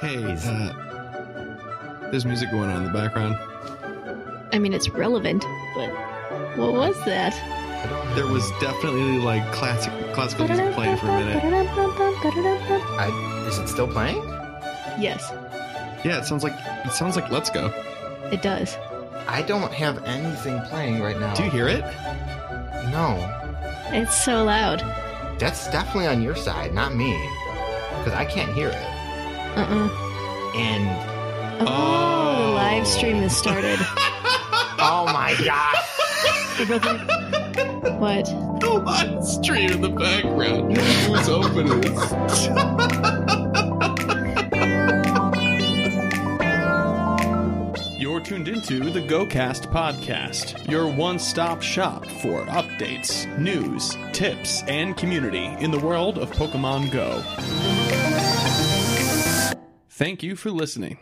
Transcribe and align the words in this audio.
Hey, 0.00 0.22
uh, 0.44 0.72
there's 2.10 2.24
music 2.24 2.50
going 2.50 2.70
on 2.70 2.76
in 2.78 2.84
the 2.84 2.92
background. 2.92 3.36
I 4.52 4.58
mean, 4.58 4.72
it's 4.72 4.88
relevant, 4.90 5.44
but 5.74 5.90
what 6.56 6.72
was 6.72 6.96
that? 7.04 7.34
There 8.14 8.26
was 8.26 8.48
definitely 8.60 9.18
like 9.18 9.50
classic 9.52 9.92
classical 10.14 10.46
music 10.46 10.72
playing 10.74 10.96
for 10.98 11.06
a 11.08 11.18
minute. 11.18 11.42
I, 12.98 13.44
is 13.48 13.58
it 13.58 13.68
still 13.68 13.88
playing? 13.88 14.16
Yes, 15.00 15.30
Yeah, 16.04 16.18
it 16.18 16.24
sounds 16.24 16.42
like 16.44 16.54
it 16.84 16.92
sounds 16.92 17.14
like 17.16 17.30
Let's 17.30 17.50
Go. 17.50 17.66
it 18.32 18.42
does. 18.42 18.76
I 19.26 19.42
don't 19.42 19.72
have 19.72 20.02
anything 20.04 20.60
playing 20.62 21.00
right 21.02 21.18
now. 21.18 21.34
Do 21.34 21.44
you 21.44 21.50
hear 21.50 21.68
it? 21.68 21.82
No. 22.90 23.16
It's 23.90 24.16
so 24.24 24.44
loud. 24.44 24.80
That's 25.38 25.68
definitely 25.70 26.06
on 26.06 26.22
your 26.22 26.34
side, 26.34 26.72
not 26.74 26.94
me. 26.94 27.12
Because 27.98 28.12
I 28.14 28.24
can't 28.24 28.52
hear 28.54 28.68
it. 28.68 28.97
Uh-uh. 29.58 29.88
And 30.54 30.88
Oh, 31.60 32.46
the 32.46 32.52
live 32.54 32.86
stream 32.86 33.16
has 33.16 33.36
started. 33.36 33.78
oh 34.78 35.04
my 35.12 35.34
god. 35.44 35.74
what? 37.98 38.24
The 38.60 38.70
live 38.84 39.24
stream 39.24 39.72
in 39.72 39.80
the 39.80 39.88
background. 39.88 40.76
Who's 40.76 41.28
opening 41.28 41.82
You're 47.98 48.20
tuned 48.20 48.46
into 48.48 48.90
the 48.90 49.00
GoCast 49.00 49.72
podcast, 49.72 50.70
your 50.70 50.86
one 50.88 51.18
stop 51.18 51.60
shop 51.62 52.06
for 52.06 52.44
updates, 52.46 53.26
news, 53.38 53.96
tips, 54.12 54.62
and 54.68 54.96
community 54.96 55.46
in 55.58 55.70
the 55.72 55.78
world 55.80 56.16
of 56.18 56.30
Pokemon 56.30 56.92
Go. 56.92 57.22
Thank 59.98 60.22
you 60.22 60.36
for 60.36 60.52
listening. 60.52 60.96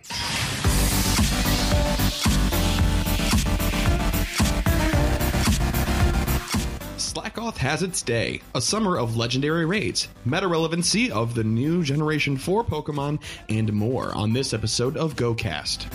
Slakoth 6.97 7.59
has 7.59 7.83
its 7.83 8.01
day. 8.01 8.41
A 8.55 8.61
summer 8.63 8.97
of 8.97 9.19
legendary 9.19 9.67
raids, 9.67 10.09
meta 10.25 10.49
relevancy 10.49 11.13
of 11.13 11.35
the 11.35 11.45
new 11.45 11.83
Generation 11.85 12.39
4 12.39 12.65
Pokemon, 12.65 13.21
and 13.51 13.71
more 13.71 14.17
on 14.17 14.33
this 14.33 14.55
episode 14.55 14.97
of 14.97 15.15
GoCast. 15.15 15.93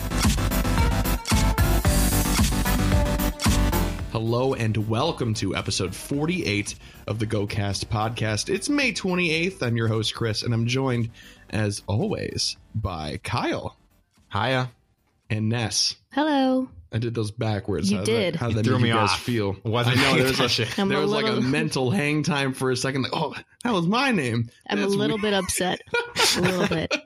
Hello 4.12 4.54
and 4.54 4.88
welcome 4.88 5.34
to 5.34 5.56
episode 5.56 5.94
48 5.96 6.76
of 7.06 7.18
the 7.18 7.26
GoCast 7.26 7.86
podcast. 7.86 8.54
It's 8.54 8.68
May 8.68 8.92
28th. 8.92 9.62
I'm 9.62 9.76
your 9.76 9.88
host, 9.88 10.14
Chris, 10.14 10.42
and 10.42 10.54
I'm 10.54 10.66
joined, 10.66 11.10
as 11.52 11.82
always, 11.86 12.56
by 12.74 13.18
Kyle 13.22 13.76
Hiya. 14.32 14.70
and 15.30 15.48
Ness. 15.48 15.96
Hello. 16.12 16.68
I 16.94 16.98
did 16.98 17.14
those 17.14 17.30
backwards. 17.30 17.90
You 17.90 17.98
How 17.98 18.04
did. 18.04 18.34
That, 18.34 18.38
how 18.40 18.48
You 18.48 18.54
that 18.56 18.64
threw 18.64 18.78
me 18.78 18.88
you 18.88 18.94
guys 18.94 19.10
off. 19.12 19.20
feel? 19.22 19.56
Wasn't 19.64 19.96
I 19.96 20.02
know 20.02 20.14
there 20.18 20.24
was, 20.26 20.40
a, 20.40 20.44
attention. 20.62 20.88
There 20.90 20.98
a 20.98 21.00
was 21.00 21.10
like 21.10 21.24
a 21.26 21.40
mental 21.40 21.90
hang 21.90 22.22
time 22.22 22.52
for 22.52 22.70
a 22.70 22.76
second. 22.76 23.02
Like, 23.02 23.12
oh, 23.14 23.34
that 23.64 23.72
was 23.72 23.86
my 23.86 24.10
name. 24.10 24.50
I'm 24.68 24.78
That's 24.78 24.92
a 24.92 24.96
little 24.98 25.16
weird. 25.16 25.32
bit 25.32 25.34
upset. 25.34 25.80
A 26.36 26.40
little 26.40 26.68
bit. 26.68 26.94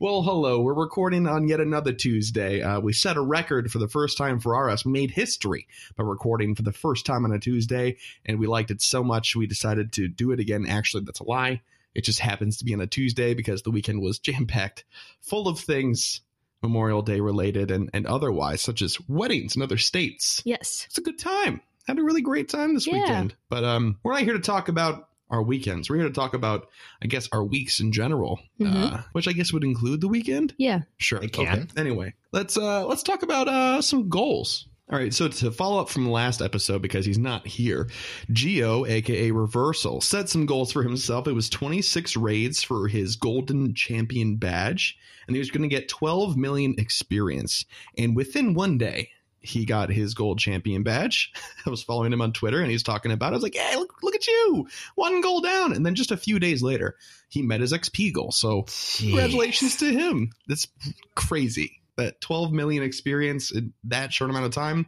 Well, 0.00 0.22
hello. 0.22 0.60
We're 0.60 0.74
recording 0.74 1.26
on 1.26 1.48
yet 1.48 1.58
another 1.58 1.92
Tuesday. 1.92 2.62
Uh, 2.62 2.78
we 2.78 2.92
set 2.92 3.16
a 3.16 3.20
record 3.20 3.72
for 3.72 3.80
the 3.80 3.88
first 3.88 4.16
time 4.16 4.38
for 4.38 4.56
RS, 4.56 4.86
made 4.86 5.10
history 5.10 5.66
by 5.96 6.04
recording 6.04 6.54
for 6.54 6.62
the 6.62 6.70
first 6.70 7.04
time 7.04 7.24
on 7.24 7.32
a 7.32 7.40
Tuesday, 7.40 7.96
and 8.24 8.38
we 8.38 8.46
liked 8.46 8.70
it 8.70 8.80
so 8.80 9.02
much 9.02 9.34
we 9.34 9.48
decided 9.48 9.90
to 9.94 10.06
do 10.06 10.30
it 10.30 10.38
again. 10.38 10.66
Actually, 10.68 11.02
that's 11.02 11.18
a 11.18 11.24
lie. 11.24 11.62
It 11.94 12.04
just 12.04 12.20
happens 12.20 12.58
to 12.58 12.64
be 12.64 12.74
on 12.74 12.80
a 12.80 12.86
Tuesday 12.86 13.34
because 13.34 13.62
the 13.62 13.70
weekend 13.70 14.00
was 14.00 14.18
jam 14.20 14.46
packed, 14.46 14.84
full 15.20 15.48
of 15.48 15.58
things 15.58 16.20
Memorial 16.62 17.02
Day 17.02 17.20
related 17.20 17.70
and, 17.70 17.88
and 17.94 18.06
otherwise, 18.06 18.60
such 18.60 18.82
as 18.82 18.98
weddings 19.08 19.54
in 19.56 19.62
other 19.62 19.78
states. 19.78 20.42
Yes. 20.44 20.84
It's 20.88 20.98
a 20.98 21.02
good 21.02 21.18
time. 21.18 21.60
Had 21.86 21.98
a 21.98 22.02
really 22.02 22.20
great 22.20 22.48
time 22.48 22.74
this 22.74 22.86
Yeah. 22.86 22.94
weekend. 22.94 23.34
But 23.48 23.64
um, 23.64 23.98
we're 24.02 24.12
not 24.12 24.22
here 24.22 24.32
to 24.34 24.40
talk 24.40 24.68
about 24.68 25.08
our 25.30 25.42
weekends. 25.42 25.88
We're 25.88 25.96
here 25.96 26.08
to 26.08 26.12
talk 26.12 26.34
about, 26.34 26.68
I 27.02 27.06
guess, 27.06 27.28
our 27.32 27.44
weeks 27.44 27.80
in 27.80 27.92
general, 27.92 28.40
uh, 28.60 28.64
Mhm. 28.64 29.04
which 29.12 29.28
I 29.28 29.32
guess 29.32 29.52
would 29.52 29.62
include 29.64 30.00
the 30.00 30.08
weekend. 30.08 30.54
Yeah. 30.58 30.82
Sure, 30.96 31.22
It 31.22 31.32
can. 31.32 31.46
Okay. 31.46 31.66
Anyway, 31.80 32.14
let's 32.32 32.56
uh, 32.56 32.86
let's 32.86 33.02
talk 33.02 33.22
about 33.22 33.46
uh, 33.48 33.80
some 33.82 34.08
goals. 34.08 34.66
All 34.90 34.98
right, 34.98 35.12
so 35.12 35.28
to 35.28 35.50
follow 35.50 35.82
up 35.82 35.90
from 35.90 36.04
the 36.04 36.10
last 36.10 36.40
episode, 36.40 36.80
because 36.80 37.04
he's 37.04 37.18
not 37.18 37.46
here, 37.46 37.90
Geo, 38.32 38.86
aka 38.86 39.30
Reversal, 39.30 40.00
set 40.00 40.30
some 40.30 40.46
goals 40.46 40.72
for 40.72 40.82
himself. 40.82 41.28
It 41.28 41.34
was 41.34 41.50
26 41.50 42.16
raids 42.16 42.62
for 42.62 42.88
his 42.88 43.16
Golden 43.16 43.74
Champion 43.74 44.36
badge, 44.36 44.96
and 45.26 45.36
he 45.36 45.40
was 45.40 45.50
going 45.50 45.68
to 45.68 45.68
get 45.68 45.90
12 45.90 46.38
million 46.38 46.74
experience. 46.78 47.66
And 47.98 48.16
within 48.16 48.54
one 48.54 48.78
day, 48.78 49.10
he 49.40 49.66
got 49.66 49.90
his 49.90 50.14
Gold 50.14 50.38
Champion 50.38 50.84
badge. 50.84 51.32
I 51.66 51.70
was 51.70 51.82
following 51.82 52.12
him 52.12 52.22
on 52.22 52.32
Twitter, 52.32 52.62
and 52.62 52.70
he's 52.70 52.82
talking 52.82 53.12
about 53.12 53.28
it. 53.28 53.32
I 53.32 53.36
was 53.36 53.42
like, 53.42 53.56
hey, 53.56 53.76
look, 53.76 54.02
look 54.02 54.14
at 54.14 54.26
you, 54.26 54.68
one 54.94 55.20
goal 55.20 55.42
down. 55.42 55.74
And 55.74 55.84
then 55.84 55.96
just 55.96 56.12
a 56.12 56.16
few 56.16 56.38
days 56.38 56.62
later, 56.62 56.96
he 57.28 57.42
met 57.42 57.60
his 57.60 57.74
XP 57.74 58.14
goal. 58.14 58.32
So 58.32 58.64
congratulations 58.96 59.76
to 59.76 59.92
him. 59.92 60.30
That's 60.46 60.66
crazy. 61.14 61.82
That 61.98 62.20
12 62.22 62.52
million 62.52 62.82
experience 62.82 63.50
in 63.52 63.74
that 63.84 64.12
short 64.12 64.30
amount 64.30 64.46
of 64.46 64.52
time. 64.52 64.86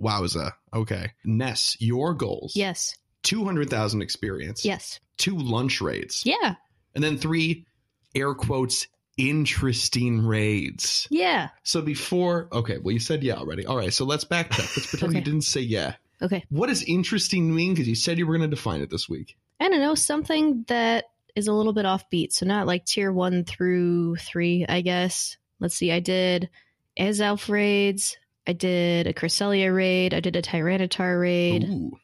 Wowza. 0.00 0.52
Okay. 0.72 1.12
Ness, 1.24 1.76
your 1.80 2.14
goals. 2.14 2.56
Yes. 2.56 2.96
200,000 3.24 4.02
experience. 4.02 4.64
Yes. 4.64 5.00
Two 5.16 5.36
lunch 5.36 5.80
raids. 5.80 6.24
Yeah. 6.24 6.54
And 6.94 7.04
then 7.04 7.18
three 7.18 7.66
air 8.14 8.34
quotes 8.34 8.86
interesting 9.16 10.26
raids. 10.26 11.06
Yeah. 11.10 11.50
So 11.62 11.82
before, 11.82 12.48
okay, 12.52 12.78
well, 12.78 12.92
you 12.92 13.00
said 13.00 13.22
yeah 13.22 13.34
already. 13.34 13.66
All 13.66 13.76
right. 13.76 13.92
So 13.92 14.04
let's 14.04 14.24
backtrack. 14.24 14.76
Let's 14.76 14.86
pretend 14.86 15.14
you 15.14 15.20
didn't 15.20 15.42
say 15.42 15.60
yeah. 15.60 15.94
Okay. 16.22 16.44
What 16.48 16.68
does 16.68 16.82
interesting 16.82 17.54
mean? 17.54 17.74
Because 17.74 17.88
you 17.88 17.94
said 17.94 18.18
you 18.18 18.26
were 18.26 18.36
going 18.36 18.48
to 18.48 18.56
define 18.56 18.80
it 18.80 18.90
this 18.90 19.08
week. 19.08 19.36
I 19.60 19.68
don't 19.68 19.80
know. 19.80 19.94
Something 19.94 20.64
that 20.68 21.06
is 21.34 21.48
a 21.48 21.52
little 21.52 21.72
bit 21.72 21.86
offbeat. 21.86 22.32
So 22.32 22.46
not 22.46 22.66
like 22.66 22.84
tier 22.84 23.12
one 23.12 23.44
through 23.44 24.16
three, 24.16 24.64
I 24.68 24.80
guess. 24.80 25.36
Let's 25.60 25.74
see. 25.76 25.92
I 25.92 26.00
did 26.00 26.50
Azelf 26.98 27.48
raids. 27.48 28.16
I 28.46 28.52
did 28.52 29.06
a 29.06 29.12
Cresselia 29.14 29.74
raid. 29.74 30.12
I 30.14 30.20
did 30.20 30.36
a 30.36 30.42
Tyranitar 30.42 31.20
raid. 31.20 31.64
Ooh, 31.64 31.96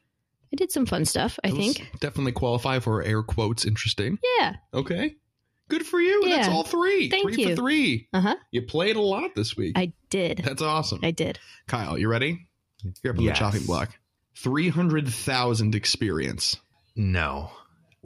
I 0.51 0.55
did 0.55 0.71
some 0.71 0.85
fun 0.85 1.05
stuff, 1.05 1.37
I 1.43 1.49
those 1.49 1.57
think. 1.57 1.91
Definitely 1.99 2.31
qualify 2.31 2.79
for 2.79 3.03
air 3.03 3.21
quotes 3.23 3.63
interesting. 3.65 4.17
Yeah. 4.39 4.55
Okay. 4.73 5.15
Good 5.69 5.85
for 5.85 6.01
you. 6.01 6.27
That's 6.27 6.49
all 6.49 6.63
three. 6.63 7.09
Thank 7.09 7.31
three 7.33 7.43
you. 7.43 7.49
for 7.51 7.55
three. 7.55 8.07
Uh 8.11 8.21
huh. 8.21 8.35
You 8.51 8.63
played 8.63 8.95
a 8.97 9.01
lot 9.01 9.35
this 9.35 9.55
week. 9.55 9.77
I 9.77 9.93
did. 10.09 10.39
That's 10.43 10.61
awesome. 10.61 10.99
I 11.03 11.11
did. 11.11 11.39
Kyle, 11.67 11.97
you 11.97 12.09
ready? 12.09 12.47
You're 13.03 13.13
up 13.13 13.19
on 13.19 13.23
Yes. 13.23 13.37
the 13.37 13.45
chopping 13.45 13.65
block. 13.65 13.95
300,000 14.37 15.75
experience. 15.75 16.57
No. 16.95 17.51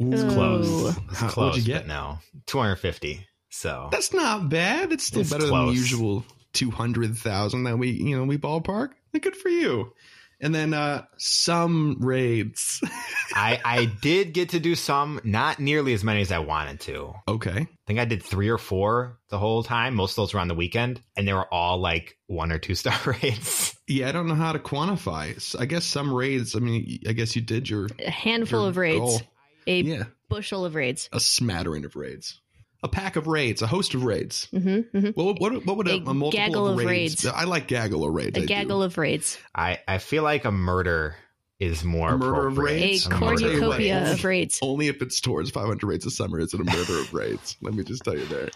Ooh. 0.02 0.12
It's 0.12 0.22
close. 0.34 0.98
It's 1.10 1.20
How- 1.20 1.30
close, 1.30 1.52
what'd 1.54 1.68
you 1.68 1.74
get? 1.74 1.88
no. 1.88 2.20
250. 2.48 3.26
So 3.58 3.88
That's 3.92 4.14
not 4.14 4.50
bad. 4.50 4.92
It's 4.92 5.06
still 5.06 5.22
It's 5.22 5.30
better 5.32 5.48
than 5.48 5.68
the 5.68 5.72
usual 5.74 6.26
200,000 6.54 7.64
that 7.64 7.78
we, 7.78 7.90
you 7.92 8.18
know, 8.18 8.24
we 8.26 8.38
ballpark. 8.38 8.92
Good 9.20 9.36
for 9.38 9.48
you. 9.50 9.94
And 10.42 10.54
then 10.54 10.74
uh 10.74 11.06
some 11.18 11.98
raids. 12.02 12.82
I 13.34 13.62
I 13.64 13.86
did 13.86 14.34
get 14.34 14.50
to 14.50 14.60
do 14.60 14.76
some, 14.76 15.22
not 15.24 15.60
nearly 15.60 15.94
as 15.94 16.04
many 16.04 16.20
as 16.20 16.34
I 16.34 16.40
wanted 16.40 16.82
to. 16.82 17.14
Okay. 17.30 17.52
I 17.62 17.68
think 17.88 18.00
I 18.00 18.06
did 18.06 18.22
three 18.22 18.50
or 18.50 18.58
four 18.58 19.18
the 19.30 19.40
whole 19.40 19.64
time. 19.64 19.96
Most 19.96 20.12
of 20.12 20.16
those 20.18 20.34
were 20.34 20.42
on 20.42 20.50
the 20.50 20.54
weekend, 20.54 21.02
and 21.16 21.26
they 21.26 21.32
were 21.34 21.52
all 21.54 21.78
like 21.80 22.18
one 22.28 22.52
or 22.52 22.60
two 22.60 22.76
star 22.82 23.00
raids. 23.06 23.74
Yeah, 23.88 24.10
I 24.10 24.12
don't 24.12 24.28
know 24.28 24.36
how 24.36 24.52
to 24.52 24.60
quantify. 24.60 25.58
I 25.60 25.66
guess 25.66 25.86
some 25.86 26.14
raids, 26.14 26.56
I 26.56 26.60
mean, 26.60 27.00
I 27.08 27.14
guess 27.14 27.36
you 27.38 27.42
did 27.42 27.70
your, 27.70 27.88
A 28.00 28.10
handful 28.12 28.62
your 28.62 28.70
of 28.70 28.78
raids. 28.78 29.00
goal. 29.00 29.22
A 29.68 29.82
Yeah, 29.82 30.04
bushel 30.30 30.66
of 30.66 30.76
raids. 30.76 31.08
a 31.14 31.20
smattering 31.22 31.86
of 31.86 31.96
raids. 31.96 32.42
A 32.86 32.88
pack 32.88 33.16
of 33.16 33.26
raids, 33.26 33.64
a 33.64 33.68
host 33.68 33.96
of 33.96 34.04
raids. 34.04 34.48
Mm-hmm, 34.54 34.98
mm-hmm. 34.98 35.08
What, 35.20 35.40
what, 35.42 35.66
what 35.66 35.78
would 35.78 35.88
a, 35.88 35.94
A 35.94 35.96
a 35.96 36.14
multiple 36.14 36.30
gaggle 36.32 36.68
of 36.68 36.78
of 36.80 36.86
raids? 36.86 37.26
raids. 37.26 37.36
I 37.36 37.46
like 37.46 37.68
gaggle 37.68 38.06
of 38.06 38.14
raids. 38.14 38.38
A 38.38 38.42
I 38.42 38.42
do. 38.42 38.48
gaggle 38.48 38.84
of 38.84 38.98
raids. 39.00 39.40
I 39.56 39.80
I 39.88 39.98
feel 39.98 40.22
like 40.22 40.46
a 40.46 40.52
murder 40.52 41.16
is 41.60 41.84
more 41.84 42.10
A 42.14 42.18
murder 42.18 42.48
of 42.48 42.54
appropriate. 42.54 42.78
A 42.78 42.86
raids? 42.86 43.08
A 43.08 43.10
cornucopia 43.10 44.00
raids. 44.04 44.12
of 44.20 44.24
raids. 44.24 44.60
Only 44.62 44.88
if 44.88 45.02
it's 45.02 45.20
towards 45.20 45.50
500 45.50 45.84
raids 45.84 46.06
a 46.06 46.12
summer 46.12 46.40
is 46.40 46.54
it 46.54 46.60
a 46.60 46.64
murder 46.64 47.00
of 47.00 47.12
raids. 47.14 47.58
Let 47.62 47.74
me 47.74 47.84
just 47.84 48.04
tell 48.04 48.16
you 48.16 48.26
there. 48.26 48.50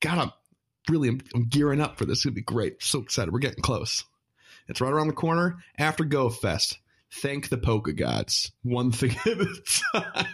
God, 0.00 0.18
I'm 0.18 0.32
really 0.88 1.08
I'm, 1.08 1.20
I'm 1.34 1.44
gearing 1.48 1.82
up 1.82 1.98
for 1.98 2.06
this. 2.06 2.18
It's 2.18 2.24
gonna 2.24 2.34
be 2.34 2.40
great. 2.40 2.82
So 2.82 3.00
excited. 3.00 3.32
We're 3.32 3.40
getting 3.40 3.62
close. 3.62 4.04
It's 4.66 4.80
right 4.80 4.92
around 4.92 5.08
the 5.08 5.12
corner 5.12 5.58
after 5.78 6.04
Go 6.04 6.30
Fest. 6.30 6.78
Thank 7.20 7.48
the 7.48 7.58
polka 7.58 7.92
gods. 7.92 8.50
One 8.62 8.90
thing 8.90 9.10
at 9.26 9.40
a 9.40 9.46
time. 9.92 10.26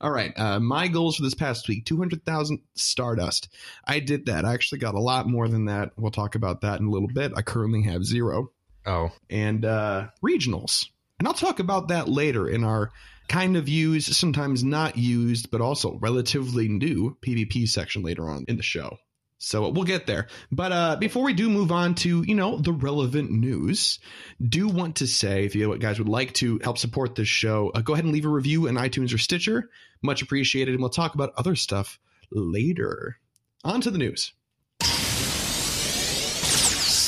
All 0.00 0.10
right. 0.10 0.32
Uh, 0.36 0.60
my 0.60 0.88
goals 0.88 1.16
for 1.16 1.22
this 1.22 1.34
past 1.34 1.68
week 1.68 1.84
200,000 1.84 2.60
Stardust. 2.74 3.48
I 3.84 4.00
did 4.00 4.26
that. 4.26 4.44
I 4.44 4.54
actually 4.54 4.78
got 4.78 4.94
a 4.94 5.00
lot 5.00 5.28
more 5.28 5.48
than 5.48 5.66
that. 5.66 5.90
We'll 5.96 6.10
talk 6.10 6.34
about 6.34 6.62
that 6.62 6.80
in 6.80 6.86
a 6.86 6.90
little 6.90 7.08
bit. 7.08 7.32
I 7.36 7.42
currently 7.42 7.82
have 7.82 8.04
zero. 8.04 8.50
Oh, 8.86 9.10
and 9.28 9.64
uh, 9.64 10.08
regionals. 10.24 10.86
And 11.18 11.28
I'll 11.28 11.34
talk 11.34 11.58
about 11.58 11.88
that 11.88 12.08
later 12.08 12.48
in 12.48 12.64
our 12.64 12.90
kind 13.28 13.56
of 13.56 13.68
used, 13.68 14.14
sometimes 14.14 14.64
not 14.64 14.96
used, 14.96 15.50
but 15.50 15.60
also 15.60 15.98
relatively 15.98 16.68
new 16.68 17.16
PvP 17.20 17.68
section 17.68 18.02
later 18.02 18.30
on 18.30 18.44
in 18.48 18.56
the 18.56 18.62
show. 18.62 18.96
So 19.38 19.68
we'll 19.70 19.84
get 19.84 20.06
there. 20.06 20.26
But 20.50 20.72
uh, 20.72 20.96
before 20.96 21.22
we 21.22 21.32
do 21.32 21.48
move 21.48 21.70
on 21.70 21.94
to, 21.96 22.24
you 22.26 22.34
know, 22.34 22.58
the 22.58 22.72
relevant 22.72 23.30
news, 23.30 24.00
do 24.46 24.66
want 24.66 24.96
to 24.96 25.06
say 25.06 25.44
if 25.44 25.54
you 25.54 25.76
guys 25.78 25.98
would 25.98 26.08
like 26.08 26.34
to 26.34 26.58
help 26.64 26.76
support 26.76 27.14
this 27.14 27.28
show, 27.28 27.70
uh, 27.70 27.80
go 27.80 27.92
ahead 27.92 28.04
and 28.04 28.12
leave 28.12 28.24
a 28.24 28.28
review 28.28 28.66
in 28.66 28.74
iTunes 28.74 29.14
or 29.14 29.18
Stitcher. 29.18 29.70
Much 30.02 30.22
appreciated. 30.22 30.74
And 30.74 30.80
we'll 30.80 30.90
talk 30.90 31.14
about 31.14 31.32
other 31.36 31.54
stuff 31.54 32.00
later. 32.32 33.18
On 33.64 33.80
to 33.80 33.90
the 33.92 33.98
news. 33.98 34.32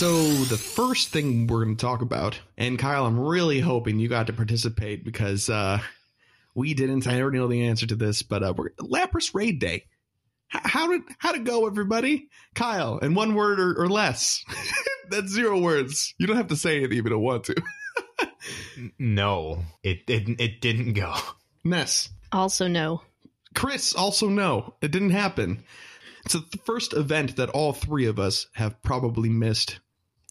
So 0.00 0.22
the 0.44 0.56
first 0.56 1.10
thing 1.10 1.46
we're 1.46 1.64
going 1.64 1.76
to 1.76 1.80
talk 1.84 2.00
about, 2.00 2.40
and 2.56 2.78
Kyle, 2.78 3.04
I'm 3.04 3.20
really 3.20 3.60
hoping 3.60 3.98
you 3.98 4.08
got 4.08 4.28
to 4.28 4.32
participate 4.32 5.04
because 5.04 5.50
uh, 5.50 5.80
we 6.54 6.74
didn't. 6.74 7.06
I 7.06 7.20
already 7.20 7.38
know 7.38 7.48
the 7.48 7.66
answer 7.66 7.86
to 7.86 7.96
this, 7.96 8.22
but 8.22 8.42
uh, 8.42 8.54
we're 8.56 8.70
Lapras 8.80 9.34
Raid 9.34 9.58
Day. 9.58 9.84
H- 10.54 10.60
How 10.64 10.88
did 10.88 11.02
how 11.18 11.32
to 11.32 11.38
go, 11.40 11.66
everybody? 11.66 12.28
Kyle, 12.54 12.98
in 12.98 13.14
one 13.14 13.34
word 13.34 13.60
or, 13.60 13.74
or 13.80 13.88
less. 13.88 14.44
That's 15.10 15.30
zero 15.32 15.58
words. 15.58 16.14
You 16.18 16.26
don't 16.26 16.36
have 16.36 16.48
to 16.48 16.56
say 16.56 16.76
anything 16.78 16.98
if 16.98 17.04
you 17.04 17.10
don't 17.10 17.22
want 17.22 17.44
to. 17.44 17.54
No, 18.98 19.64
it 19.82 20.06
didn't. 20.06 20.40
It 20.40 20.60
didn't 20.60 20.94
go. 20.94 21.14
Ness. 21.64 22.08
Also, 22.32 22.66
no. 22.68 23.02
Chris, 23.54 23.94
also 23.94 24.28
no, 24.28 24.74
it 24.80 24.90
didn't 24.90 25.10
happen. 25.10 25.64
It's 26.24 26.34
the 26.34 26.58
first 26.64 26.92
event 26.94 27.36
that 27.36 27.50
all 27.50 27.72
three 27.72 28.06
of 28.06 28.18
us 28.18 28.46
have 28.54 28.80
probably 28.82 29.28
missed 29.28 29.80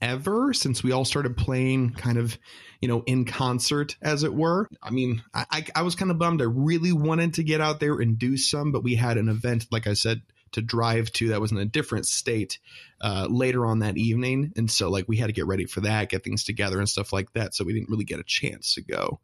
ever 0.01 0.54
since 0.54 0.81
we 0.83 0.92
all 0.94 1.04
started 1.06 1.36
playing 1.36 1.92
kind 1.92 2.18
of, 2.18 2.38
you 2.81 2.87
know, 2.87 3.03
in 3.05 3.25
concert, 3.25 3.95
as 4.01 4.23
it 4.23 4.33
were. 4.33 4.69
I 4.81 4.89
mean, 4.89 5.21
I, 5.33 5.45
I, 5.51 5.65
I 5.75 5.81
was 5.81 5.95
kind 5.95 6.11
of 6.11 6.17
bummed. 6.17 6.41
I 6.41 6.45
really 6.45 6.93
wanted 6.93 7.33
to 7.35 7.43
get 7.43 7.61
out 7.61 7.79
there 7.79 7.95
and 7.99 8.17
do 8.17 8.37
some, 8.37 8.71
but 8.71 8.83
we 8.83 8.95
had 8.95 9.17
an 9.17 9.27
event, 9.29 9.67
like 9.71 9.85
I 9.87 9.93
said, 9.93 10.21
to 10.53 10.61
drive 10.61 11.11
to 11.13 11.27
that 11.29 11.41
was 11.41 11.51
in 11.51 11.57
a 11.57 11.65
different 11.65 12.07
state 12.07 12.57
uh, 13.01 13.27
later 13.29 13.65
on 13.65 13.79
that 13.79 13.97
evening. 13.97 14.51
And 14.55 14.71
so, 14.71 14.89
like, 14.89 15.07
we 15.07 15.17
had 15.17 15.27
to 15.27 15.33
get 15.33 15.45
ready 15.45 15.65
for 15.65 15.81
that, 15.81 16.09
get 16.09 16.23
things 16.23 16.43
together 16.43 16.79
and 16.79 16.87
stuff 16.89 17.13
like 17.13 17.31
that. 17.33 17.53
So 17.53 17.63
we 17.65 17.73
didn't 17.73 17.89
really 17.89 18.05
get 18.05 18.19
a 18.19 18.23
chance 18.23 18.73
to 18.75 18.81
go. 18.81 19.19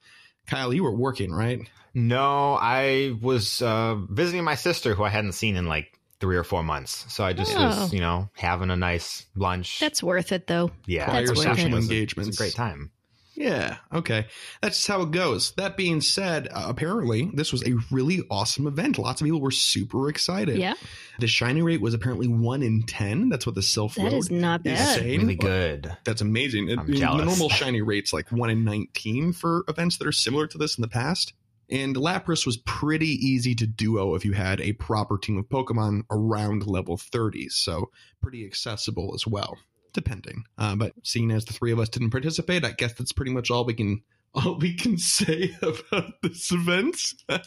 Kyle, 0.47 0.71
you 0.73 0.83
were 0.83 0.95
working, 0.95 1.31
right? 1.31 1.67
No, 1.95 2.53
I 2.61 3.15
was 3.21 3.61
uh, 3.61 3.95
visiting 4.09 4.43
my 4.43 4.55
sister 4.55 4.93
who 4.93 5.03
I 5.03 5.09
hadn't 5.09 5.31
seen 5.31 5.55
in 5.55 5.65
like 5.65 5.97
three 6.19 6.37
or 6.37 6.43
four 6.43 6.61
months. 6.63 7.11
So 7.11 7.23
I 7.23 7.33
just 7.33 7.55
Oh. 7.55 7.65
was, 7.65 7.93
you 7.93 8.01
know, 8.01 8.29
having 8.35 8.69
a 8.69 8.75
nice 8.75 9.25
lunch. 9.35 9.79
That's 9.79 10.03
worth 10.03 10.31
it, 10.31 10.45
though. 10.47 10.71
yeah, 10.85 11.05
That's 11.05 11.11
Prior 11.11 11.21
worth 11.23 11.31
it. 11.31 11.35
social 11.57 11.65
It 11.67 11.73
was 11.73 11.89
a- 11.89 11.91
engagements. 11.93 12.27
It 12.27 12.31
was 12.31 12.37
a 12.37 12.41
great 12.43 12.53
time. 12.53 12.91
Yeah. 13.35 13.77
Okay. 13.93 14.27
That's 14.61 14.77
just 14.77 14.87
how 14.87 15.01
it 15.01 15.11
goes. 15.11 15.51
That 15.57 15.75
being 15.77 16.01
said, 16.01 16.47
uh, 16.51 16.65
apparently 16.67 17.29
this 17.33 17.51
was 17.51 17.67
a 17.67 17.73
really 17.91 18.21
awesome 18.31 18.65
event. 18.67 18.97
Lots 18.97 19.19
of 19.21 19.25
people 19.25 19.41
were 19.41 19.51
super 19.51 20.09
excited. 20.09 20.57
Yeah, 20.57 20.73
The 21.19 21.27
shiny 21.27 21.61
rate 21.61 21.81
was 21.81 21.93
apparently 21.93 22.27
one 22.27 22.63
in 22.63 22.83
ten. 22.83 23.29
That's 23.29 23.45
what 23.45 23.55
the 23.55 23.61
self 23.61 23.95
that 23.95 24.13
is 24.13 24.31
not 24.31 24.61
is 24.65 24.73
bad. 24.79 24.99
saying. 24.99 25.19
Really 25.21 25.35
good. 25.35 25.95
That's 26.05 26.21
amazing. 26.21 26.69
It- 26.69 26.79
I'm 26.79 26.87
the 26.87 26.97
jealous. 26.97 27.25
normal 27.25 27.49
shiny 27.49 27.81
rate's 27.81 28.13
like 28.13 28.31
one 28.31 28.49
in 28.49 28.63
nineteen 28.63 29.33
for 29.33 29.63
events 29.67 29.97
that 29.97 30.07
are 30.07 30.11
similar 30.13 30.47
to 30.47 30.57
this 30.57 30.77
in 30.77 30.81
the 30.81 30.87
past. 30.87 31.33
And 31.69 31.95
Lapras 31.95 32.45
was 32.45 32.57
pretty 32.57 33.07
easy 33.09 33.55
to 33.55 33.65
duo 33.65 34.13
if 34.13 34.23
you 34.23 34.33
had 34.33 34.61
a 34.61 34.73
proper 34.73 35.17
team 35.17 35.37
of 35.39 35.45
Pokemon 35.49 36.03
around 36.11 36.67
level 36.67 36.95
30s. 36.95 37.53
So 37.53 37.89
pretty 38.21 38.45
accessible 38.45 39.13
as 39.15 39.25
well, 39.25 39.57
depending. 39.95 40.43
Uh, 40.57 40.75
but 40.75 40.93
seeing 41.03 41.31
as 41.31 41.45
the 41.45 41.53
three 41.53 41.71
of 41.71 41.79
us 41.79 41.89
didn't 41.89 42.11
participate, 42.11 42.63
I 42.63 42.71
guess 42.71 42.93
that's 42.93 43.11
pretty 43.11 43.31
much 43.31 43.49
all 43.49 43.65
we 43.65 43.73
can 43.73 44.03
all 44.35 44.57
we 44.59 44.75
can 44.75 44.97
say 44.97 45.55
about 45.61 46.21
this 46.21 46.51
event. 46.51 47.13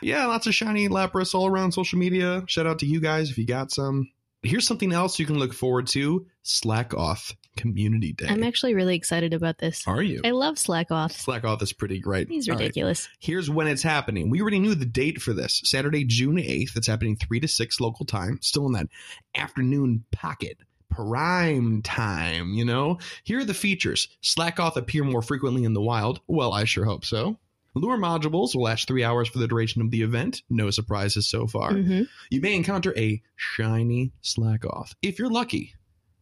yeah, 0.00 0.24
lots 0.26 0.46
of 0.46 0.54
shiny 0.54 0.88
Lapras 0.88 1.34
all 1.34 1.46
around 1.46 1.72
social 1.72 1.98
media. 1.98 2.44
Shout 2.46 2.66
out 2.66 2.78
to 2.78 2.86
you 2.86 3.00
guys 3.00 3.30
if 3.30 3.36
you 3.36 3.46
got 3.46 3.70
some. 3.70 4.10
Here's 4.42 4.68
something 4.68 4.92
else 4.92 5.18
you 5.18 5.26
can 5.26 5.38
look 5.38 5.52
forward 5.52 5.88
to: 5.88 6.26
Slakoth 6.44 7.34
Community 7.56 8.12
Day. 8.12 8.28
I'm 8.28 8.44
actually 8.44 8.74
really 8.74 8.94
excited 8.94 9.34
about 9.34 9.58
this. 9.58 9.82
Are 9.86 10.00
you? 10.00 10.20
I 10.24 10.30
love 10.30 10.54
Slakoth. 10.54 11.12
Slack 11.12 11.44
Off 11.44 11.60
is 11.60 11.72
pretty 11.72 11.98
great. 11.98 12.28
He's 12.28 12.48
All 12.48 12.54
right. 12.54 12.60
ridiculous. 12.60 13.08
Here's 13.18 13.50
when 13.50 13.66
it's 13.66 13.82
happening. 13.82 14.30
We 14.30 14.40
already 14.40 14.60
knew 14.60 14.76
the 14.76 14.86
date 14.86 15.20
for 15.20 15.32
this 15.32 15.60
Saturday, 15.64 16.04
June 16.04 16.36
8th. 16.36 16.76
It's 16.76 16.86
happening 16.86 17.16
3 17.16 17.40
to 17.40 17.48
6 17.48 17.80
local 17.80 18.06
time, 18.06 18.38
still 18.40 18.66
in 18.66 18.72
that 18.72 18.86
afternoon 19.34 20.04
pocket. 20.12 20.58
Prime 20.90 21.82
time, 21.82 22.52
you 22.54 22.64
know? 22.64 22.98
Here 23.24 23.38
are 23.40 23.44
the 23.44 23.54
features. 23.54 24.08
Slakoth 24.22 24.76
appear 24.76 25.04
more 25.04 25.22
frequently 25.22 25.64
in 25.64 25.72
the 25.74 25.80
wild. 25.82 26.20
Well, 26.26 26.52
I 26.52 26.64
sure 26.64 26.84
hope 26.84 27.04
so. 27.04 27.38
Lure 27.74 27.98
modules 27.98 28.54
will 28.54 28.62
last 28.62 28.88
three 28.88 29.04
hours 29.04 29.28
for 29.28 29.38
the 29.38 29.46
duration 29.46 29.80
of 29.82 29.90
the 29.90 30.02
event. 30.02 30.42
No 30.50 30.70
surprises 30.70 31.28
so 31.28 31.46
far. 31.46 31.72
hmm 31.74 32.02
You 32.30 32.40
may 32.40 32.54
encounter 32.54 32.92
a 32.98 33.22
shiny 33.36 34.12
Slakoth 34.22 34.94
if 35.02 35.18
you're 35.18 35.30
lucky. 35.30 35.74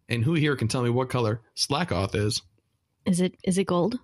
And 0.08 0.22
who 0.22 0.34
here 0.34 0.54
can 0.56 0.68
tell 0.68 0.82
me 0.82 0.90
what 0.90 1.08
color 1.08 1.40
Slakoth 1.56 2.14
is? 2.14 2.42
Is 3.06 3.20
it 3.20 3.36
is 3.44 3.56
it 3.58 3.64
gold, 3.66 3.98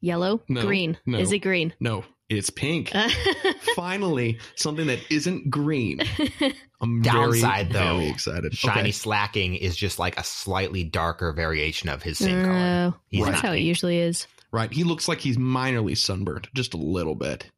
yellow, 0.00 0.42
No, 0.48 0.62
green? 0.62 0.98
no. 1.06 1.18
Is 1.18 1.32
it 1.32 1.40
green? 1.40 1.74
No, 1.80 2.04
it's 2.38 2.50
pink. 2.50 2.92
Finally, 3.76 4.38
something 4.56 4.86
that 4.86 5.00
isn't 5.10 5.50
green. 5.50 6.00
I'm 6.80 7.02
Downside, 7.02 7.72
very, 7.72 7.84
though, 7.84 7.98
very 7.98 8.10
excited. 8.10 8.54
Shiny 8.54 8.80
Okay. 8.80 8.90
Slaking 8.92 9.54
is 9.54 9.76
just 9.76 9.98
like 9.98 10.18
a 10.18 10.24
slightly 10.24 10.84
darker 10.84 11.32
variation 11.32 11.88
of 11.88 12.02
his 12.02 12.18
same 12.18 12.44
color. 12.44 12.56
Uh, 12.56 12.90
He's 13.08 13.24
that's 13.24 13.36
not 13.36 13.46
how 13.46 13.52
it 13.52 13.60
usually 13.60 13.98
is. 13.98 14.26
Right. 14.50 14.72
He 14.72 14.84
looks 14.84 15.08
like 15.08 15.20
he's 15.20 15.36
minorly 15.38 15.96
sunburned, 15.96 16.48
just 16.54 16.74
a 16.74 16.78
little 16.78 17.14
bit. 17.14 17.50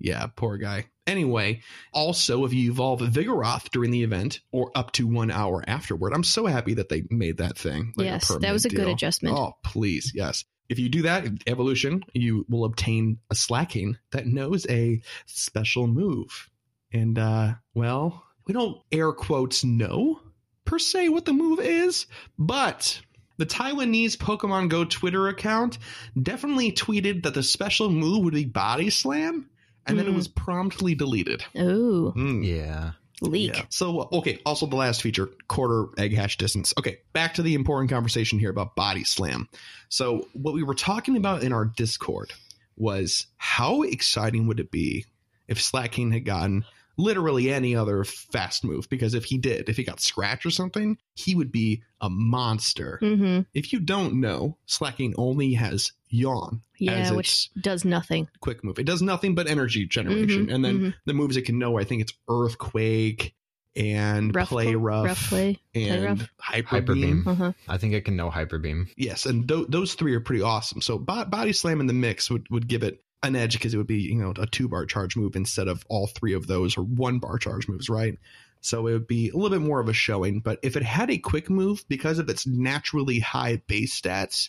Yeah, 0.00 0.26
poor 0.34 0.58
guy. 0.58 0.86
Anyway, 1.06 1.62
also, 1.92 2.44
if 2.44 2.52
you 2.52 2.70
evolve 2.70 3.00
Vigoroth 3.00 3.70
during 3.70 3.90
the 3.90 4.02
event 4.02 4.40
or 4.52 4.70
up 4.74 4.92
to 4.92 5.06
one 5.06 5.30
hour 5.30 5.64
afterward, 5.66 6.12
I'm 6.12 6.22
so 6.22 6.46
happy 6.46 6.74
that 6.74 6.88
they 6.88 7.04
made 7.10 7.38
that 7.38 7.56
thing. 7.56 7.94
like, 7.96 8.04
yes, 8.04 8.28
that 8.28 8.52
was 8.52 8.64
a 8.64 8.68
good 8.68 8.88
adjustment. 8.88 9.36
Oh, 9.36 9.54
please, 9.64 10.12
yes. 10.14 10.44
If 10.68 10.78
you 10.78 10.88
do 10.88 11.02
that, 11.02 11.26
evolution, 11.46 12.02
you 12.12 12.44
will 12.48 12.64
obtain 12.64 13.18
a 13.30 13.34
Slaking 13.34 13.96
that 14.12 14.26
knows 14.26 14.66
a 14.68 15.00
special 15.26 15.86
move. 15.86 16.50
And, 16.92 17.18
uh, 17.18 17.54
well, 17.74 18.24
we 18.46 18.54
don't 18.54 18.80
air 18.92 19.12
quotes 19.12 19.64
know 19.64 20.20
per 20.64 20.78
se 20.78 21.08
what 21.08 21.24
the 21.24 21.32
move 21.32 21.60
is, 21.60 22.06
but 22.38 23.00
the 23.38 23.46
Taiwanese 23.46 24.16
Pokemon 24.16 24.68
Go 24.68 24.84
Twitter 24.84 25.28
account 25.28 25.78
definitely 26.20 26.72
tweeted 26.72 27.22
that 27.22 27.34
the 27.34 27.42
special 27.42 27.88
move 27.90 28.24
would 28.24 28.34
be 28.34 28.44
Body 28.44 28.90
Slam, 28.90 29.48
and 29.86 29.98
then 29.98 30.06
it 30.06 30.10
Hmm. 30.10 30.16
was 30.16 30.28
promptly 30.28 30.94
deleted. 30.94 31.44
Oh, 31.56 32.10
Hmm. 32.10 32.42
Yeah. 32.42 32.92
Leak. 33.20 33.56
Yeah. 33.56 33.62
So, 33.70 34.08
okay, 34.12 34.40
also 34.46 34.66
the 34.66 34.76
last 34.76 35.02
feature, 35.02 35.28
quarter 35.48 35.86
egg 35.98 36.14
hatch 36.14 36.36
distance. 36.36 36.72
Okay, 36.78 36.98
back 37.12 37.34
to 37.34 37.42
the 37.42 37.54
important 37.54 37.90
conversation 37.90 38.38
here 38.38 38.50
about 38.50 38.76
body 38.76 39.04
slam. 39.04 39.48
So, 39.88 40.28
what 40.32 40.54
we 40.54 40.62
were 40.62 40.74
talking 40.74 41.16
about 41.16 41.42
in 41.42 41.52
our 41.52 41.64
Discord 41.64 42.32
was 42.76 43.26
how 43.36 43.82
exciting 43.82 44.46
would 44.46 44.60
it 44.60 44.70
be 44.70 45.04
if 45.48 45.60
Slaking 45.60 46.12
had 46.12 46.24
gotten 46.24 46.64
literally 46.96 47.50
any 47.50 47.74
other 47.74 48.04
fast 48.04 48.64
move? 48.64 48.88
Because 48.88 49.14
if 49.14 49.24
he 49.24 49.38
did, 49.38 49.68
if 49.68 49.76
he 49.76 49.84
got 49.84 50.00
scratch 50.00 50.44
or 50.46 50.50
something, 50.50 50.98
he 51.14 51.34
would 51.34 51.50
be 51.52 51.82
a 52.00 52.08
monster. 52.10 52.98
hmm 53.00 53.40
If 53.54 53.72
you 53.72 53.80
don't 53.80 54.20
know, 54.20 54.56
Slaking 54.66 55.14
only 55.16 55.54
has 55.54 55.92
Yawn 56.10 56.62
Yeah, 56.78 56.92
as 56.92 57.12
which 57.12 57.50
does 57.60 57.84
nothing. 57.84 58.28
quick 58.40 58.62
move. 58.64 58.78
It 58.78 58.86
does 58.86 59.02
nothing 59.02 59.34
but 59.34 59.46
energy 59.48 59.86
generation. 59.86 60.46
Mhm, 60.46 60.54
and 60.54 60.64
then 60.64 60.78
mhm. 60.78 60.94
the 61.06 61.14
moves 61.14 61.36
it 61.36 61.42
can 61.42 61.58
know, 61.58 61.78
I 61.78 61.84
think 61.84 62.02
it's 62.02 62.12
Earthquake 62.28 63.34
and 63.76 64.34
Rough 64.34 64.48
Play 64.48 64.74
Rough, 64.74 65.06
rough 65.06 65.28
play. 65.28 65.58
and 65.74 66.04
rough. 66.04 66.28
Hyper, 66.40 66.68
Hyper 66.68 66.94
Beam. 66.94 67.22
Beam. 67.22 67.28
Uh-huh. 67.28 67.52
I 67.68 67.78
think 67.78 67.94
it 67.94 68.04
can 68.04 68.16
know 68.16 68.30
Hyper 68.30 68.58
Beam. 68.58 68.88
Yes, 68.96 69.24
and 69.26 69.46
th- 69.48 69.66
those 69.68 69.94
three 69.94 70.14
are 70.14 70.20
pretty 70.20 70.42
awesome. 70.42 70.80
So 70.80 70.98
bo- 70.98 71.26
Body 71.26 71.52
Slam 71.52 71.80
in 71.80 71.86
the 71.86 71.92
mix 71.92 72.30
would, 72.30 72.48
would 72.50 72.66
give 72.66 72.82
it 72.82 73.00
an 73.22 73.36
edge 73.36 73.52
because 73.52 73.74
it 73.74 73.76
would 73.76 73.86
be, 73.86 74.00
you 74.00 74.14
know, 74.16 74.32
a 74.38 74.46
two 74.46 74.68
bar 74.68 74.86
charge 74.86 75.16
move 75.16 75.36
instead 75.36 75.68
of 75.68 75.84
all 75.88 76.06
three 76.08 76.32
of 76.32 76.46
those 76.46 76.76
or 76.76 76.82
one 76.82 77.18
bar 77.18 77.38
charge 77.38 77.68
moves, 77.68 77.88
right? 77.88 78.16
So 78.60 78.86
it 78.88 78.92
would 78.92 79.06
be 79.06 79.28
a 79.28 79.36
little 79.36 79.56
bit 79.56 79.64
more 79.64 79.78
of 79.80 79.88
a 79.88 79.92
showing. 79.92 80.40
But 80.40 80.58
if 80.62 80.76
it 80.76 80.82
had 80.82 81.10
a 81.10 81.18
quick 81.18 81.48
move 81.48 81.84
because 81.88 82.18
of 82.18 82.28
its 82.28 82.46
naturally 82.46 83.20
high 83.20 83.62
base 83.68 84.00
stats, 84.00 84.48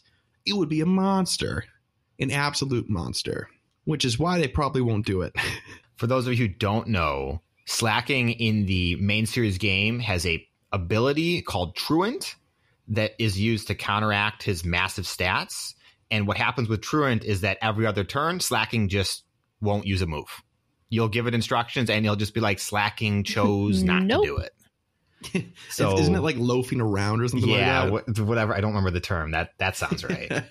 it 0.49 0.57
would 0.57 0.69
be 0.69 0.81
a 0.81 0.85
monster, 0.85 1.63
an 2.19 2.31
absolute 2.31 2.89
monster, 2.89 3.49
which 3.85 4.03
is 4.05 4.19
why 4.19 4.39
they 4.39 4.47
probably 4.47 4.81
won't 4.81 5.05
do 5.05 5.21
it. 5.21 5.35
For 5.95 6.07
those 6.07 6.27
of 6.27 6.33
you 6.33 6.47
who 6.47 6.53
don't 6.53 6.87
know, 6.87 7.41
Slaking 7.65 8.31
in 8.31 8.65
the 8.65 8.95
main 8.95 9.25
series 9.27 9.57
game 9.59 9.99
has 9.99 10.25
a 10.25 10.43
ability 10.71 11.41
called 11.43 11.75
Truant 11.75 12.35
that 12.87 13.11
is 13.19 13.39
used 13.39 13.67
to 13.67 13.75
counteract 13.75 14.41
his 14.43 14.65
massive 14.65 15.05
stats. 15.05 15.75
And 16.09 16.25
what 16.27 16.37
happens 16.37 16.67
with 16.67 16.81
Truant 16.81 17.23
is 17.23 17.41
that 17.41 17.59
every 17.61 17.85
other 17.85 18.03
turn, 18.03 18.39
Slaking 18.39 18.89
just 18.89 19.23
won't 19.61 19.85
use 19.85 20.01
a 20.01 20.07
move. 20.07 20.41
You'll 20.89 21.09
give 21.09 21.27
it 21.27 21.35
instructions 21.35 21.89
and 21.91 22.03
you'll 22.03 22.15
just 22.15 22.33
be 22.33 22.39
like, 22.39 22.57
Slaking 22.59 23.23
chose 23.23 23.83
not 23.83 24.01
Nope. 24.03 24.23
to 24.23 24.27
do 24.27 24.37
it. 24.37 24.53
So 25.69 25.97
Isn't 25.97 26.15
it 26.15 26.21
like 26.21 26.37
loafing 26.37 26.81
around 26.81 27.21
or 27.21 27.27
something 27.27 27.49
yeah, 27.49 27.83
like 27.83 28.05
wh- 28.05 28.27
whatever. 28.27 28.53
I 28.53 28.61
don't 28.61 28.71
remember 28.71 28.91
the 28.91 28.99
term. 28.99 29.31
That 29.31 29.51
that 29.57 29.75
sounds 29.75 30.03
right. 30.03 30.43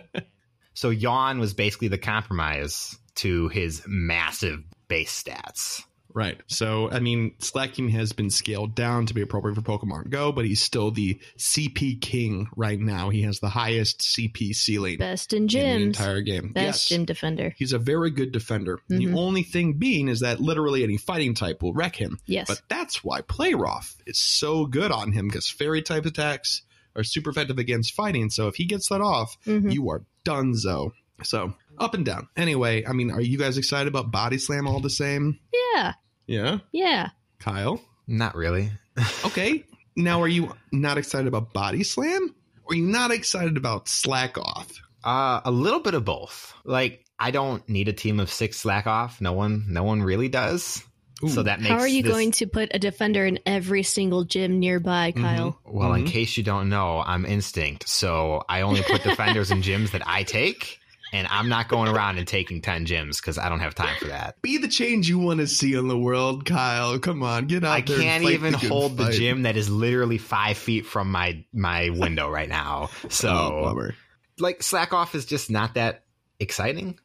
so 0.74 0.90
Yawn 0.90 1.38
was 1.38 1.54
basically 1.54 1.88
the 1.88 1.98
compromise 1.98 2.96
to 3.16 3.48
his 3.48 3.82
massive 3.86 4.60
base 4.88 5.22
stats. 5.22 5.82
Right. 6.14 6.40
So, 6.46 6.88
I 6.92 7.00
mean, 7.00 7.34
Slaking 7.40 7.88
has 7.88 8.12
been 8.12 8.30
scaled 8.30 8.76
down 8.76 9.06
to 9.06 9.14
be 9.14 9.20
appropriate 9.20 9.56
for 9.56 9.62
Pokemon 9.62 10.10
Go, 10.10 10.30
but 10.30 10.44
he's 10.44 10.62
still 10.62 10.92
the 10.92 11.18
CP 11.36 12.00
king 12.00 12.48
right 12.56 12.78
now. 12.78 13.10
He 13.10 13.22
has 13.22 13.40
the 13.40 13.48
highest 13.48 14.00
CP 14.00 14.54
ceiling 14.54 14.98
Best 14.98 15.32
in 15.32 15.42
in 15.42 15.48
the 15.48 15.58
entire 15.86 16.20
game. 16.20 16.52
Best 16.52 16.88
yes. 16.88 16.88
gym 16.88 17.04
defender. 17.04 17.52
He's 17.58 17.72
a 17.72 17.78
very 17.80 18.10
good 18.12 18.30
defender. 18.30 18.78
The 18.88 19.06
Mhm. 19.06 19.16
only 19.16 19.42
thing 19.42 19.72
being 19.72 20.06
is 20.06 20.20
that 20.20 20.40
literally 20.40 20.84
any 20.84 20.98
fighting 20.98 21.34
type 21.34 21.62
will 21.62 21.74
wreck 21.74 21.96
him. 21.96 22.18
Yes. 22.26 22.46
But 22.46 22.62
that's 22.68 23.02
why 23.02 23.20
Play 23.22 23.54
Rough 23.54 23.96
is 24.06 24.18
so 24.18 24.66
good 24.66 24.92
on 24.92 25.10
him 25.10 25.26
because 25.26 25.50
fairy 25.50 25.82
type 25.82 26.06
attacks 26.06 26.62
are 26.94 27.02
super 27.02 27.30
effective 27.30 27.58
against 27.58 27.92
fighting. 27.92 28.30
So 28.30 28.46
if 28.46 28.54
he 28.54 28.66
gets 28.66 28.88
that 28.88 29.00
off, 29.00 29.36
Mhm. 29.46 29.72
you 29.74 29.90
are 29.90 30.04
donezo. 30.24 30.92
So 31.24 31.54
up 31.78 31.94
and 31.94 32.04
down. 32.04 32.28
Anyway, 32.36 32.84
I 32.86 32.92
mean, 32.92 33.10
are 33.10 33.20
you 33.20 33.36
guys 33.38 33.58
excited 33.58 33.88
about 33.88 34.12
Body 34.12 34.38
Slam 34.38 34.68
all 34.68 34.78
the 34.80 34.90
same? 34.90 35.40
Yeah. 35.74 35.94
Yeah. 36.26 36.58
Yeah. 36.72 37.10
Kyle? 37.38 37.80
Not 38.06 38.34
really. 38.34 38.70
Okay. 39.24 39.64
now, 39.96 40.20
are 40.22 40.28
you 40.28 40.54
not 40.72 40.98
excited 40.98 41.26
about 41.26 41.52
Body 41.52 41.82
Slam? 41.82 42.34
Or 42.64 42.72
are 42.72 42.76
you 42.76 42.82
not 42.84 43.10
excited 43.10 43.56
about 43.56 43.86
Slakoth? 43.86 44.78
Uh, 45.02 45.40
a 45.44 45.50
little 45.50 45.80
bit 45.80 45.94
of 45.94 46.04
both. 46.04 46.54
Like, 46.64 47.04
I 47.18 47.30
don't 47.30 47.66
need 47.68 47.88
a 47.88 47.92
team 47.92 48.20
of 48.20 48.30
six 48.30 48.62
Slakoth. 48.62 49.20
No 49.20 49.32
one, 49.32 49.64
no 49.68 49.82
one 49.82 50.02
really 50.02 50.28
does. 50.28 50.82
So 51.28 51.42
that 51.42 51.60
makes 51.60 51.70
How 51.70 51.78
are 51.78 51.88
you 51.88 52.02
this- 52.02 52.12
going 52.12 52.32
to 52.32 52.46
put 52.46 52.70
a 52.74 52.78
defender 52.78 53.24
in 53.24 53.38
every 53.46 53.82
single 53.82 54.24
gym 54.24 54.58
nearby, 54.60 55.12
Mm-hmm. 55.12 55.22
Kyle? 55.24 55.58
Well, 55.64 55.94
in 55.94 56.04
Mhm. 56.04 56.08
case 56.08 56.36
you 56.36 56.42
don't 56.42 56.68
know, 56.68 57.02
I'm 57.04 57.24
instinct. 57.24 57.88
So 57.88 58.42
I 58.48 58.60
only 58.60 58.82
put 58.82 59.02
defenders 59.04 59.50
in 59.50 59.62
gyms 59.62 59.92
that 59.92 60.02
I 60.06 60.22
take, 60.24 60.78
and 61.14 61.28
I'm 61.30 61.48
not 61.48 61.68
going 61.68 61.88
around 61.94 62.18
and 62.18 62.26
taking 62.26 62.60
10 62.60 62.86
gyms 62.86 63.18
because 63.18 63.38
I 63.38 63.48
don't 63.48 63.60
have 63.60 63.74
time 63.76 63.96
for 64.00 64.08
that. 64.08 64.42
Be 64.42 64.58
the 64.58 64.66
change 64.66 65.08
you 65.08 65.20
want 65.20 65.38
to 65.38 65.46
see 65.46 65.74
in 65.74 65.86
the 65.86 65.96
world, 65.96 66.44
Kyle. 66.44 66.98
Come 66.98 67.22
on, 67.22 67.46
get 67.46 67.62
out 67.62 67.70
I 67.72 67.80
there. 67.82 67.94
and 67.96 68.04
can't 68.04 68.24
fight 68.24 68.32
even 68.32 68.52
the 68.52 68.58
good 68.58 68.68
hold 68.68 68.96
the 68.96 69.10
gym 69.12 69.42
that 69.42 69.56
is 69.56 69.70
literally 69.70 70.18
five 70.18 70.58
feet 70.58 70.86
from 70.86 71.12
my 71.12 71.44
my 71.52 71.90
window 71.90 72.28
right 72.28 72.48
now. 72.48 72.90
So 73.10 73.28
oh, 73.30 73.90
like 74.38 74.58
Slakoth 74.58 75.14
is 75.14 75.24
just 75.24 75.50
not 75.50 75.74
that 75.74 76.04
exciting. 76.40 76.98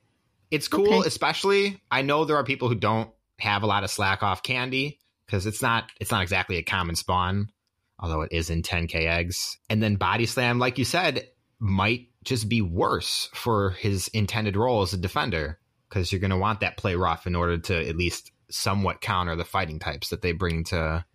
It's 0.49 0.67
cool, 0.67 0.87
Okay. 0.87 1.07
especially 1.07 1.79
I 1.91 2.01
know 2.01 2.25
there 2.25 2.37
are 2.37 2.43
people 2.43 2.67
who 2.67 2.75
don't 2.75 3.11
have 3.39 3.61
a 3.61 3.67
lot 3.67 3.83
of 3.83 3.91
Slakoth 3.91 4.41
candy 4.41 4.97
because 5.27 5.45
it's 5.45 5.61
not 5.61 5.85
it's 6.01 6.09
not 6.09 6.23
exactly 6.23 6.57
a 6.57 6.63
common 6.63 6.95
spawn, 6.95 7.51
although 7.99 8.21
it 8.21 8.31
is 8.31 8.49
in 8.49 8.63
10k 8.63 8.95
eggs. 9.07 9.59
And 9.69 9.83
then 9.83 9.97
body 9.97 10.25
slam, 10.25 10.57
like 10.57 10.79
you 10.79 10.85
said, 10.85 11.27
might 11.59 12.08
just 12.23 12.49
be 12.49 12.61
worse 12.61 13.29
for 13.33 13.71
his 13.71 14.07
intended 14.09 14.55
role 14.55 14.81
as 14.81 14.93
a 14.93 14.97
defender 14.97 15.59
because 15.87 16.11
you're 16.11 16.21
going 16.21 16.31
to 16.31 16.37
want 16.37 16.59
that 16.59 16.77
play 16.77 16.95
rough 16.95 17.25
in 17.25 17.35
order 17.35 17.57
to 17.57 17.87
at 17.87 17.95
least 17.95 18.31
somewhat 18.51 19.01
counter 19.01 19.35
the 19.35 19.45
fighting 19.45 19.79
types 19.79 20.09
that 20.09 20.21
they 20.21 20.31
bring 20.31 20.63
to 20.65 21.05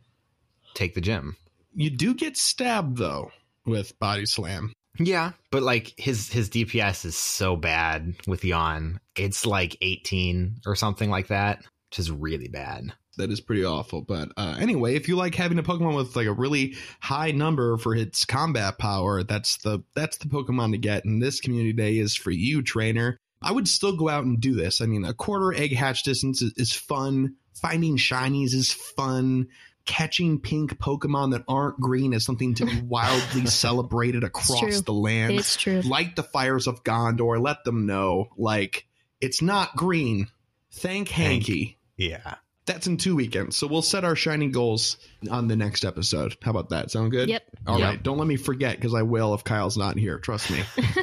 take 0.74 0.94
the 0.94 1.00
gym. 1.00 1.36
You 1.74 1.90
do 1.90 2.14
get 2.14 2.36
stabbed 2.36 2.96
though 2.96 3.30
with 3.66 3.98
Body 3.98 4.26
Slam. 4.26 4.72
Yeah, 4.98 5.32
but 5.50 5.64
like 5.64 5.92
his 5.96 6.30
his 6.30 6.48
DPS 6.48 7.04
is 7.04 7.16
so 7.16 7.56
bad 7.56 8.14
with 8.28 8.44
Yawn. 8.44 9.00
It's 9.16 9.44
like 9.44 9.76
18 9.80 10.60
or 10.66 10.76
something 10.76 11.10
like 11.10 11.28
that, 11.28 11.58
which 11.90 11.98
is 11.98 12.12
really 12.12 12.46
bad. 12.48 12.92
That 13.14 13.30
is 13.30 13.40
pretty 13.40 13.64
awful. 13.64 14.02
But 14.02 14.30
uh, 14.36 14.56
anyway, 14.58 14.94
if 14.94 15.08
you 15.08 15.16
like 15.16 15.34
having 15.34 15.58
a 15.58 15.62
Pokemon 15.62 15.96
with 15.96 16.16
like 16.16 16.26
a 16.26 16.32
really 16.32 16.76
high 17.00 17.30
number 17.30 17.76
for 17.76 17.94
its 17.94 18.24
combat 18.24 18.78
power, 18.78 19.22
that's 19.22 19.58
the 19.58 19.80
that's 19.94 20.18
the 20.18 20.28
Pokemon 20.28 20.72
to 20.72 20.78
get. 20.78 21.04
And 21.04 21.22
this 21.22 21.40
community 21.40 21.72
day 21.72 21.98
is 21.98 22.14
for 22.14 22.30
you, 22.30 22.62
trainer. 22.62 23.18
I 23.42 23.52
would 23.52 23.68
still 23.68 23.96
go 23.96 24.08
out 24.08 24.24
and 24.24 24.40
do 24.40 24.54
this. 24.54 24.80
I 24.80 24.86
mean, 24.86 25.04
a 25.04 25.12
quarter 25.12 25.52
egg 25.52 25.74
hatch 25.74 26.02
distance 26.02 26.40
is, 26.40 26.54
is 26.56 26.72
fun. 26.72 27.34
Finding 27.60 27.98
shinies 27.98 28.54
is 28.54 28.72
fun. 28.72 29.48
Catching 29.84 30.40
pink 30.40 30.78
Pokemon 30.78 31.32
that 31.32 31.44
aren't 31.46 31.78
green 31.78 32.14
is 32.14 32.24
something 32.24 32.54
to 32.54 32.64
be 32.64 32.80
wildly 32.86 33.44
celebrated 33.46 34.24
across 34.24 34.60
true. 34.60 34.80
the 34.80 34.94
land. 34.94 35.34
It's 35.34 35.56
true. 35.56 35.82
light 35.82 36.16
the 36.16 36.22
fires 36.22 36.66
of 36.66 36.82
Gondor. 36.84 37.38
Let 37.38 37.64
them 37.64 37.84
know, 37.84 38.30
like 38.38 38.86
it's 39.20 39.42
not 39.42 39.76
green. 39.76 40.28
Thank 40.72 41.08
Thank- 41.08 41.46
Hanky. 41.46 41.78
Yeah. 41.96 42.36
That's 42.66 42.86
in 42.86 42.96
two 42.96 43.14
weekends, 43.14 43.56
so 43.56 43.66
we'll 43.66 43.82
set 43.82 44.04
our 44.04 44.16
shiny 44.16 44.48
goals 44.48 44.96
on 45.30 45.48
the 45.48 45.56
next 45.56 45.84
episode. 45.84 46.36
How 46.42 46.50
about 46.50 46.70
that? 46.70 46.90
Sound 46.90 47.10
good? 47.10 47.28
Yep. 47.28 47.42
All 47.66 47.78
right. 47.78 47.92
Yep. 47.92 48.02
Don't 48.02 48.16
let 48.16 48.26
me 48.26 48.36
forget 48.36 48.76
because 48.76 48.94
I 48.94 49.02
will 49.02 49.34
if 49.34 49.44
Kyle's 49.44 49.76
not 49.76 49.98
here. 49.98 50.18
Trust 50.18 50.50
me. 50.50 50.62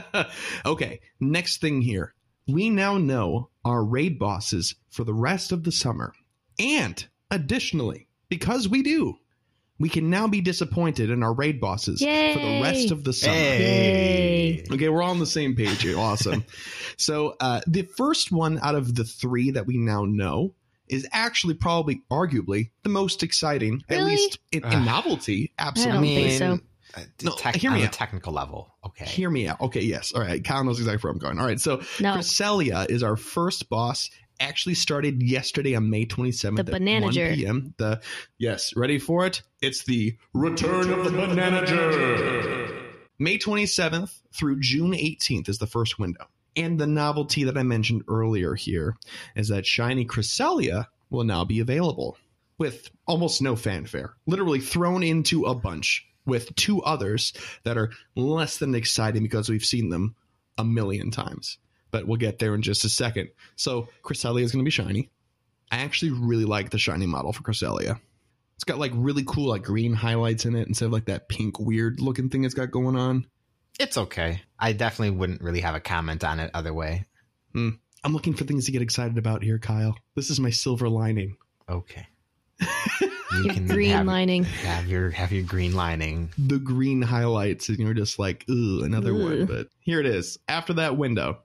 okay. 0.66 1.00
Next 1.20 1.60
thing 1.60 1.82
here. 1.82 2.14
We 2.48 2.70
now 2.70 2.98
know 2.98 3.50
our 3.64 3.84
raid 3.84 4.18
bosses 4.18 4.74
for 4.90 5.04
the 5.04 5.14
rest 5.14 5.52
of 5.52 5.64
the 5.64 5.72
summer. 5.72 6.12
And 6.58 7.04
additionally, 7.30 8.08
because 8.28 8.68
we 8.68 8.82
do, 8.82 9.16
we 9.78 9.88
can 9.88 10.10
now 10.10 10.26
be 10.28 10.40
disappointed 10.40 11.10
in 11.10 11.22
our 11.22 11.32
raid 11.32 11.60
bosses 11.60 12.00
for 12.00 12.06
the 12.06 12.60
rest 12.62 12.90
of 12.90 13.04
the 13.04 13.12
summer. 13.12 13.34
Yay. 13.34 14.64
Okay, 14.70 14.88
we're 14.88 15.02
all 15.02 15.10
on 15.10 15.18
the 15.18 15.26
same 15.26 15.54
page 15.54 15.82
here. 15.82 15.98
Awesome. 15.98 16.44
so, 16.96 17.34
uh, 17.40 17.60
the 17.66 17.82
first 17.82 18.30
one 18.32 18.58
out 18.62 18.74
of 18.74 18.94
the 18.94 19.04
three 19.04 19.52
that 19.52 19.66
we 19.66 19.78
now 19.78 20.04
know 20.04 20.54
is 20.92 21.08
actually 21.12 21.54
probably, 21.54 22.02
arguably, 22.10 22.70
the 22.82 22.88
most 22.90 23.22
exciting, 23.22 23.82
at 23.88 24.02
least 24.04 24.38
in, 24.52 24.64
in 24.64 24.72
Ugh. 24.72 24.84
novelty. 24.86 25.52
I 25.58 25.68
Absolutely. 25.68 26.14
don't 26.14 26.28
think 26.28 26.38
so. 26.38 27.00
uh, 27.00 27.04
No, 27.22 27.32
tech- 27.36 27.56
hear 27.56 27.70
me 27.70 27.78
on 27.78 27.82
a 27.82 27.86
out. 27.86 27.92
technical 27.92 28.32
level. 28.32 28.74
Okay. 28.86 29.04
Hear 29.06 29.30
me 29.30 29.48
out. 29.48 29.60
Okay, 29.60 29.80
yes. 29.82 30.12
All 30.12 30.20
right. 30.20 30.42
Kyle 30.44 30.62
knows 30.64 30.78
exactly 30.78 31.00
where 31.02 31.12
I'm 31.12 31.18
going. 31.18 31.38
All 31.38 31.46
right. 31.46 31.58
So, 31.60 31.76
No. 32.00 32.14
Cresselia 32.14 32.88
is 32.90 33.02
our 33.02 33.16
first 33.16 33.68
boss. 33.70 34.10
Actually 34.40 34.74
started 34.74 35.22
yesterday 35.22 35.74
on 35.76 35.88
May 35.88 36.04
27th 36.04 36.56
The 36.66 36.74
at 36.74 37.02
1 37.02 37.12
p.m. 37.12 37.74
The 37.78 38.00
yes, 38.38 38.74
ready 38.74 38.98
for 38.98 39.24
it? 39.24 39.42
It's 39.60 39.84
the 39.84 40.16
Return 40.34 40.90
of 40.92 41.04
the 41.04 41.10
Bananager. 41.10 42.82
May 43.18 43.38
27th 43.38 44.18
through 44.34 44.58
June 44.60 44.92
18th 44.92 45.48
is 45.48 45.58
the 45.58 45.66
first 45.66 45.98
window. 45.98 46.26
And 46.56 46.78
the 46.78 46.86
novelty 46.86 47.44
that 47.44 47.56
I 47.56 47.62
mentioned 47.62 48.04
earlier 48.08 48.54
here 48.54 48.96
is 49.34 49.48
that 49.48 49.66
Shiny 49.66 50.04
Cresselia 50.04 50.86
will 51.10 51.24
now 51.24 51.44
be 51.44 51.60
available 51.60 52.16
with 52.58 52.90
almost 53.06 53.42
no 53.42 53.56
fanfare, 53.56 54.14
literally 54.26 54.60
thrown 54.60 55.02
into 55.02 55.44
a 55.44 55.54
bunch 55.54 56.06
with 56.24 56.54
two 56.54 56.82
others 56.82 57.32
that 57.64 57.76
are 57.76 57.90
less 58.14 58.58
than 58.58 58.74
exciting 58.74 59.22
because 59.22 59.48
we've 59.48 59.64
seen 59.64 59.88
them 59.88 60.14
a 60.58 60.64
million 60.64 61.10
times. 61.10 61.58
But 61.90 62.06
we'll 62.06 62.18
get 62.18 62.38
there 62.38 62.54
in 62.54 62.62
just 62.62 62.84
a 62.84 62.88
second. 62.88 63.30
So 63.56 63.88
Cresselia 64.02 64.42
is 64.42 64.52
going 64.52 64.64
to 64.64 64.66
be 64.66 64.70
shiny. 64.70 65.10
I 65.70 65.78
actually 65.78 66.12
really 66.12 66.44
like 66.44 66.70
the 66.70 66.78
shiny 66.78 67.06
model 67.06 67.32
for 67.32 67.42
Cresselia. 67.42 67.98
It's 68.56 68.64
got 68.64 68.78
like 68.78 68.92
really 68.94 69.24
cool 69.26 69.48
like 69.48 69.64
green 69.64 69.92
highlights 69.92 70.44
in 70.44 70.54
it 70.54 70.68
instead 70.68 70.86
of 70.86 70.92
like 70.92 71.06
that 71.06 71.28
pink 71.28 71.58
weird 71.58 72.00
looking 72.00 72.28
thing 72.28 72.44
it's 72.44 72.54
got 72.54 72.70
going 72.70 72.96
on. 72.96 73.26
It's 73.82 73.98
okay. 73.98 74.40
I 74.58 74.72
definitely 74.72 75.16
wouldn't 75.16 75.42
really 75.42 75.60
have 75.60 75.74
a 75.74 75.80
comment 75.80 76.22
on 76.24 76.38
it 76.40 76.50
other 76.54 76.72
way. 76.72 77.04
Hmm. 77.52 77.70
I'm 78.04 78.12
looking 78.12 78.34
for 78.34 78.44
things 78.44 78.66
to 78.66 78.72
get 78.72 78.80
excited 78.82 79.18
about 79.18 79.42
here, 79.42 79.58
Kyle. 79.58 79.96
This 80.16 80.30
is 80.30 80.40
my 80.40 80.50
silver 80.50 80.88
lining. 80.88 81.36
Okay. 81.68 82.06
You 83.34 83.44
Your 83.44 83.66
green 83.66 83.90
have, 83.92 84.04
lining. 84.06 84.44
have 84.44 84.86
your 84.88 85.08
have 85.08 85.32
your 85.32 85.42
green 85.44 85.72
lining. 85.74 86.28
the 86.36 86.58
green 86.58 87.00
highlights 87.00 87.70
and 87.70 87.78
you're 87.78 87.94
just 87.94 88.18
like, 88.18 88.44
ooh, 88.50 88.84
another 88.84 89.14
one. 89.14 89.46
But 89.46 89.68
here 89.80 90.00
it 90.00 90.06
is. 90.06 90.38
After 90.48 90.74
that 90.74 90.98
window, 90.98 91.38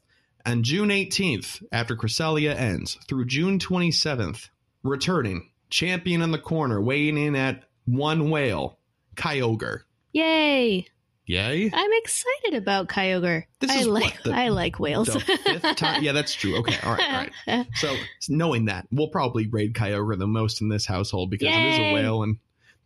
on 0.46 0.64
June 0.64 0.90
18th, 0.90 1.64
after 1.72 1.96
Cresselia 1.96 2.54
ends, 2.54 2.98
through 3.08 3.28
June 3.28 3.58
27th, 3.58 4.50
returning, 4.84 5.50
champion 5.70 6.22
in 6.22 6.32
the 6.32 6.38
corner, 6.38 6.82
weighing 6.82 7.18
in 7.18 7.38
at 7.38 7.64
one 7.86 8.30
whale, 8.30 8.80
Kyogre. 9.16 9.84
Yay! 10.12 10.88
Yay? 11.28 11.70
I'm 11.74 11.92
excited 11.94 12.54
about 12.56 12.88
Kyogre. 12.88 13.44
This 13.60 13.70
I 13.70 13.84
like 13.84 14.04
what, 14.16 14.24
the- 14.24 14.34
I 14.34 14.48
like 14.48 14.80
whales. 14.80 15.08
The 15.08 15.20
fifth 15.20 15.76
time. 15.76 16.02
Yeah, 16.02 16.14
that's 16.14 16.34
true. 16.34 16.58
Okay. 16.60 16.78
All 16.84 16.94
right. 16.96 17.30
All 17.48 17.58
right. 17.58 17.68
So 17.76 17.94
knowing 18.30 18.66
that, 18.66 18.88
we'll 18.92 19.10
probably 19.10 19.48
raid 19.48 19.74
Kyogre 19.74 20.18
the 20.18 20.26
most 20.28 20.62
in 20.62 20.70
this 20.70 20.86
household 20.86 21.30
because 21.30 21.50
it 21.50 21.52
is 21.74 21.80
a 21.80 21.94
whale 21.94 22.24
and 22.24 22.38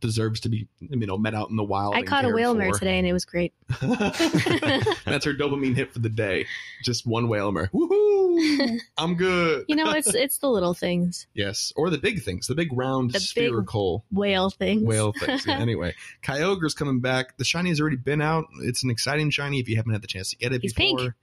deserves 0.02 0.42
to 0.42 0.50
be, 0.50 0.68
you 0.80 1.06
know, 1.08 1.18
met 1.18 1.34
out 1.34 1.50
in 1.50 1.56
the 1.56 1.64
wild. 1.64 1.96
I 1.96 2.02
caught 2.02 2.26
a 2.26 2.30
Wailmer 2.30 2.72
today 2.72 2.98
and 2.98 3.08
it 3.08 3.14
was 3.14 3.24
great. 3.26 3.54
That's 3.82 5.26
her 5.26 5.34
dopamine 5.34 5.76
hit 5.76 5.94
for 5.94 6.00
the 6.00 6.10
day. 6.10 6.46
Just 6.84 7.06
one 7.08 7.28
Wailmer. 7.28 7.68
Woohoo! 7.74 8.80
I'm 8.98 9.16
good. 9.16 9.66
You 9.68 9.76
know, 9.76 9.92
it's 9.92 10.14
it's 10.14 10.38
the 10.40 10.50
little 10.50 10.74
things, 10.74 11.28
yes, 11.34 11.72
or 11.76 11.90
the 11.90 11.98
big 11.98 12.22
things, 12.24 12.48
the 12.48 12.56
big 12.56 12.70
round 12.74 13.12
The 13.12 13.14
big- 13.14 13.22
spherical 13.22 14.04
whale 14.12 14.50
things. 14.50 14.84
whale 14.84 15.14
things. 15.14 15.46
Yeah, 15.46 15.58
anyway, 15.60 15.94
Kyogre's 16.24 16.74
coming 16.74 17.00
back. 17.00 17.38
The 17.38 17.44
shiny 17.46 17.70
has 17.70 17.80
already 17.82 17.98
been 17.98 18.22
out. 18.22 18.46
It's 18.64 18.84
an 18.84 18.90
exciting 18.90 19.30
shiny 19.30 19.60
if 19.60 19.70
you 19.70 19.76
haven't 19.76 19.94
had 19.94 20.02
the 20.02 20.08
chance 20.08 20.32
to 20.32 20.38
get 20.38 20.54
it 20.54 20.62
He's 20.62 20.74
before. 20.74 20.98
pink. 21.00 21.14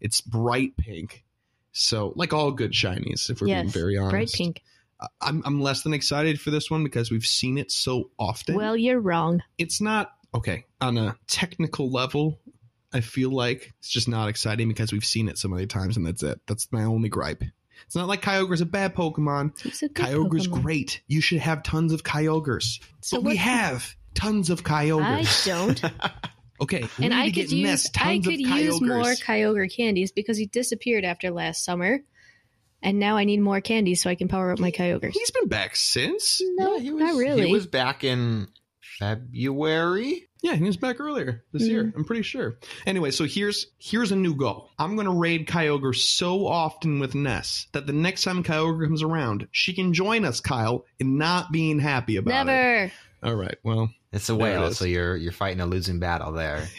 It's 0.00 0.20
bright 0.20 0.76
pink. 0.76 1.24
So, 1.72 2.12
like 2.16 2.32
all 2.32 2.52
good 2.52 2.72
shinies, 2.72 3.28
if 3.30 3.40
we're 3.40 3.48
being 3.48 3.68
very 3.68 3.96
honest. 3.98 4.10
bright 4.10 4.32
pink. 4.32 4.62
I'm, 5.20 5.42
I'm 5.44 5.60
less 5.60 5.82
than 5.82 5.92
excited 5.94 6.40
for 6.40 6.50
this 6.50 6.70
one 6.70 6.82
because 6.84 7.10
we've 7.10 7.26
seen 7.26 7.58
it 7.58 7.70
so 7.70 8.10
often. 8.18 8.54
Well, 8.56 8.76
you're 8.76 9.00
wrong. 9.00 9.42
it's 9.58 9.80
not 9.80 10.12
okay 10.34 10.64
on 10.80 10.98
a 10.98 11.16
technical 11.26 11.90
level. 11.90 12.38
I 12.92 13.00
feel 13.00 13.30
like 13.30 13.74
it's 13.78 13.88
just 13.88 14.08
not 14.08 14.28
exciting 14.28 14.68
because 14.68 14.92
we've 14.92 15.04
seen 15.04 15.28
it 15.28 15.38
so 15.38 15.48
many 15.48 15.66
times, 15.66 15.96
and 15.96 16.06
that's 16.06 16.22
it. 16.22 16.40
That's 16.46 16.70
my 16.72 16.84
only 16.84 17.08
gripe. 17.08 17.42
It's 17.84 17.94
not 17.94 18.08
like 18.08 18.22
Kyogre's 18.22 18.62
a 18.62 18.66
bad 18.66 18.94
Pokemon. 18.94 19.60
He's 19.60 19.82
a 19.82 19.88
Kyogre's 19.90 20.48
Pokemon. 20.48 20.62
great. 20.62 21.02
You 21.08 21.20
should 21.20 21.40
have 21.40 21.62
tons 21.62 21.92
of 21.92 22.04
Kyogres. 22.04 22.80
So 23.02 23.18
but 23.18 23.24
we 23.24 23.36
have 23.36 23.94
tons 24.14 24.48
of 24.48 24.64
Kyogre's. 24.64 25.46
I 25.46 25.50
don't. 25.50 25.82
Okay, 26.58 26.88
and 27.02 27.12
I 27.12 27.30
could 27.30 27.52
use 27.52 27.90
I 27.98 28.18
could 28.18 28.40
use 28.40 28.80
more. 28.80 29.02
Kyogre 29.02 29.70
candies 29.70 30.10
because 30.10 30.38
he 30.38 30.46
disappeared 30.46 31.04
after 31.04 31.30
last 31.30 31.62
summer, 31.62 32.00
and 32.86 32.98
now 32.98 33.16
I 33.18 33.24
need 33.24 33.40
more 33.40 33.60
candies 33.60 34.02
so 34.02 34.08
I 34.08 34.14
can 34.14 34.28
power 34.28 34.50
up 34.52 34.58
my 34.58 34.70
Kyogres. 34.70 35.12
He's 35.12 35.30
been 35.30 35.48
back 35.48 35.76
since. 35.76 36.40
No, 36.56 36.76
Yeah, 36.76 36.82
he 36.82 36.90
was, 36.92 37.00
not 37.02 37.14
really. 37.16 37.46
He 37.48 37.52
was 37.52 37.66
back 37.66 38.02
in 38.04 38.48
February. 38.98 40.22
Yeah, 40.42 40.54
he 40.54 40.64
was 40.64 40.76
back 40.76 41.00
earlier 41.00 41.42
this 41.52 41.62
Mhm. 41.64 41.68
year. 41.70 41.92
I'm 41.96 42.04
pretty 42.04 42.22
sure. 42.22 42.58
Anyway, 42.86 43.10
so 43.10 43.24
here's 43.24 43.66
here's 43.78 44.12
a 44.12 44.16
new 44.16 44.34
goal. 44.36 44.70
I'm 44.78 44.94
going 44.94 45.06
to 45.06 45.12
raid 45.12 45.48
Kyogre 45.48 45.94
so 45.94 46.46
often 46.46 47.00
with 47.00 47.14
Ness 47.14 47.66
that 47.72 47.86
the 47.86 47.92
next 47.92 48.22
time 48.22 48.44
Kyogre 48.44 48.84
comes 48.86 49.02
around, 49.02 49.48
she 49.50 49.72
can 49.72 49.92
join 49.92 50.24
us, 50.24 50.40
Kyle, 50.40 50.84
in 51.00 51.18
not 51.18 51.50
being 51.52 51.78
happy 51.80 52.16
about 52.16 52.42
it. 52.42 52.52
Never. 52.52 52.92
All 53.24 53.34
right. 53.34 53.56
Well, 53.64 53.90
It's 54.12 54.28
a 54.28 54.34
There 54.34 54.40
it 54.56 54.60
whale, 54.60 54.72
so 54.72 54.84
you're 54.84 55.16
you're 55.16 55.32
fighting 55.32 55.60
a 55.60 55.66
losing 55.66 55.98
battle 55.98 56.32
there. 56.32 56.68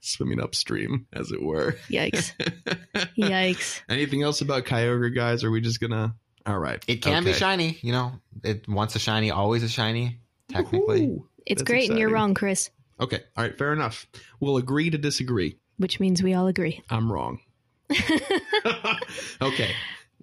swimming 0.00 0.40
upstream, 0.40 1.06
as 1.12 1.30
it 1.32 1.42
were. 1.42 1.76
Yikes. 1.88 2.32
Yikes. 3.18 3.82
Anything 3.88 4.22
else 4.22 4.40
about 4.40 4.64
Kyogre, 4.64 5.14
guys? 5.14 5.44
Are 5.44 5.50
we 5.50 5.60
just 5.60 5.80
gonna? 5.80 6.14
All 6.46 6.58
right. 6.58 6.82
It 6.88 7.02
can 7.02 7.24
be 7.24 7.32
shiny, 7.32 7.78
you 7.82 7.92
know. 7.92 8.12
It 8.42 8.68
once 8.68 8.96
a 8.96 8.98
shiny, 8.98 9.30
always 9.30 9.62
a 9.62 9.68
shiny. 9.68 10.20
Technically, 10.48 11.02
Woohoo. 11.02 11.24
It's 11.46 11.60
That's 11.60 11.70
great 11.70 11.90
and 11.90 11.98
you're 11.98 12.10
wrong, 12.10 12.34
Chris. 12.34 12.70
Okay. 12.98 13.20
All 13.36 13.44
right. 13.44 13.56
Fair 13.56 13.72
enough. 13.72 14.06
We'll 14.40 14.56
agree 14.56 14.90
to 14.90 14.98
disagree. 14.98 15.58
Which 15.78 16.00
means 16.00 16.22
we 16.22 16.34
all 16.34 16.46
agree. 16.46 16.82
I'm 16.90 17.10
wrong. 17.10 17.40
okay. 19.42 19.70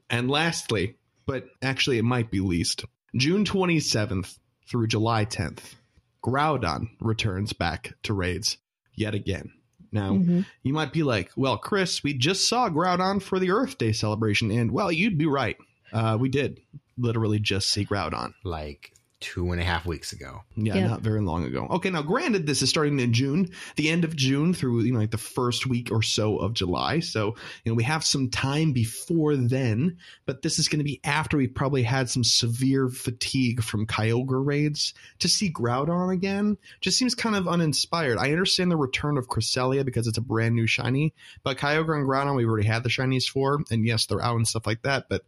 And 0.10 0.30
lastly, 0.30 0.96
but 1.26 1.46
actually 1.62 1.98
it 1.98 2.04
might 2.04 2.32
be 2.32 2.40
least, 2.40 2.86
June 3.16 3.46
27th 3.46 4.38
through 4.70 4.88
July 4.88 5.26
10th, 5.26 5.76
Groudon 6.24 6.90
returns 7.00 7.54
back 7.54 7.94
to 8.04 8.14
raids 8.14 8.58
yet 8.94 9.14
again. 9.14 9.52
Now, 9.98 10.12
Mhm. 10.14 10.46
you 10.64 10.74
might 10.74 10.94
be 10.94 11.02
like, 11.04 11.32
well, 11.36 11.58
Chris, 11.58 12.04
we 12.04 12.14
just 12.14 12.48
saw 12.48 12.70
Groudon 12.70 13.20
for 13.22 13.40
the 13.40 13.50
Earth 13.52 13.78
Day 13.78 13.92
celebration. 13.92 14.52
And, 14.52 14.72
well, 14.72 14.92
you'd 14.92 15.18
be 15.18 15.26
right. 15.26 15.58
Uh, 15.92 16.18
we 16.20 16.30
did 16.30 16.62
literally 16.98 17.40
just 17.40 17.70
see 17.70 17.84
Groudon. 17.86 18.34
like 18.44 18.92
two 19.20 19.52
and 19.52 19.60
a 19.60 19.64
half 19.64 19.86
weeks 19.86 20.12
ago. 20.12 20.42
Yeah, 20.56 20.76
Yeah. 20.76 20.88
not 20.88 21.02
very 21.02 21.22
long 21.22 21.44
ago. 21.44 21.68
Okay, 21.72 21.90
now 21.90 22.04
granted, 22.04 22.46
this 22.46 22.62
is 22.62 22.70
starting 22.70 23.00
in 23.00 23.14
June, 23.14 23.50
the 23.76 23.90
end 23.90 24.04
of 24.04 24.16
June 24.16 24.54
through 24.54 24.82
you 24.82 24.94
know 24.94 25.00
like 25.00 25.12
the 25.12 25.18
first 25.18 25.66
week 25.66 25.92
or 25.92 26.04
so 26.04 26.38
of 26.38 26.54
July. 26.54 27.00
So 27.00 27.36
you 27.64 27.72
know 27.72 27.76
we 27.76 27.84
have 27.84 28.04
some 28.06 28.30
time 28.30 28.74
before 28.74 29.36
then, 29.36 29.98
but 30.26 30.44
this 30.44 30.60
is 30.60 30.68
going 30.68 30.80
to 30.80 30.84
be 30.86 31.00
after 31.04 31.38
we 31.38 31.48
probably 31.48 31.84
had 31.84 32.10
some 32.10 32.24
severe 32.24 32.90
fatigue 32.90 33.64
from 33.64 33.88
Kyogre 33.88 34.46
raids. 34.46 34.94
To 35.20 35.28
see 35.28 35.52
Groudon 35.52 36.14
again 36.14 36.58
just 36.82 36.98
seems 36.98 37.16
kind 37.16 37.36
of 37.36 37.48
uninspired. 37.48 38.18
I 38.20 38.32
understand 38.32 38.70
the 38.72 38.78
return 38.78 39.18
of 39.18 39.28
Cresselia 39.28 39.84
because 39.84 40.08
it's 40.08 40.18
a 40.20 40.22
brand 40.22 40.56
new 40.56 40.68
shiny, 40.68 41.14
but 41.44 41.58
Kyogre 41.58 41.98
and 41.98 42.08
Groudon 42.08 42.36
we've 42.36 42.48
already 42.48 42.68
had 42.68 42.84
the 42.84 42.90
shinies 42.90 43.28
for, 43.28 43.60
and 43.72 43.86
yes, 43.86 44.06
they're 44.06 44.22
out 44.24 44.36
and 44.36 44.48
stuff 44.48 44.68
like 44.68 44.84
that, 44.84 45.06
but. 45.10 45.24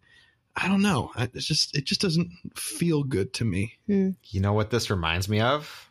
I 0.61 0.67
don't 0.67 0.81
know. 0.81 1.11
I- 1.15 1.29
It's 1.33 1.45
just 1.45 1.75
it 1.77 1.85
just 1.85 2.01
doesn't 2.01 2.29
feel 2.55 3.03
good 3.03 3.33
to 3.35 3.45
me. 3.45 3.73
Hmm. 3.87 4.11
You 4.25 4.41
know 4.41 4.53
what 4.53 4.69
this 4.71 4.89
reminds 4.89 5.29
me 5.29 5.39
of? 5.39 5.89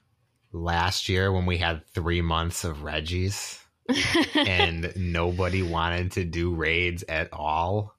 Last 0.52 1.08
year 1.08 1.30
when 1.32 1.46
we 1.46 1.58
had 1.58 1.86
three 1.94 2.20
months 2.22 2.64
of 2.64 2.82
Regis 2.82 3.64
and 4.34 4.92
nobody 4.96 5.62
wanted 5.62 6.12
to 6.12 6.24
do 6.24 6.54
raids 6.54 7.04
at 7.08 7.32
all. 7.32 7.94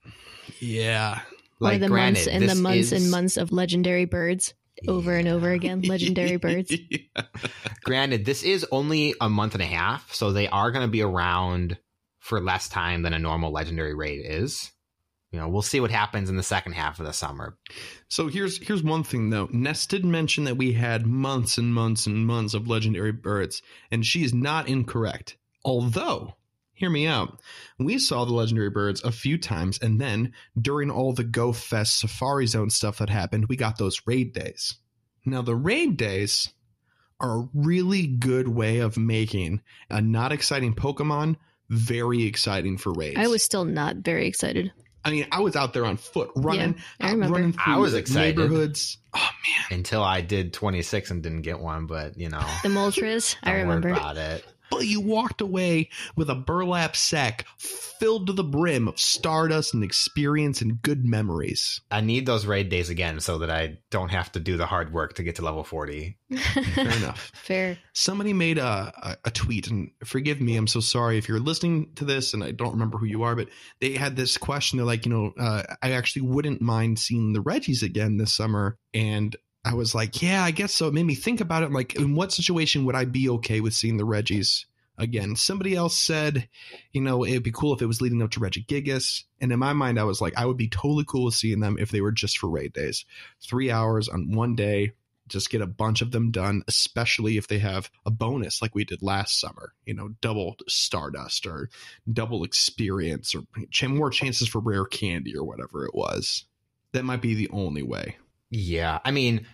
Yeah. 0.60 1.20
or 1.60 1.72
the 1.78 1.88
months 1.88 2.24
granted, 2.24 2.28
and 2.28 2.48
the 2.48 2.54
months 2.56 2.92
is- 2.92 3.02
and 3.02 3.10
months 3.10 3.36
of 3.36 3.52
legendary 3.52 4.04
birds 4.04 4.54
over 4.88 5.14
and 5.14 5.28
over 5.28 5.50
again. 5.50 5.82
Legendary 5.82 6.36
birds. 6.46 6.72
Yeah. 6.90 7.22
Granted, 7.84 8.24
this 8.24 8.42
is 8.42 8.66
only 8.72 9.14
a 9.20 9.28
month 9.28 9.54
and 9.54 9.62
a 9.62 9.66
half, 9.66 10.12
so 10.12 10.32
they 10.32 10.48
are 10.48 10.70
going 10.70 10.86
to 10.86 10.90
be 10.90 11.02
around 11.02 11.78
for 12.18 12.40
less 12.40 12.68
time 12.68 13.02
than 13.02 13.12
a 13.12 13.18
normal 13.18 13.52
legendary 13.52 13.94
raid 13.94 14.22
is. 14.24 14.70
You 15.32 15.38
know, 15.38 15.48
we'll 15.48 15.62
see 15.62 15.80
what 15.80 15.92
happens 15.92 16.28
in 16.28 16.36
the 16.36 16.42
second 16.42 16.72
half 16.72 16.98
of 16.98 17.06
the 17.06 17.12
summer. 17.12 17.56
So 18.08 18.26
here's 18.26 18.58
here's 18.66 18.82
one 18.82 19.04
thing 19.04 19.30
though. 19.30 19.48
Ness 19.52 19.86
did 19.86 20.04
mention 20.04 20.44
that 20.44 20.56
we 20.56 20.72
had 20.72 21.06
months 21.06 21.56
and 21.56 21.72
months 21.72 22.06
and 22.06 22.26
months 22.26 22.54
of 22.54 22.66
legendary 22.66 23.12
birds, 23.12 23.62
and 23.90 24.04
she 24.04 24.24
is 24.24 24.34
not 24.34 24.68
incorrect. 24.68 25.36
Although, 25.64 26.34
hear 26.74 26.90
me 26.90 27.06
out, 27.06 27.40
we 27.78 27.98
saw 27.98 28.24
the 28.24 28.32
legendary 28.32 28.70
birds 28.70 29.04
a 29.04 29.12
few 29.12 29.38
times, 29.38 29.78
and 29.80 30.00
then 30.00 30.32
during 30.60 30.90
all 30.90 31.12
the 31.12 31.22
Go 31.22 31.52
Fest 31.52 32.00
Safari 32.00 32.46
Zone 32.46 32.70
stuff 32.70 32.98
that 32.98 33.10
happened, 33.10 33.46
we 33.48 33.56
got 33.56 33.78
those 33.78 34.02
raid 34.06 34.32
days. 34.32 34.78
Now 35.24 35.42
the 35.42 35.54
raid 35.54 35.96
days 35.96 36.48
are 37.20 37.40
a 37.40 37.48
really 37.54 38.06
good 38.06 38.48
way 38.48 38.78
of 38.78 38.96
making 38.96 39.60
a 39.90 40.00
not 40.00 40.32
exciting 40.32 40.74
Pokemon 40.74 41.36
very 41.68 42.24
exciting 42.24 42.78
for 42.78 42.92
raids. 42.92 43.18
I 43.18 43.28
was 43.28 43.44
still 43.44 43.64
not 43.64 43.96
very 43.98 44.26
excited. 44.26 44.72
I 45.04 45.10
mean, 45.10 45.26
I 45.32 45.40
was 45.40 45.56
out 45.56 45.72
there 45.72 45.84
on 45.84 45.96
foot 45.96 46.30
running, 46.36 46.76
I 47.00 47.06
out 47.06 47.12
remember. 47.12 47.36
running 47.36 47.52
through 47.52 47.62
I 47.74 47.78
was 47.78 47.94
excited. 47.94 48.36
neighborhoods. 48.36 48.98
Oh 49.14 49.18
man! 49.70 49.78
Until 49.78 50.02
I 50.02 50.20
did 50.20 50.52
26 50.52 51.10
and 51.10 51.22
didn't 51.22 51.42
get 51.42 51.58
one, 51.58 51.86
but 51.86 52.18
you 52.18 52.28
know, 52.28 52.44
The 52.62 52.68
Moltres, 52.68 53.36
I 53.42 53.52
don't 53.52 53.66
worry 53.66 53.76
remember. 53.76 53.88
about 53.90 54.16
it. 54.18 54.44
But 54.70 54.86
you 54.86 55.00
walked 55.00 55.40
away 55.40 55.90
with 56.16 56.30
a 56.30 56.34
burlap 56.34 56.96
sack 56.96 57.46
filled 57.58 58.26
to 58.28 58.32
the 58.32 58.44
brim 58.44 58.88
of 58.88 58.98
stardust 58.98 59.74
and 59.74 59.84
experience 59.84 60.62
and 60.62 60.80
good 60.80 61.04
memories. 61.04 61.80
I 61.90 62.00
need 62.00 62.24
those 62.24 62.46
raid 62.46 62.70
days 62.70 62.88
again 62.88 63.20
so 63.20 63.38
that 63.38 63.50
I 63.50 63.78
don't 63.90 64.10
have 64.10 64.32
to 64.32 64.40
do 64.40 64.56
the 64.56 64.66
hard 64.66 64.92
work 64.92 65.14
to 65.14 65.22
get 65.22 65.36
to 65.36 65.42
level 65.42 65.64
40. 65.64 66.16
Fair 66.74 66.96
enough. 66.96 67.30
Fair. 67.34 67.78
Somebody 67.92 68.32
made 68.32 68.58
a, 68.58 68.92
a, 69.02 69.16
a 69.26 69.30
tweet, 69.30 69.68
and 69.68 69.90
forgive 70.04 70.40
me, 70.40 70.56
I'm 70.56 70.66
so 70.66 70.80
sorry 70.80 71.18
if 71.18 71.28
you're 71.28 71.40
listening 71.40 71.92
to 71.96 72.04
this, 72.04 72.32
and 72.32 72.42
I 72.42 72.52
don't 72.52 72.72
remember 72.72 72.96
who 72.96 73.06
you 73.06 73.22
are, 73.24 73.36
but 73.36 73.48
they 73.80 73.92
had 73.92 74.16
this 74.16 74.38
question. 74.38 74.78
They're 74.78 74.86
like, 74.86 75.04
you 75.04 75.12
know, 75.12 75.32
uh, 75.38 75.62
I 75.82 75.92
actually 75.92 76.22
wouldn't 76.22 76.62
mind 76.62 76.98
seeing 76.98 77.32
the 77.32 77.40
Regis 77.40 77.82
again 77.82 78.16
this 78.16 78.32
summer. 78.32 78.78
And 78.94 79.36
I 79.64 79.74
was 79.74 79.94
like, 79.94 80.22
yeah, 80.22 80.42
I 80.42 80.52
guess 80.52 80.74
so. 80.74 80.88
It 80.88 80.94
made 80.94 81.06
me 81.06 81.14
think 81.14 81.40
about 81.40 81.62
it. 81.62 81.70
Like, 81.70 81.96
in 81.96 82.14
what 82.14 82.32
situation 82.32 82.84
would 82.84 82.94
I 82.94 83.04
be 83.04 83.28
okay 83.30 83.60
with 83.60 83.74
seeing 83.74 83.98
the 83.98 84.06
Regis 84.06 84.64
again? 84.96 85.36
Somebody 85.36 85.74
else 85.74 85.98
said, 85.98 86.48
you 86.92 87.02
know, 87.02 87.26
it'd 87.26 87.42
be 87.42 87.52
cool 87.52 87.74
if 87.74 87.82
it 87.82 87.86
was 87.86 88.00
leading 88.00 88.22
up 88.22 88.30
to 88.32 88.40
Regigigas. 88.40 89.24
And 89.40 89.52
in 89.52 89.58
my 89.58 89.74
mind, 89.74 90.00
I 90.00 90.04
was 90.04 90.20
like, 90.20 90.36
I 90.38 90.46
would 90.46 90.56
be 90.56 90.68
totally 90.68 91.04
cool 91.06 91.26
with 91.26 91.34
seeing 91.34 91.60
them 91.60 91.76
if 91.78 91.90
they 91.90 92.00
were 92.00 92.12
just 92.12 92.38
for 92.38 92.48
raid 92.48 92.72
days. 92.72 93.04
Three 93.42 93.70
hours 93.70 94.08
on 94.08 94.32
one 94.32 94.54
day, 94.54 94.92
just 95.28 95.50
get 95.50 95.60
a 95.60 95.66
bunch 95.66 96.02
of 96.02 96.10
them 96.10 96.30
done, 96.30 96.62
especially 96.66 97.36
if 97.36 97.46
they 97.46 97.58
have 97.58 97.90
a 98.04 98.10
bonus 98.10 98.60
like 98.60 98.74
we 98.74 98.84
did 98.84 99.02
last 99.02 99.40
summer, 99.40 99.74
you 99.86 99.94
know, 99.94 100.08
double 100.20 100.56
Stardust 100.68 101.46
or 101.46 101.70
double 102.12 102.44
experience 102.44 103.34
or 103.34 103.42
more 103.88 104.10
chances 104.10 104.48
for 104.48 104.60
rare 104.60 104.84
candy 104.84 105.36
or 105.36 105.44
whatever 105.44 105.84
it 105.84 105.94
was. 105.94 106.44
That 106.92 107.04
might 107.04 107.22
be 107.22 107.34
the 107.34 107.48
only 107.50 107.82
way. 107.82 108.16
Yeah. 108.50 108.98
I 109.04 109.10
mean, 109.10 109.46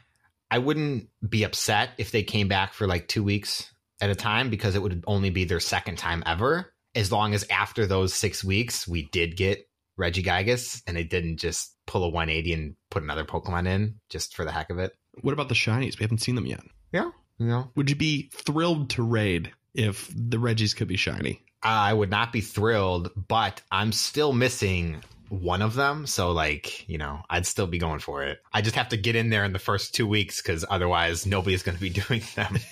I 0.51 0.59
wouldn't 0.59 1.09
be 1.27 1.45
upset 1.45 1.91
if 1.99 2.11
they 2.11 2.23
came 2.23 2.49
back 2.49 2.73
for 2.73 2.87
like 2.87 3.09
two 3.09 3.23
weeks 3.23 3.73
at 4.01 4.11
a 4.11 4.15
time 4.15 4.51
because 4.51 4.75
it 4.75 4.83
would 4.83 5.05
only 5.07 5.31
be 5.31 5.45
their 5.45 5.61
second 5.61 5.97
time 5.97 6.23
ever. 6.27 6.73
As 6.95 7.13
long 7.13 7.35
as 7.35 7.45
after 7.51 7.87
those 7.87 8.15
six 8.15 8.43
weeks, 8.43 8.89
we 8.89 9.09
did 9.13 9.37
get 9.37 9.69
Regigigas 9.99 10.83
and 10.87 10.97
they 10.97 11.05
didn't 11.05 11.39
just 11.39 11.75
pull 11.87 12.05
a 12.05 12.09
180 12.09 12.53
and 12.53 12.77
put 12.91 13.03
another 13.03 13.25
Pokemon 13.25 13.67
in 13.67 13.97
just 14.09 14.35
for 14.37 14.45
the 14.45 14.53
heck 14.53 14.71
of 14.71 14.79
it. 14.79 14.93
What 15.21 15.33
about 15.33 15.49
the 15.49 15.55
shinies? 15.55 15.99
We 15.99 16.05
haven't 16.05 16.23
seen 16.23 16.35
them 16.35 16.47
yet. 16.47 16.61
Yeah. 16.93 17.11
You 17.39 17.47
know, 17.47 17.71
Would 17.77 17.91
you 17.91 17.97
be 17.97 18.31
thrilled 18.33 18.91
to 18.91 19.03
raid 19.03 19.53
if 19.75 20.11
the 20.15 20.39
Regis 20.39 20.75
could 20.75 20.89
be 20.89 20.97
shiny? 20.97 21.43
I 21.63 21.93
would 21.93 22.11
not 22.11 22.33
be 22.33 22.41
thrilled, 22.41 23.11
but 23.29 23.61
I'm 23.71 23.93
still 23.93 24.33
missing 24.33 25.03
one 25.29 25.63
of 25.63 25.75
them. 25.75 26.07
So, 26.07 26.33
like, 26.33 26.89
you 26.89 26.99
know, 26.99 27.23
I'd 27.29 27.47
still 27.47 27.67
be 27.67 27.79
going 27.79 28.01
for 28.01 28.25
it. 28.25 28.41
I 28.53 28.61
just 28.61 28.77
have 28.77 28.89
to 28.91 28.97
get 28.97 29.17
in 29.17 29.31
there 29.31 29.45
in 29.45 29.53
the 29.53 29.59
first 29.59 29.95
two 29.95 30.07
weeks 30.07 30.41
because 30.41 30.65
otherwise 30.69 31.27
nobody's 31.27 31.63
going 31.63 31.77
to 31.77 31.81
be 31.81 31.91
doing 32.09 32.23
them. 32.35 32.59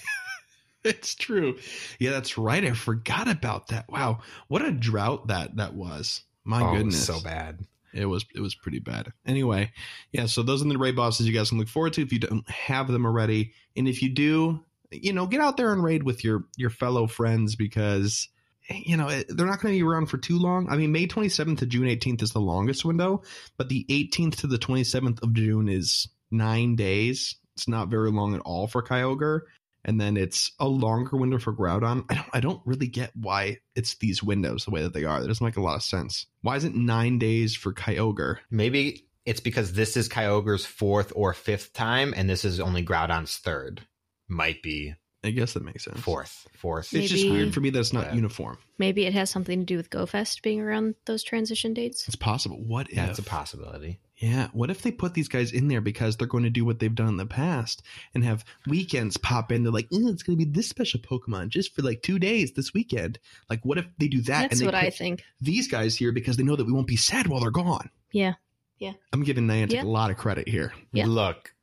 It's 0.85 1.15
true. 1.15 1.57
Yeah, 1.99 2.11
that's 2.11 2.37
right. 2.37 2.63
I 2.63 2.73
forgot 2.73 3.27
about 3.27 3.69
that. 3.69 3.87
Wow, 3.89 4.21
what 4.49 4.63
a 4.63 4.71
drought 4.71 5.29
that 5.29 5.57
that 5.57 5.75
was. 5.75 6.21
My 6.45 6.63
oh, 6.63 6.77
goodness, 6.77 7.07
so 7.07 7.21
bad. 7.21 7.67
It 7.95 8.05
was 8.05 8.27
it 8.35 8.41
was 8.41 8.55
pretty 8.55 8.81
bad. 8.81 9.11
Anyway, 9.27 9.73
yeah. 10.13 10.27
So 10.27 10.43
those 10.43 10.61
are 10.61 10.69
the 10.69 10.77
raid 10.77 10.95
bosses 10.95 11.27
you 11.27 11.33
guys 11.33 11.49
can 11.49 11.59
look 11.59 11.69
forward 11.69 11.95
to 11.95 12.03
if 12.03 12.13
you 12.13 12.19
don't 12.19 12.49
have 12.51 12.89
them 12.89 13.07
already, 13.07 13.55
and 13.77 13.89
if 13.89 14.03
you 14.03 14.11
do, 14.11 14.63
you 14.91 15.15
know, 15.15 15.27
get 15.27 15.41
out 15.41 15.57
there 15.57 15.73
and 15.73 15.83
raid 15.83 16.03
with 16.03 16.23
your 16.23 16.45
your 16.59 16.71
fellow 16.71 17.07
friends 17.07 17.57
because 17.57 18.29
you 18.71 18.97
know 18.97 19.09
they're 19.29 19.47
not 19.47 19.61
going 19.61 19.75
to 19.75 19.79
be 19.79 19.83
around 19.83 20.07
for 20.07 20.19
too 20.19 20.39
long. 20.39 20.69
I 20.71 20.77
mean, 20.77 20.93
May 20.93 21.07
27th 21.07 21.59
to 21.59 21.67
June 21.67 21.87
18th 21.87 22.23
is 22.23 22.33
the 22.33 22.41
longest 22.41 22.85
window, 22.85 23.23
but 23.57 23.69
the 23.69 23.85
18th 23.91 24.37
to 24.37 24.47
the 24.47 24.59
27th 24.59 25.23
of 25.23 25.35
June 25.35 25.69
is 25.69 26.09
nine 26.31 26.77
days. 26.77 27.37
It's 27.57 27.69
not 27.69 27.89
very 27.89 28.11
long 28.11 28.35
at 28.35 28.41
all 28.41 28.67
for 28.67 28.83
Kyogre. 28.83 29.41
and 29.85 30.01
then 30.01 30.17
it's 30.17 30.51
a 30.59 30.67
longer 30.67 31.17
window 31.17 31.39
for 31.39 31.53
Groudon. 31.53 32.05
I 32.09 32.15
don't 32.15 32.29
I 32.33 32.41
don't 32.41 32.63
really 32.65 32.87
get 32.87 33.13
why 33.15 33.59
it's 33.75 33.97
these 33.97 34.23
windows 34.23 34.65
the 34.65 34.71
way 34.71 34.83
that 34.83 34.95
they 34.95 35.05
are. 35.05 35.21
That 35.21 35.29
doesn't 35.29 35.45
make 35.45 35.57
a 35.57 35.63
lot 35.63 35.77
of 35.77 35.83
sense. 35.83 36.27
Why 36.43 36.57
is 36.57 36.65
it 36.65 36.75
nine 36.75 37.19
days 37.19 37.55
for 37.55 37.73
Kyogre? 37.73 38.39
Maybe 38.51 39.07
it's 39.27 39.41
because 39.41 39.73
this 39.73 39.97
is 39.97 40.09
Kyogre's 40.09 40.67
fourth 40.67 41.13
or 41.15 41.33
fifth 41.33 41.73
time, 41.73 42.13
and 42.17 42.29
this 42.29 42.45
is 42.45 42.61
only 42.61 42.85
Groudon's 42.85 43.37
third. 43.37 43.83
Might 44.29 44.63
be 44.63 44.95
I 45.25 45.31
guess 45.31 45.55
that 45.55 45.65
makes 45.65 45.85
sense. 45.85 45.99
fourth. 46.01 46.47
Fourth. 46.55 46.93
It's 46.95 47.11
just 47.11 47.29
weird 47.29 47.55
for 47.55 47.61
me 47.61 47.71
that 47.71 47.81
it's 47.81 47.93
not 47.93 48.07
Yeah. 48.09 48.15
uniform. 48.15 48.59
Maybe 48.79 49.05
it 49.07 49.13
has 49.15 49.31
something 49.31 49.61
to 49.61 49.65
do 49.65 49.77
with 49.77 49.91
GoFest 49.91 50.43
being 50.43 50.61
around 50.61 50.95
those 51.07 51.23
transition 51.23 51.73
dates. 51.75 52.07
It's 52.07 52.17
possible. 52.17 52.63
What 52.63 52.89
if? 52.91 52.97
That's 52.97 53.19
a 53.19 53.23
possibility. 53.23 54.01
Yeah. 54.17 54.49
What 54.53 54.71
if 54.71 54.83
they 54.83 54.93
put 54.93 55.15
these 55.15 55.29
guys 55.29 55.51
in 55.53 55.69
there 55.69 55.81
because 55.81 56.17
they're 56.17 56.27
going 56.29 56.45
to 56.45 56.51
do 56.51 56.65
what 56.65 56.79
they've 56.79 56.95
done 56.95 57.09
in 57.09 57.17
the 57.17 57.27
past 57.27 57.83
and 58.15 58.23
have 58.25 58.45
weekends 58.67 59.17
pop 59.17 59.51
in? 59.51 59.63
They're 59.65 59.73
like, 59.73 59.89
"Mm, 59.91 60.13
it's 60.13 60.23
going 60.23 60.39
to 60.39 60.45
be 60.45 60.51
this 60.51 60.69
special 60.69 61.01
Pokemon 61.01 61.49
just 61.49 61.75
for 61.75 61.83
like 61.83 62.03
two 62.03 62.19
days 62.19 62.53
this 62.53 62.73
weekend. 62.73 63.19
Like, 63.51 63.65
what 63.65 63.79
if 63.79 63.87
they 63.99 64.09
do 64.09 64.21
that? 64.23 64.43
That's 64.51 64.61
and 64.61 64.67
what 64.67 64.75
I 64.75 64.91
think. 64.91 65.23
These 65.41 65.69
guys 65.69 65.97
here 65.97 66.13
because 66.13 66.37
they 66.37 66.45
know 66.45 66.57
that 66.57 66.65
we 66.67 66.73
won't 66.73 66.87
be 66.87 66.97
sad 66.97 67.27
while 67.27 67.41
they're 67.41 67.51
gone. 67.51 67.91
Yeah. 68.13 68.35
Yeah. 68.79 68.93
I'm 69.13 69.23
giving 69.25 69.47
Niantic 69.47 69.73
Yeah. 69.73 69.83
a 69.83 69.85
lot 69.85 70.11
of 70.11 70.17
credit 70.17 70.49
here. 70.49 70.73
Yeah. 70.93 71.07
Look, 71.07 71.55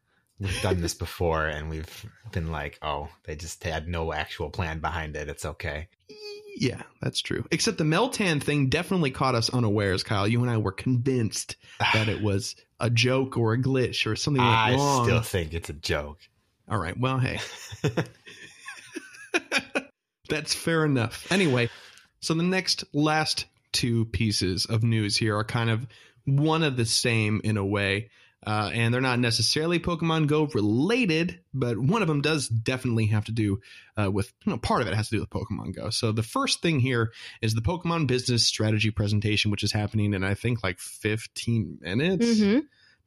we've 0.42 0.62
done 0.62 0.82
this 0.82 0.94
before, 0.94 1.46
and 1.46 1.70
we've 1.70 2.06
been 2.32 2.52
like, 2.52 2.80
oh, 2.82 3.10
they 3.24 3.36
just 3.36 3.64
had 3.64 3.88
no 3.88 4.12
actual 4.12 4.50
plan 4.50 4.80
behind 4.80 5.16
it. 5.16 5.30
It's 5.30 5.46
okay. 5.46 5.88
Yeah, 6.58 6.82
that's 7.02 7.22
true. 7.22 7.46
Except 7.52 7.78
the 7.78 7.84
Meltan 7.84 8.44
thing 8.44 8.68
definitely 8.68 9.12
caught 9.12 9.36
us 9.36 9.50
unawares, 9.50 10.04
Kyle. 10.04 10.28
You 10.28 10.42
and 10.42 10.50
I 10.50 10.58
were 10.58 10.72
convinced 10.72 11.56
that 11.94 12.10
it 12.10 12.22
was 12.22 12.56
a 12.80 12.90
joke 12.90 13.38
or 13.38 13.54
a 13.54 13.58
glitch 13.62 14.06
or 14.06 14.16
something 14.16 14.44
went 14.44 14.56
I 14.56 14.74
wrong. 14.74 15.06
still 15.06 15.22
think 15.22 15.54
it's 15.54 15.70
a 15.70 15.74
joke. 15.74 16.20
All 16.68 16.78
right. 16.78 16.98
Well, 17.00 17.20
hey. 17.20 17.40
That's 20.30 20.54
fair 20.54 20.86
enough. 20.86 21.30
Anyway, 21.32 21.70
so 22.22 22.34
the 22.34 22.44
next 22.44 22.84
last 22.94 23.46
two 23.72 24.06
pieces 24.06 24.66
of 24.66 24.84
news 24.84 25.18
here 25.18 25.38
are 25.38 25.44
kind 25.44 25.70
of 25.70 25.86
one 26.26 26.64
of 26.64 26.78
the 26.78 26.86
same 26.86 27.42
in 27.44 27.58
a 27.58 27.66
way. 27.66 28.10
Uh, 28.46 28.72
and 28.74 28.94
they're 28.94 29.02
not 29.02 29.20
necessarily 29.20 29.80
Pokemon 29.80 30.28
Go 30.28 30.46
related, 30.54 31.40
but 31.54 31.78
one 31.78 32.02
of 32.02 32.08
them 32.08 32.22
does 32.22 32.48
definitely 32.48 33.06
have 33.08 33.26
to 33.26 33.32
do 33.32 33.60
uh, 33.98 34.10
with, 34.10 34.34
you 34.46 34.52
know, 34.52 34.58
part 34.58 34.82
of 34.82 34.88
it 34.88 34.96
has 34.96 35.10
to 35.10 35.18
do 35.18 35.20
with 35.20 35.30
Pokemon 35.30 35.76
Go. 35.76 35.92
So 35.92 36.12
the 36.12 36.24
first 36.24 36.62
thing 36.62 36.80
here 36.80 37.12
is 37.42 37.54
the 37.54 37.62
Pokemon 37.62 38.08
Business 38.08 38.48
Strategy 38.48 38.90
presentation, 38.90 39.52
which 39.52 39.64
is 39.64 39.72
happening 39.72 40.14
in, 40.14 40.24
I 40.24 40.34
think, 40.34 40.64
like 40.64 40.80
15 40.80 41.80
minutes 41.82 42.42
hmm 42.42 42.60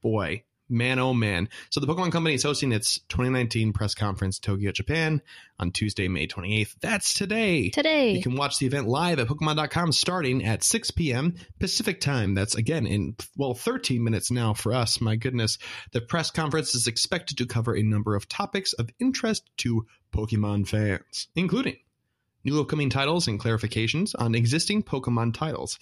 boy, 0.05 0.44
man, 0.68 0.98
oh 0.98 1.14
man. 1.14 1.48
So 1.70 1.81
the 1.81 1.87
Pokemon 1.87 2.12
Company 2.12 2.35
is 2.35 2.42
hosting 2.42 2.72
its 2.72 2.98
2019 3.09 3.72
press 3.72 3.94
conference 3.94 4.38
in 4.38 4.42
Tokyo, 4.42 4.72
Japan 4.72 5.22
on 5.59 5.70
Tuesday, 5.70 6.09
May 6.09 6.27
28th. 6.27 6.74
That's 6.81 7.14
today. 7.14 7.70
Today. 7.70 8.12
You 8.12 8.22
can 8.22 8.37
watch 8.37 8.59
the 8.59 8.66
event 8.66 8.88
live 8.88 9.18
at 9.18 9.29
Pokemon.com 9.29 9.92
starting 9.92 10.44
at 10.44 10.62
6 10.62 10.90
p.m. 10.92 11.35
Pacific 11.59 12.00
time. 12.00 12.35
That's 12.35 12.55
again 12.55 12.87
in, 12.87 13.16
well, 13.37 13.55
13 13.55 14.03
minutes 14.03 14.31
now 14.31 14.55
for 14.55 14.72
us. 14.72 15.00
My 15.00 15.16
goodness. 15.16 15.59
The 15.92 16.00
press 16.00 16.31
conference 16.31 16.74
is 16.74 16.87
expected 16.87 17.38
to 17.38 17.46
cover 17.46 17.74
a 17.74 17.83
number 17.83 18.14
of 18.14 18.29
topics 18.29 18.72
of 18.74 18.90
interest 18.98 19.48
to 19.59 19.87
Pokemon 20.12 20.68
fans, 20.68 21.29
including 21.35 21.77
new 22.44 22.61
upcoming 22.61 22.90
titles 22.90 23.28
and 23.28 23.40
clarifications 23.40 24.14
on 24.18 24.35
existing 24.35 24.83
Pokemon 24.83 25.35
titles, 25.35 25.78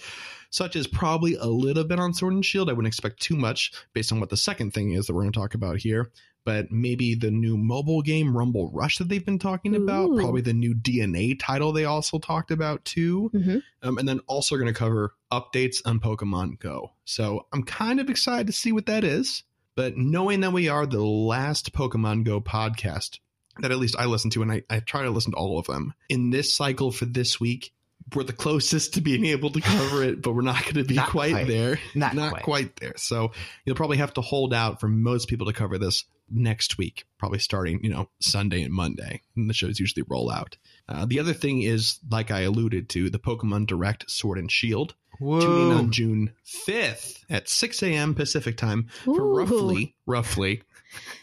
such 0.51 0.77
as 0.77 0.87
probably 0.87 1.35
a 1.35 1.46
little 1.46 1.85
bit 1.85 1.98
on 1.98 2.14
Sword 2.14 2.35
and 2.35 2.44
Shield. 2.44 2.68
I 2.68 2.72
wouldn't 2.72 2.92
expect 2.92 3.20
too 3.20 3.37
much 3.37 3.72
based 3.92 4.12
on 4.12 4.20
what 4.20 4.31
the 4.31 4.37
second 4.37 4.72
thing 4.72 4.92
is 4.92 5.07
that 5.07 5.14
we're 5.14 5.22
going 5.22 5.33
to 5.33 5.38
talk 5.38 5.55
about 5.55 5.79
here. 5.79 6.11
But 6.44 6.72
maybe 6.72 7.14
the 7.14 7.31
new 7.31 7.57
mobile 7.57 8.03
game 8.03 8.37
Rumble 8.37 8.68
Rush 8.72 8.98
that 8.98 9.09
they've 9.09 9.25
been 9.25 9.38
talking 9.38 9.77
about, 9.77 10.11
Ooh. 10.11 10.16
probably 10.16 10.40
the 10.40 10.53
new 10.53 10.75
DeNA 10.75 11.38
title 11.38 11.72
they 11.72 11.85
also 11.85 12.18
talked 12.18 12.51
about 12.51 12.85
too. 12.85 13.29
hmm 13.29 13.59
Um, 13.81 13.96
and 13.98 14.09
then 14.09 14.20
also 14.27 14.57
going 14.57 14.66
to 14.66 14.72
cover 14.72 15.14
updates 15.33 15.77
on 15.85 16.01
Pokemon 16.01 16.59
Go. 16.59 16.92
So 17.05 17.46
I'm 17.53 17.62
kind 17.62 18.01
of 18.01 18.11
excited 18.11 18.48
to 18.48 18.53
see 18.53 18.72
what 18.72 18.87
that 18.87 19.05
is. 19.05 19.44
But 19.77 19.96
knowing 19.96 20.40
that 20.40 20.53
we 20.53 20.68
are 20.68 20.85
the 20.85 21.03
last 21.03 21.72
Pokemon 21.72 22.25
Go 22.25 22.40
podcast 22.40 23.20
that 23.61 23.71
at 23.71 23.79
least 23.79 23.97
I 23.99 24.07
listen 24.07 24.31
to, 24.31 24.43
and 24.43 24.53
I, 24.53 24.62
I 24.71 24.81
try 24.81 25.03
to 25.03 25.11
listen 25.11 25.33
to 25.33 25.38
all 25.38 25.59
of 25.59 25.67
them 25.67 25.95
in 26.09 26.31
this 26.31 26.55
cycle 26.55 26.91
for 26.91 27.05
this 27.05 27.38
week, 27.41 27.73
we're 28.15 28.25
the 28.25 28.33
closest 28.33 28.95
to 28.95 29.01
being 29.01 29.27
able 29.27 29.51
to 29.51 29.61
cover 29.61 30.03
it, 30.03 30.23
but 30.23 30.35
we're 30.35 30.43
not 30.43 30.62
going 30.65 30.75
to 30.77 30.85
be 30.85 30.97
quite, 31.07 31.33
quite. 31.33 31.47
there. 31.47 31.79
Not, 31.95 32.15
not 32.15 32.31
quite. 32.31 32.43
quite 32.43 32.77
there. 32.77 32.95
So 32.97 33.33
you'll 33.65 33.77
probably 33.77 33.99
have 33.99 34.15
to 34.15 34.21
hold 34.21 34.53
out 34.53 34.81
for 34.81 34.88
most 34.88 35.29
people 35.29 35.47
to 35.47 35.53
cover 35.53 35.79
this 35.79 36.05
next 36.31 36.79
week, 36.79 37.05
probably 37.19 37.38
starting, 37.38 37.81
you 37.83 37.91
know, 37.91 38.09
Sunday 38.21 38.62
and 38.62 38.73
Monday. 38.73 39.21
And 39.37 39.49
the 39.49 39.55
shows 39.55 39.79
usually 39.79 40.05
roll 40.09 40.31
out. 40.31 40.57
Uh, 40.88 41.07
the 41.07 41.21
other 41.21 41.33
thing 41.33 41.62
is, 41.62 41.99
like 42.11 42.31
I 42.31 42.41
alluded 42.41 42.88
to, 42.91 43.11
the 43.11 43.19
Pokemon 43.19 43.67
Direct 43.67 44.11
Sword 44.11 44.38
and 44.38 44.51
Shield 44.51 44.95
tuning 45.19 45.71
in 45.71 45.77
on 45.77 45.91
June 45.93 46.33
5th 46.67 47.25
at 47.31 47.49
6 47.49 47.83
a.m. 47.83 48.15
Pacific 48.15 48.57
time 48.57 48.88
for 49.05 49.23
Ooh. 49.23 49.37
roughly, 49.37 49.95
roughly 50.07 50.62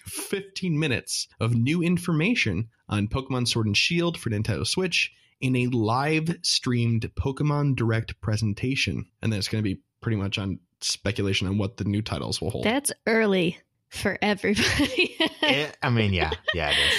15 0.05 0.77
minutes 0.79 1.27
of 1.39 1.53
new 1.55 1.81
information 1.81 2.69
on 2.87 3.07
Pokemon 3.07 3.47
Sword 3.47 3.67
and 3.67 3.77
Shield 3.77 4.17
for 4.17 4.29
Nintendo 4.29 4.65
Switch 4.65 5.11
in 5.41 5.55
a 5.55 5.67
live 5.67 6.35
streamed 6.41 7.09
Pokemon 7.15 7.75
Direct 7.75 8.19
presentation. 8.21 9.05
And 9.21 9.31
then 9.31 9.37
it's 9.39 9.47
going 9.47 9.63
to 9.63 9.69
be 9.69 9.81
pretty 10.01 10.17
much 10.17 10.37
on 10.37 10.59
speculation 10.81 11.47
on 11.47 11.57
what 11.57 11.77
the 11.77 11.83
new 11.85 12.01
titles 12.01 12.41
will 12.41 12.49
hold. 12.49 12.65
That's 12.65 12.91
early 13.07 13.57
for 13.89 14.17
everybody. 14.21 15.15
It- 15.41 15.77
I 15.83 15.89
mean, 15.89 16.13
yeah, 16.13 16.31
yeah, 16.53 16.69
it 16.71 16.77
is. 16.77 16.93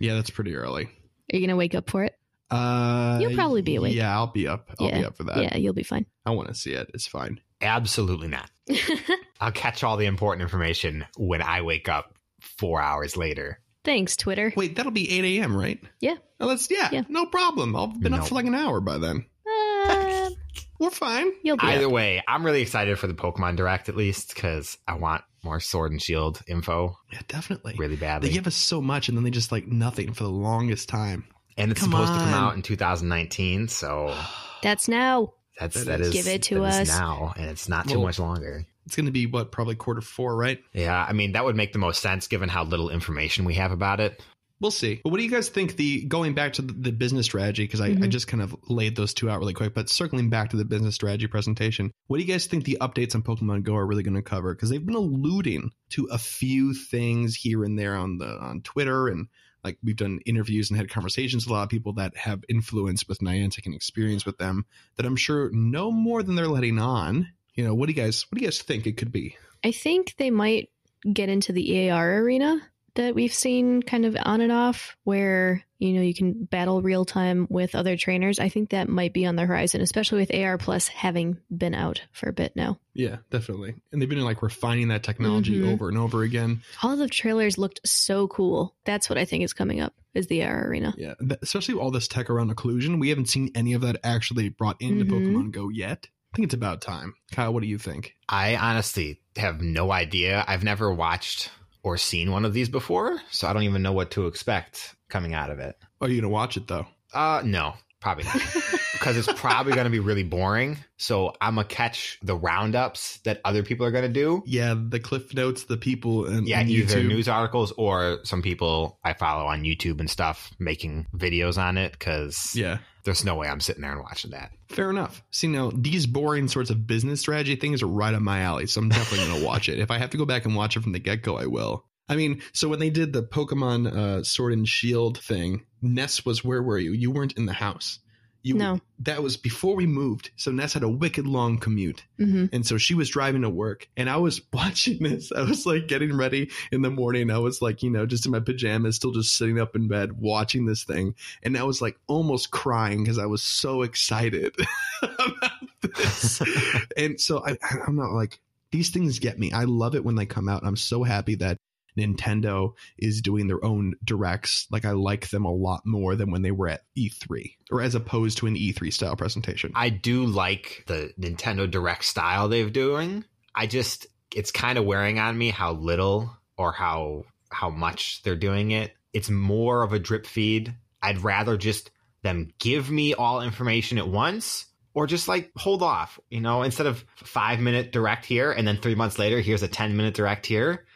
yeah, 0.00 0.14
that's 0.14 0.30
pretty 0.30 0.54
early. 0.56 0.84
Are 1.32 1.36
you 1.36 1.40
gonna 1.46 1.56
wake 1.56 1.74
up 1.74 1.88
for 1.90 2.04
it? 2.04 2.14
Uh, 2.50 3.18
You'll 3.20 3.34
probably 3.34 3.62
be 3.62 3.76
awake. 3.76 3.94
Yeah, 3.94 4.14
I'll 4.14 4.26
be 4.28 4.46
up. 4.46 4.68
I'll 4.78 4.90
be 4.90 5.04
up 5.04 5.16
for 5.16 5.24
that. 5.24 5.38
yeah, 5.42 5.56
you'll 5.56 5.72
be 5.72 5.82
fine. 5.82 6.06
I 6.26 6.30
want 6.32 6.48
to 6.48 6.54
see 6.54 6.72
it. 6.72 6.90
It's 6.94 7.06
fine. 7.06 7.40
Absolutely 7.64 8.28
not. 8.28 8.50
I'll 9.40 9.52
catch 9.52 9.82
all 9.82 9.96
the 9.96 10.06
important 10.06 10.42
information 10.42 11.04
when 11.16 11.42
I 11.42 11.62
wake 11.62 11.88
up 11.88 12.14
four 12.40 12.80
hours 12.80 13.16
later. 13.16 13.58
Thanks, 13.84 14.16
Twitter. 14.16 14.52
Wait, 14.56 14.76
that'll 14.76 14.92
be 14.92 15.10
8 15.18 15.38
a.m., 15.40 15.56
right? 15.56 15.78
Yeah. 16.00 16.16
Oh, 16.40 16.48
that's 16.48 16.70
yeah, 16.70 16.88
Yeah. 16.92 17.02
no 17.08 17.26
problem. 17.26 17.74
I'll 17.76 17.88
been 17.88 18.14
up 18.14 18.28
for 18.28 18.34
like 18.34 18.46
an 18.46 18.54
hour 18.54 18.80
by 18.80 18.98
then. 18.98 19.26
Uh, 19.46 20.30
We're 20.80 20.90
fine. 20.90 21.32
you'll 21.42 21.56
be 21.56 21.66
Either 21.66 21.86
up. 21.86 21.92
way, 21.92 22.22
I'm 22.26 22.44
really 22.44 22.62
excited 22.62 22.98
for 22.98 23.06
the 23.06 23.14
Pokemon 23.14 23.56
Direct 23.56 23.88
at 23.88 23.96
least 23.96 24.34
because 24.34 24.76
I 24.88 24.94
want 24.94 25.22
more 25.42 25.60
Sword 25.60 25.92
and 25.92 26.00
Shield 26.02 26.40
info 26.48 26.96
Yeah, 27.12 27.20
definitely. 27.28 27.74
really 27.78 27.96
badly. 27.96 28.28
They 28.28 28.34
give 28.34 28.46
us 28.46 28.54
so 28.56 28.80
much, 28.80 29.08
and 29.08 29.16
then 29.16 29.24
they 29.24 29.30
just 29.30 29.52
like 29.52 29.66
nothing 29.66 30.12
for 30.14 30.24
the 30.24 30.30
longest 30.30 30.88
time. 30.88 31.24
and 31.58 31.70
it's 31.70 31.80
Come 31.80 31.90
supposed 31.92 32.12
to 32.14 32.18
come 32.18 32.34
out 32.34 32.54
in 32.56 32.62
2019, 32.62 33.68
so 33.68 34.16
That's 34.62 34.88
now. 34.88 35.34
That's 35.58 35.76
That 35.76 35.86
that 35.86 36.00
is- 36.00 36.08
is 36.08 36.12
Give 36.14 36.26
it 36.28 36.42
to 36.44 36.60
that 36.60 36.82
is 36.82 36.90
us. 36.90 36.98
now, 36.98 37.32
and 37.36 37.48
it's 37.50 37.68
not 37.68 37.88
too 37.88 37.94
Well- 37.98 38.06
much 38.08 38.18
longer. 38.18 38.66
It's 38.86 38.96
going 38.96 39.06
to 39.06 39.12
be 39.12 39.24
what 39.26 39.50
probably 39.50 39.76
quarter 39.76 40.02
four, 40.02 40.36
right? 40.36 40.62
Yeah, 40.74 41.04
I 41.08 41.12
mean 41.14 41.32
that 41.32 41.44
would 41.44 41.56
make 41.56 41.72
the 41.72 41.78
most 41.78 42.02
sense 42.02 42.28
given 42.28 42.48
how 42.50 42.64
little 42.64 42.90
information 42.90 43.44
we 43.46 43.54
have 43.54 43.72
about 43.72 43.98
it. 44.00 44.22
We'll 44.60 44.70
see. 44.70 45.00
But 45.02 45.10
what 45.10 45.18
do 45.18 45.24
you 45.24 45.30
guys 45.30 45.48
think? 45.48 45.76
The 45.76 46.04
going 46.04 46.34
back 46.34 46.54
to 46.54 46.62
the, 46.62 46.72
the 46.72 46.92
business 46.92 47.26
strategy 47.26 47.64
because 47.64 47.80
I, 47.80 47.86
I 47.86 47.90
Mhm. 47.94 48.08
just 48.10 48.28
kind 48.28 48.42
of 48.42 48.54
laid 48.68 48.94
those 48.94 49.12
two 49.12 49.28
out 49.28 49.38
really 49.40 49.52
quick. 49.52 49.74
But 49.74 49.88
circling 49.90 50.30
back 50.30 50.50
to 50.50 50.56
the 50.56 50.64
business 50.64 50.94
strategy 50.94 51.26
presentation, 51.26 51.90
what 52.06 52.18
do 52.18 52.22
you 52.22 52.28
guys 52.32 52.46
think 52.46 52.64
the 52.64 52.78
updates 52.80 53.14
on 53.14 53.22
Pokemon 53.22 53.64
Go 53.64 53.74
are 53.74 53.86
really 53.86 54.02
going 54.04 54.14
to 54.14 54.22
cover? 54.22 54.54
Because 54.54 54.70
they've 54.70 54.84
been 54.84 54.94
alluding 54.94 55.70
to 55.90 56.04
a 56.10 56.18
few 56.18 56.72
things 56.72 57.34
here 57.34 57.64
and 57.64 57.78
there 57.78 57.96
on 57.96 58.18
the 58.18 58.28
on 58.38 58.60
Twitter 58.62 59.08
and 59.08 59.26
like 59.64 59.78
we've 59.82 59.96
done 59.96 60.20
interviews 60.26 60.70
and 60.70 60.76
had 60.76 60.90
conversations 60.90 61.44
with 61.44 61.50
a 61.50 61.54
lot 61.54 61.62
of 61.62 61.68
people 61.70 61.94
that 61.94 62.16
have 62.16 62.44
influence 62.48 63.08
with 63.08 63.20
Niantic 63.20 63.66
and 63.66 63.74
experience 63.74 64.26
with 64.26 64.38
them 64.38 64.66
that 64.96 65.06
I'm 65.06 65.16
sure 65.16 65.50
know 65.50 65.90
more 65.90 66.22
than 66.22 66.34
they're 66.34 66.46
letting 66.46 66.78
on. 66.78 67.28
You 67.54 67.64
know, 67.64 67.74
what 67.74 67.86
do 67.86 67.92
you 67.92 68.02
guys 68.02 68.26
what 68.28 68.38
do 68.38 68.44
you 68.44 68.48
guys 68.48 68.60
think 68.60 68.86
it 68.86 68.96
could 68.96 69.10
be? 69.10 69.36
I 69.64 69.72
think 69.72 70.14
they 70.18 70.30
might 70.30 70.70
get 71.10 71.28
into 71.28 71.52
the 71.52 71.70
EAR 71.72 72.18
arena 72.18 72.60
that 72.94 73.14
we've 73.14 73.34
seen 73.34 73.82
kind 73.82 74.04
of 74.06 74.16
on 74.22 74.40
and 74.40 74.52
off, 74.52 74.96
where 75.04 75.62
you 75.78 75.92
know 75.92 76.00
you 76.02 76.14
can 76.14 76.44
battle 76.44 76.80
real 76.82 77.04
time 77.04 77.46
with 77.50 77.74
other 77.74 77.96
trainers. 77.96 78.38
I 78.38 78.48
think 78.48 78.70
that 78.70 78.88
might 78.88 79.12
be 79.12 79.26
on 79.26 79.36
the 79.36 79.44
horizon, 79.44 79.80
especially 79.80 80.18
with 80.20 80.34
AR 80.34 80.58
Plus 80.58 80.88
having 80.88 81.38
been 81.54 81.74
out 81.74 82.02
for 82.12 82.28
a 82.28 82.32
bit 82.32 82.54
now. 82.56 82.78
Yeah, 82.94 83.16
definitely. 83.30 83.74
And 83.92 84.00
they've 84.00 84.08
been 84.08 84.22
like 84.24 84.42
refining 84.42 84.88
that 84.88 85.02
technology 85.02 85.58
Mhm. 85.60 85.72
over 85.72 85.88
and 85.88 85.98
over 85.98 86.22
again. 86.22 86.62
All 86.82 86.96
the 86.96 87.08
trailers 87.08 87.58
looked 87.58 87.80
so 87.84 88.28
cool. 88.28 88.74
That's 88.84 89.08
what 89.10 89.18
I 89.18 89.24
think 89.24 89.42
is 89.44 89.52
coming 89.52 89.80
up 89.80 89.94
is 90.14 90.28
the 90.28 90.42
AR 90.44 90.68
arena. 90.68 90.94
Yeah, 90.96 91.14
th- 91.20 91.40
especially 91.42 91.74
all 91.74 91.90
this 91.90 92.06
tech 92.08 92.30
around 92.30 92.54
occlusion. 92.54 93.00
We 93.00 93.08
haven't 93.08 93.28
seen 93.28 93.50
any 93.54 93.72
of 93.72 93.82
that 93.82 93.98
actually 94.04 94.48
brought 94.48 94.80
into 94.80 95.04
Mhm. 95.04 95.10
Pokemon 95.10 95.50
Go 95.50 95.68
yet. 95.68 96.06
I 96.32 96.36
think 96.36 96.46
it's 96.46 96.54
about 96.54 96.80
time. 96.80 97.14
Kyle, 97.32 97.52
what 97.52 97.62
do 97.62 97.68
you 97.68 97.78
think? 97.78 98.14
I 98.28 98.56
honestly 98.56 99.20
have 99.36 99.60
no 99.60 99.92
idea. 99.92 100.44
I've 100.48 100.64
never 100.64 100.92
watched 100.92 101.50
or 101.84 101.96
seen 101.96 102.32
one 102.32 102.44
of 102.44 102.52
these 102.54 102.68
before, 102.68 103.20
so 103.30 103.46
I 103.46 103.52
don't 103.52 103.62
even 103.62 103.82
know 103.82 103.92
what 103.92 104.10
to 104.12 104.26
expect 104.26 104.96
coming 105.08 105.34
out 105.34 105.50
of 105.50 105.60
it. 105.60 105.76
Are 106.00 106.08
you 106.08 106.20
gonna 106.20 106.32
watch 106.32 106.56
it 106.56 106.66
though? 106.66 106.86
Uh, 107.12 107.42
no, 107.44 107.74
probably 108.00 108.24
not. 108.24 108.40
because 108.94 109.16
it's 109.16 109.32
probably 109.34 109.72
going 109.74 109.84
to 109.84 109.90
be 109.90 109.98
really 110.00 110.22
boring. 110.22 110.78
So 110.96 111.34
I'm 111.40 111.56
gonna 111.56 111.66
catch 111.68 112.18
the 112.22 112.34
roundups 112.36 113.18
that 113.24 113.40
other 113.44 113.62
people 113.62 113.84
are 113.84 113.90
going 113.90 114.04
to 114.04 114.08
do. 114.08 114.42
Yeah, 114.46 114.74
the 114.76 115.00
cliff 115.00 115.34
notes, 115.34 115.64
the 115.64 115.76
people, 115.76 116.26
and 116.26 116.48
Yeah, 116.48 116.62
either 116.64 116.96
YouTube. 117.00 117.08
news 117.08 117.28
articles 117.28 117.72
or 117.76 118.20
some 118.24 118.40
people 118.42 118.98
I 119.04 119.12
follow 119.12 119.46
on 119.46 119.62
YouTube 119.64 120.00
and 120.00 120.08
stuff 120.08 120.50
making 120.58 121.06
videos 121.14 121.58
on 121.58 121.76
it. 121.76 121.92
Because 121.92 122.54
Yeah, 122.56 122.78
there's 123.04 123.24
no 123.24 123.34
way 123.34 123.48
I'm 123.48 123.60
sitting 123.60 123.82
there 123.82 123.92
and 123.92 124.00
watching 124.02 124.30
that. 124.30 124.50
fair 124.70 124.88
enough. 124.90 125.22
See, 125.30 125.48
now 125.48 125.70
these 125.74 126.06
boring 126.06 126.48
sorts 126.48 126.70
of 126.70 126.86
business 126.86 127.20
strategy 127.20 127.56
things 127.56 127.82
are 127.82 127.86
right 127.88 128.14
up 128.14 128.22
my 128.22 128.40
alley, 128.40 128.66
so 128.66 128.80
I'm 128.80 128.88
definitely 128.88 129.26
going 129.26 129.40
to 129.42 129.46
watch 129.46 129.68
it. 129.68 129.78
If 129.78 129.90
I 129.90 129.98
have 129.98 130.10
to 130.10 130.16
go 130.16 130.24
back 130.24 130.46
and 130.46 130.54
watch 130.56 130.76
it 130.76 130.82
from 130.82 130.92
the 130.92 130.98
get 131.00 131.22
go, 131.22 131.36
I 131.36 131.46
will. 131.46 131.84
I 132.08 132.16
mean, 132.16 132.42
so 132.52 132.68
when 132.68 132.80
they 132.80 132.90
did 132.90 133.12
the 133.14 133.22
Pokemon 133.22 133.86
uh, 133.90 134.22
Sword 134.24 134.52
and 134.52 134.68
Shield 134.68 135.18
thing, 135.18 135.64
Ness 135.80 136.24
was 136.26 136.44
where 136.44 136.62
were 136.62 136.78
you? 136.78 136.92
You 136.92 137.10
weren't 137.10 137.32
in 137.32 137.46
the 137.46 137.52
house. 137.54 137.98
You, 138.44 138.54
No. 138.54 138.80
that 139.00 139.22
was 139.22 139.36
before 139.38 139.74
we 139.74 139.86
moved. 139.86 140.30
So 140.36 140.52
Ness 140.52 140.74
had 140.74 140.82
a 140.82 140.88
wicked 140.88 141.26
long 141.26 141.58
commute. 141.58 142.04
hmm 142.18 142.44
And 142.52 142.64
so 142.66 142.76
she 142.78 142.94
was 142.94 143.08
driving 143.08 143.42
to 143.42 143.48
work 143.50 143.88
and 143.96 144.08
I 144.08 144.18
was 144.18 144.40
watching 144.52 145.02
this. 145.02 145.32
I 145.32 145.42
was 145.42 145.64
like 145.66 145.88
getting 145.88 146.16
ready 146.16 146.50
in 146.70 146.82
the 146.82 146.90
morning. 146.90 147.30
I 147.30 147.38
was 147.38 147.60
like, 147.62 147.82
you 147.82 147.90
know, 147.90 148.04
just 148.06 148.26
in 148.26 148.32
my 148.32 148.40
pajamas, 148.40 148.96
still 148.96 149.12
just 149.12 149.36
sitting 149.36 149.58
up 149.58 149.74
in 149.74 149.88
bed 149.88 150.12
watching 150.20 150.66
this 150.66 150.84
thing. 150.84 151.14
And 151.42 151.56
I 151.56 151.64
was 151.64 151.80
like 151.82 151.98
almost 152.06 152.50
crying 152.50 153.02
because 153.02 153.18
I 153.18 153.26
was 153.26 153.42
so 153.42 153.80
excited 153.82 154.54
about 155.02 155.50
this. 155.80 156.40
and 156.96 157.20
so 157.20 157.42
I, 157.44 157.56
I'm 157.86 157.96
not 157.96 158.12
like, 158.12 158.40
these 158.72 158.90
things 158.90 159.18
get 159.20 159.38
me. 159.38 159.52
I 159.52 159.64
love 159.64 159.94
it 159.94 160.04
when 160.04 160.16
they 160.16 160.26
come 160.26 160.48
out. 160.48 160.64
I'm 160.66 160.76
so 160.76 161.02
happy 161.02 161.36
that 161.36 161.58
Nintendo 161.98 162.72
is 162.98 163.22
doing 163.22 163.46
their 163.46 163.64
own 163.64 163.94
directs. 164.04 164.66
Like 164.70 164.84
I 164.84 164.92
like 164.92 165.30
them 165.30 165.44
a 165.44 165.52
lot 165.52 165.82
more 165.84 166.16
than 166.16 166.30
when 166.30 166.42
they 166.42 166.50
were 166.50 166.68
at 166.68 166.82
E3 166.96 167.54
or 167.70 167.80
as 167.80 167.94
opposed 167.94 168.38
to 168.38 168.46
an 168.46 168.56
E3 168.56 168.92
style 168.92 169.16
presentation. 169.16 169.72
I 169.74 169.88
do 169.90 170.26
like 170.26 170.84
the 170.86 171.12
Nintendo 171.18 171.70
Direct 171.70 172.04
style 172.04 172.48
they're 172.48 172.70
doing. 172.70 173.24
I 173.54 173.66
just 173.66 174.06
it's 174.34 174.50
kind 174.50 174.78
of 174.78 174.84
wearing 174.84 175.18
on 175.18 175.38
me 175.38 175.50
how 175.50 175.72
little 175.72 176.36
or 176.56 176.72
how 176.72 177.24
how 177.50 177.70
much 177.70 178.22
they're 178.22 178.34
doing 178.36 178.72
it. 178.72 178.92
It's 179.12 179.30
more 179.30 179.82
of 179.82 179.92
a 179.92 179.98
drip 179.98 180.26
feed. 180.26 180.74
I'd 181.00 181.22
rather 181.22 181.56
just 181.56 181.90
them 182.22 182.52
give 182.58 182.90
me 182.90 183.14
all 183.14 183.42
information 183.42 183.98
at 183.98 184.08
once 184.08 184.66
or 184.94 185.06
just 185.06 185.28
like 185.28 185.50
hold 185.56 185.82
off, 185.82 186.18
you 186.30 186.40
know, 186.40 186.62
instead 186.62 186.86
of 186.86 187.04
5 187.16 187.60
minute 187.60 187.92
direct 187.92 188.24
here 188.24 188.50
and 188.50 188.66
then 188.66 188.78
3 188.78 188.94
months 188.94 189.18
later 189.18 189.40
here's 189.40 189.62
a 189.62 189.68
10 189.68 189.96
minute 189.96 190.14
direct 190.14 190.46
here. 190.46 190.86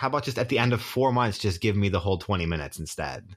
How 0.00 0.06
about 0.06 0.24
just 0.24 0.38
at 0.38 0.48
the 0.48 0.58
end 0.58 0.72
of 0.72 0.80
4 0.80 1.12
months 1.12 1.38
just 1.38 1.60
give 1.60 1.76
me 1.76 1.90
the 1.90 2.00
whole 2.00 2.16
20 2.16 2.46
minutes 2.46 2.78
instead? 2.78 3.36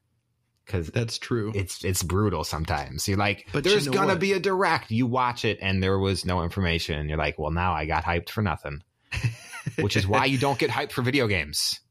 Cuz 0.66 0.88
That's 0.92 1.18
true. 1.18 1.52
it's 1.54 1.84
it's 1.84 2.02
brutal 2.04 2.46
sometimes. 2.46 3.06
You're 3.06 3.18
like, 3.18 3.50
But 3.52 3.66
there's 3.66 3.84
you 3.86 3.92
know 3.92 3.98
gonna 3.98 4.14
what? 4.14 4.22
be 4.22 4.32
a 4.32 4.40
direct. 4.40 4.90
You 4.90 5.06
watch 5.06 5.44
it 5.44 5.60
and 5.62 5.84
there 5.84 6.00
was 6.00 6.24
no 6.24 6.42
information. 6.42 7.10
You're 7.10 7.18
like, 7.18 7.38
well, 7.38 7.52
now 7.52 7.74
I 7.74 7.86
got 7.86 8.06
hyped 8.06 8.30
for 8.30 8.42
nothing. 8.42 8.82
Which 9.82 9.98
is 9.98 10.08
why 10.08 10.24
you 10.24 10.38
don't 10.38 10.58
get 10.58 10.70
hyped 10.70 10.94
for 10.94 11.02
video 11.02 11.28
games. 11.28 11.82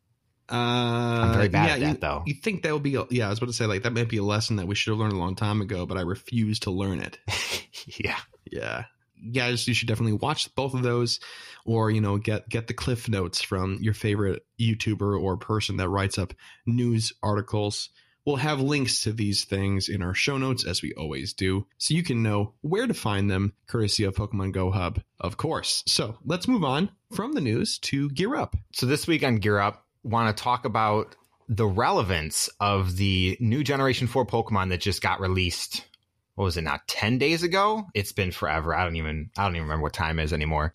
Uh, 0.50 0.54
I'm 0.54 1.34
very 1.34 1.48
bad 1.50 1.68
at 1.68 1.80
you, 1.80 1.86
that, 1.88 2.00
though. 2.00 2.22
You 2.26 2.34
think 2.42 2.62
that 2.62 2.72
would 2.72 2.82
be? 2.82 2.94
A, 2.94 3.04
yeah, 3.10 3.26
I 3.26 3.28
was 3.28 3.40
about 3.40 3.48
to 3.48 3.52
say 3.52 3.66
like 3.66 3.82
that 3.82 3.92
might 3.92 4.08
be 4.08 4.16
a 4.16 4.24
lesson 4.24 4.56
that 4.56 4.66
we 4.66 4.74
should 4.74 4.92
have 4.92 4.98
learned 4.98 5.12
a 5.12 5.16
long 5.18 5.36
time 5.36 5.60
ago, 5.60 5.84
but 5.84 5.98
I 5.98 6.00
refuse 6.00 6.60
to 6.60 6.70
learn 6.70 7.00
it. 7.00 7.18
yeah. 7.86 8.18
Yeah, 8.50 8.84
guys, 9.32 9.66
you 9.68 9.74
should 9.74 9.88
definitely 9.88 10.14
watch 10.14 10.54
both 10.54 10.74
of 10.74 10.82
those, 10.82 11.20
or 11.64 11.90
you 11.90 12.00
know, 12.00 12.18
get 12.18 12.48
get 12.48 12.66
the 12.66 12.74
cliff 12.74 13.08
notes 13.08 13.42
from 13.42 13.78
your 13.80 13.94
favorite 13.94 14.44
YouTuber 14.60 15.20
or 15.20 15.36
person 15.36 15.76
that 15.76 15.88
writes 15.88 16.18
up 16.18 16.34
news 16.66 17.12
articles. 17.22 17.90
We'll 18.24 18.36
have 18.36 18.60
links 18.60 19.02
to 19.02 19.12
these 19.12 19.44
things 19.44 19.88
in 19.88 20.00
our 20.00 20.14
show 20.14 20.38
notes, 20.38 20.64
as 20.64 20.80
we 20.80 20.94
always 20.94 21.32
do, 21.32 21.66
so 21.78 21.94
you 21.94 22.04
can 22.04 22.22
know 22.22 22.54
where 22.60 22.86
to 22.86 22.94
find 22.94 23.28
them, 23.28 23.52
courtesy 23.66 24.04
of 24.04 24.14
Pokemon 24.14 24.52
Go 24.52 24.70
Hub, 24.70 25.00
of 25.18 25.36
course. 25.36 25.82
So 25.88 26.16
let's 26.24 26.46
move 26.46 26.62
on 26.62 26.90
from 27.12 27.32
the 27.32 27.40
news 27.40 27.78
to 27.80 28.10
Gear 28.10 28.36
Up. 28.36 28.54
So 28.74 28.86
this 28.86 29.08
week 29.08 29.24
on 29.24 29.36
Gear 29.36 29.58
Up, 29.58 29.84
want 30.04 30.36
to 30.36 30.40
talk 30.40 30.64
about 30.64 31.16
the 31.48 31.66
relevance 31.66 32.48
of 32.60 32.96
the 32.96 33.36
new 33.40 33.64
Generation 33.64 34.06
4 34.06 34.24
Pokemon 34.26 34.70
that 34.70 34.80
just 34.80 35.02
got 35.02 35.20
released. 35.20 35.84
What 36.34 36.44
was 36.44 36.56
it 36.56 36.62
now? 36.62 36.80
10 36.86 37.18
days 37.18 37.42
ago? 37.42 37.86
It's 37.94 38.12
been 38.12 38.32
forever. 38.32 38.74
I 38.74 38.84
don't 38.84 38.96
even 38.96 39.30
I 39.36 39.44
don't 39.44 39.56
even 39.56 39.64
remember 39.64 39.82
what 39.82 39.92
time 39.92 40.18
is 40.18 40.32
anymore. 40.32 40.72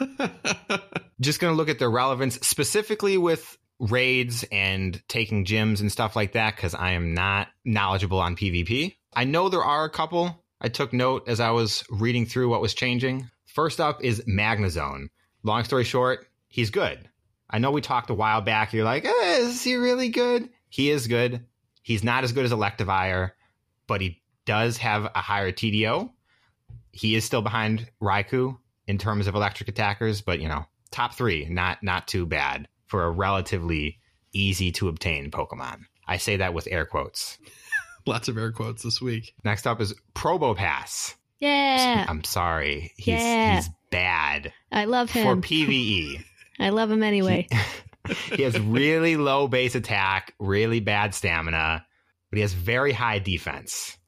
just 1.20 1.40
going 1.40 1.52
to 1.52 1.56
look 1.56 1.68
at 1.68 1.78
their 1.78 1.90
relevance 1.90 2.36
specifically 2.46 3.18
with 3.18 3.58
raids 3.78 4.44
and 4.50 5.02
taking 5.08 5.44
gyms 5.44 5.80
and 5.80 5.90
stuff 5.90 6.16
like 6.16 6.32
that 6.32 6.56
because 6.56 6.74
I 6.74 6.92
am 6.92 7.14
not 7.14 7.48
knowledgeable 7.64 8.20
on 8.20 8.36
PvP. 8.36 8.94
I 9.14 9.24
know 9.24 9.48
there 9.48 9.64
are 9.64 9.84
a 9.84 9.90
couple. 9.90 10.44
I 10.60 10.68
took 10.68 10.92
note 10.92 11.28
as 11.28 11.40
I 11.40 11.50
was 11.50 11.84
reading 11.90 12.26
through 12.26 12.48
what 12.48 12.62
was 12.62 12.74
changing. 12.74 13.28
First 13.46 13.80
up 13.80 14.02
is 14.04 14.22
Magnezone. 14.22 15.08
Long 15.42 15.64
story 15.64 15.84
short, 15.84 16.26
he's 16.48 16.70
good. 16.70 17.08
I 17.48 17.58
know 17.58 17.70
we 17.70 17.80
talked 17.80 18.10
a 18.10 18.14
while 18.14 18.40
back. 18.40 18.72
You're 18.72 18.84
like, 18.84 19.04
eh, 19.04 19.36
is 19.38 19.62
he 19.62 19.76
really 19.76 20.08
good? 20.08 20.48
He 20.68 20.90
is 20.90 21.06
good. 21.06 21.46
He's 21.82 22.02
not 22.02 22.24
as 22.24 22.32
good 22.32 22.44
as 22.44 22.52
Electivire, 22.52 23.32
but 23.86 24.00
he 24.00 24.20
does 24.46 24.78
have 24.78 25.04
a 25.14 25.20
higher 25.20 25.52
TDO. 25.52 26.10
He 26.92 27.14
is 27.14 27.24
still 27.24 27.42
behind 27.42 27.90
Raikou 28.02 28.56
in 28.86 28.96
terms 28.98 29.26
of 29.26 29.34
electric 29.34 29.68
attackers, 29.68 30.22
but 30.22 30.40
you 30.40 30.48
know, 30.48 30.64
top 30.90 31.14
three, 31.14 31.46
not 31.50 31.82
not 31.82 32.08
too 32.08 32.24
bad 32.24 32.68
for 32.86 33.04
a 33.04 33.10
relatively 33.10 33.98
easy 34.32 34.72
to 34.72 34.88
obtain 34.88 35.30
Pokemon. 35.30 35.80
I 36.06 36.16
say 36.18 36.36
that 36.38 36.54
with 36.54 36.68
air 36.70 36.86
quotes. 36.86 37.38
Lots 38.06 38.28
of 38.28 38.38
air 38.38 38.52
quotes 38.52 38.82
this 38.82 39.02
week. 39.02 39.34
Next 39.44 39.66
up 39.66 39.80
is 39.80 39.92
Probopass. 40.14 41.14
Yeah, 41.40 42.06
I'm 42.08 42.24
sorry. 42.24 42.92
He's 42.96 43.08
Yeah. 43.20 43.56
he's 43.56 43.68
bad 43.90 44.52
I 44.72 44.84
love 44.86 45.10
him. 45.10 45.42
for. 45.42 45.46
PvE. 45.46 46.22
I 46.60 46.70
love 46.70 46.90
him 46.90 47.02
anyway. 47.02 47.48
he 48.32 48.42
has 48.44 48.58
really 48.58 49.16
low 49.16 49.48
base 49.48 49.74
attack, 49.74 50.34
really 50.38 50.80
bad 50.80 51.14
stamina, 51.14 51.84
but 52.30 52.36
he 52.36 52.40
has 52.42 52.52
very 52.54 52.92
high 52.92 53.18
defense. 53.18 53.98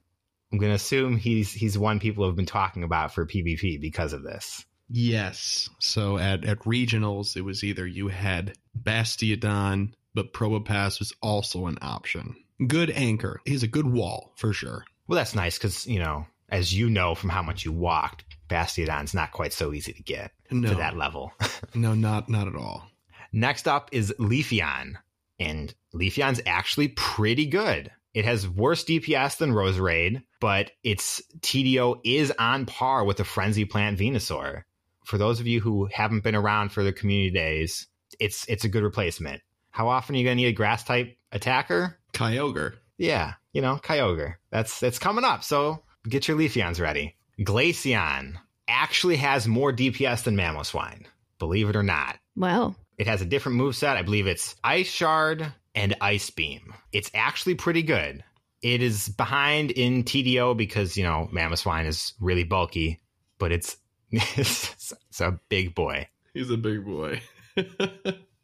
I'm 0.53 0.59
going 0.59 0.71
to 0.71 0.77
assume 0.77 1.17
he's 1.17 1.53
he's 1.53 1.77
one 1.77 2.01
people 2.01 2.27
have 2.27 2.37
been 2.37 2.47
talking 2.47 2.83
about 2.83 3.13
for 3.13 3.27
PvP 3.27 3.81
because 3.81 4.13
of 4.13 4.23
this. 4.23 4.65
Yes. 4.89 5.69
So 5.79 6.17
at, 6.17 6.45
at 6.45 6.61
regionals, 6.61 7.37
it 7.37 7.43
was 7.43 7.63
either 7.63 7.87
you 7.87 8.09
had 8.09 8.55
Bastiodon, 8.81 9.93
but 10.15 10.33
Probopass 10.33 10.99
was 10.99 11.13
also 11.21 11.67
an 11.67 11.79
option. 11.83 12.37
Good 12.67 12.91
anchor. 12.91 13.41
He's 13.45 13.63
a 13.63 13.69
good 13.69 13.87
wall 13.87 14.33
for 14.37 14.53
sure. 14.53 14.85
Well, 15.07 15.17
that's 15.17 15.35
nice 15.35 15.59
because 15.59 15.87
you 15.87 15.99
know, 15.99 16.27
as 16.49 16.75
you 16.75 16.89
know 16.89 17.15
from 17.15 17.31
how 17.31 17.43
much 17.43 17.65
you 17.65 17.73
walked, 17.73 18.25
Bastiodon's 18.49 19.15
not 19.15 19.33
quite 19.33 19.53
so 19.53 19.73
easy 19.73 19.93
to 19.93 20.03
get 20.03 20.33
No, 20.51 20.71
to 20.71 20.75
that 20.77 20.97
level. 20.97 21.33
no, 21.75 21.95
not 21.95 22.29
not 22.29 22.49
at 22.49 22.57
all. 22.57 22.89
Next 23.33 23.69
up 23.69 23.91
is 23.93 24.15
Leafeon, 24.19 24.95
and 25.39 25.75
Leafeon's 25.95 26.41
actually 26.47 26.89
pretty 26.89 27.47
good. 27.47 27.91
It 28.15 28.25
has 28.25 28.49
worse 28.49 28.85
DPS 28.85 29.37
than 29.37 29.53
Roserade, 29.53 30.23
but 30.41 30.71
its 30.83 31.23
TDO 31.41 32.01
is 32.05 32.33
on 32.39 32.67
par 32.67 33.05
with 33.05 33.17
the 33.17 33.25
Frenzy 33.25 33.65
Plant 33.65 33.99
Venusaur. 33.99 34.63
For 35.05 35.19
those 35.19 35.41
of 35.41 35.47
you 35.47 35.61
who 35.61 35.89
haven't 35.93 36.23
been 36.25 36.35
around 36.35 36.71
for 36.71 36.83
the 36.83 36.93
community 36.93 37.31
days, 37.31 37.87
it's 38.21 38.45
it's 38.47 38.65
a 38.65 38.69
good 38.69 38.83
replacement. 38.83 39.43
How 39.71 39.89
often 39.89 40.15
are 40.15 40.19
you 40.19 40.25
gonna 40.25 40.37
need 40.37 40.47
a 40.47 40.53
grass 40.53 40.85
type 40.85 41.17
attacker? 41.33 41.99
Kyogre. 42.13 42.75
Yeah, 42.97 43.35
you 43.53 43.63
know, 43.63 43.77
Kyogre. 43.83 44.35
That's 44.51 44.81
that's 44.81 44.99
coming 44.99 45.25
up, 45.25 45.45
so 45.45 45.83
get 46.09 46.29
your 46.29 46.37
Leafeons 46.37 46.81
ready. 46.81 47.17
Glaceon 47.41 48.35
actually 48.67 49.17
has 49.17 49.47
more 49.49 49.73
DPS 49.73 50.25
than 50.25 50.37
Mamoswine, 50.37 51.07
believe 51.39 51.69
it 51.71 51.77
or 51.77 51.83
not. 51.83 52.19
wow. 52.37 52.75
It 52.99 53.07
has 53.07 53.23
a 53.23 53.27
different 53.27 53.59
move 53.59 53.77
set. 53.77 53.97
I 53.97 54.03
believe 54.03 54.27
it's 54.27 54.57
Ice 54.65 54.89
Shard 54.91 55.53
and 55.73 55.95
Ice 56.01 56.31
Beam. 56.31 56.75
It's 56.93 57.13
actually 57.15 57.55
pretty 57.55 57.83
good. 57.83 58.25
It 58.63 58.83
is 58.83 59.09
behind 59.09 59.71
in 59.71 60.05
TDO 60.05 60.57
because, 60.57 60.97
you 60.97 61.05
know, 61.05 61.29
Mamoswine 61.33 61.87
is 61.87 62.15
really 62.21 62.45
bulky, 62.45 63.01
but 63.39 63.53
it's 63.53 63.77
it's, 64.11 64.93
it's 65.09 65.21
a 65.21 65.39
big 65.49 65.75
boy. 65.75 66.09
He's 66.35 66.51
a 66.51 66.57
big 66.57 66.85
boy. 66.85 67.21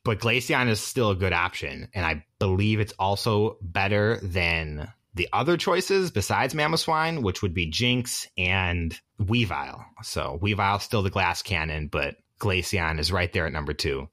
But 0.05 0.20
Glaceon 0.20 0.68
is 0.68 0.81
still 0.81 1.11
a 1.11 1.16
good 1.16 1.33
option, 1.33 1.88
and 1.94 2.05
I 2.05 2.27
believe 2.38 2.79
it's 2.79 2.92
also 2.98 3.57
better 3.62 4.20
than 4.22 4.92
the 5.14 5.29
other 5.33 5.57
choices 5.57 6.11
besides 6.11 6.55
Mammoth 6.55 6.85
Mamoswine, 6.85 7.22
which 7.22 7.40
would 7.40 7.55
be 7.55 7.70
Jynx 7.70 8.29
and 8.37 8.98
Weavile. 9.18 9.83
So 10.03 10.38
Weavile's 10.42 10.83
still 10.83 11.03
the 11.03 11.11
glass 11.11 11.40
cannon, 11.40 11.88
but 11.88 12.16
Glaceon 12.38 12.98
is 12.98 13.12
right 13.12 13.33
there 13.33 13.46
at 13.46 13.53
number 13.53 13.72
two. 13.72 14.09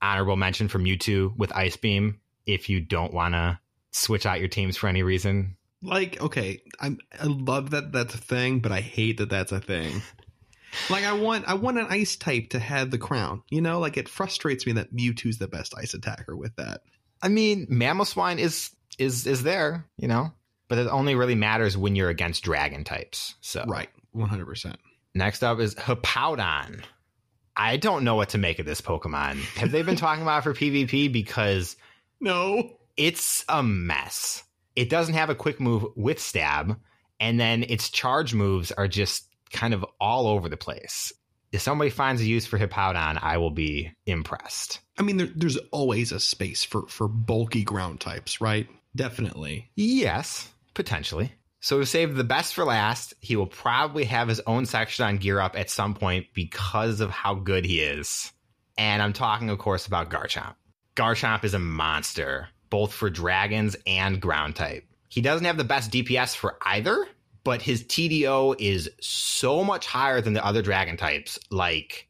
Honorable 0.00 0.36
mention 0.36 0.68
from 0.68 0.84
Mewtwo 0.84 1.36
with 1.36 1.52
Ice 1.52 1.76
Beam 1.76 2.20
if 2.46 2.68
you 2.68 2.80
don't 2.80 3.12
want 3.12 3.34
to 3.34 3.58
switch 3.94 4.26
out 4.26 4.40
your 4.40 4.48
teams 4.48 4.76
for 4.76 4.88
any 4.88 5.02
reason. 5.02 5.56
like, 5.82 6.20
okay, 6.20 6.60
I'm, 6.80 6.98
I 7.20 7.26
love 7.26 7.70
that 7.70 7.92
that's 7.92 8.14
a 8.14 8.18
thing, 8.18 8.58
but 8.60 8.72
I 8.72 8.80
hate 8.80 9.18
that 9.18 9.30
that's 9.30 9.52
a 9.52 9.60
thing. 9.60 10.02
like, 10.90 11.04
I 11.04 11.12
want 11.12 11.46
I 11.46 11.54
want 11.54 11.78
an 11.78 11.86
ice 11.88 12.16
type 12.16 12.50
to 12.50 12.58
have 12.58 12.90
the 12.90 12.98
crown. 12.98 13.42
You 13.50 13.60
know, 13.60 13.78
like 13.78 13.96
it 13.96 14.08
frustrates 14.08 14.66
me 14.66 14.72
that 14.72 14.94
Mewtwo's 14.94 15.38
the 15.38 15.46
best 15.48 15.74
ice 15.78 15.94
attacker 15.94 16.36
with 16.36 16.56
that. 16.56 16.82
I 17.22 17.28
mean, 17.28 17.66
Mamoswine 17.68 18.38
is 18.38 18.70
is 18.98 19.26
is 19.26 19.42
there, 19.42 19.86
you 19.96 20.08
know. 20.08 20.32
but 20.68 20.78
it 20.78 20.88
only 20.88 21.14
really 21.14 21.34
matters 21.36 21.76
when 21.76 21.94
you're 21.96 22.08
against 22.10 22.42
dragon 22.44 22.84
types. 22.84 23.34
So 23.40 23.64
Right. 23.66 23.88
100%. 24.16 24.76
Next 25.14 25.42
up 25.44 25.58
is 25.60 25.74
Hippowdon. 25.74 26.82
I 27.56 27.76
don't 27.76 28.02
know 28.04 28.14
what 28.16 28.30
to 28.30 28.38
make 28.38 28.58
of 28.58 28.66
this 28.66 28.80
Pokemon. 28.80 29.36
Have 29.58 29.70
they 29.70 29.82
been 29.82 29.96
talking 29.96 30.22
about 30.22 30.38
it 30.38 30.42
for 30.42 30.54
PvP? 30.54 31.12
Because 31.12 31.76
No. 32.20 32.78
It's 32.96 33.44
a 33.48 33.62
mess. 33.62 34.42
It 34.76 34.90
doesn't 34.90 35.14
have 35.14 35.30
a 35.30 35.34
quick 35.34 35.60
move 35.60 35.84
with 35.96 36.20
stab, 36.20 36.78
and 37.20 37.38
then 37.38 37.62
its 37.64 37.90
charge 37.90 38.34
moves 38.34 38.72
are 38.72 38.88
just 38.88 39.28
kind 39.52 39.74
of 39.74 39.84
all 40.00 40.26
over 40.26 40.48
the 40.48 40.56
place. 40.56 41.12
If 41.52 41.60
somebody 41.60 41.90
finds 41.90 42.20
a 42.20 42.26
use 42.26 42.46
for 42.46 42.58
Hippowdon, 42.58 43.22
I 43.22 43.38
will 43.38 43.52
be 43.52 43.92
impressed. 44.06 44.80
I 44.98 45.02
mean, 45.02 45.18
there, 45.18 45.28
there's 45.34 45.56
always 45.70 46.10
a 46.10 46.18
space 46.18 46.64
for, 46.64 46.86
for 46.88 47.06
bulky 47.06 47.62
ground 47.62 48.00
types, 48.00 48.40
right? 48.40 48.68
Definitely. 48.96 49.70
Yes, 49.76 50.48
potentially. 50.74 51.32
So 51.60 51.78
we 51.78 51.84
saved 51.84 52.16
the 52.16 52.24
best 52.24 52.54
for 52.54 52.64
last. 52.64 53.14
He 53.20 53.36
will 53.36 53.46
probably 53.46 54.04
have 54.04 54.28
his 54.28 54.40
own 54.46 54.66
section 54.66 55.06
on 55.06 55.18
Gear 55.18 55.40
Up 55.40 55.56
at 55.56 55.70
some 55.70 55.94
point 55.94 56.26
because 56.34 57.00
of 57.00 57.10
how 57.10 57.34
good 57.34 57.64
he 57.64 57.80
is. 57.80 58.32
And 58.76 59.00
I'm 59.00 59.12
talking, 59.12 59.48
of 59.48 59.58
course, 59.58 59.86
about 59.86 60.10
Garchomp. 60.10 60.56
Garchomp 60.96 61.44
is 61.44 61.54
a 61.54 61.58
monster, 61.58 62.48
both 62.74 62.92
for 62.92 63.08
dragons 63.08 63.76
and 63.86 64.20
ground 64.20 64.56
type. 64.56 64.84
He 65.08 65.20
doesn't 65.20 65.44
have 65.46 65.56
the 65.56 65.62
best 65.62 65.92
DPS 65.92 66.34
for 66.34 66.58
either, 66.62 67.06
but 67.44 67.62
his 67.62 67.84
TDO 67.84 68.56
is 68.58 68.90
so 69.00 69.62
much 69.62 69.86
higher 69.86 70.20
than 70.20 70.32
the 70.32 70.44
other 70.44 70.60
dragon 70.60 70.96
types, 70.96 71.38
like 71.52 72.08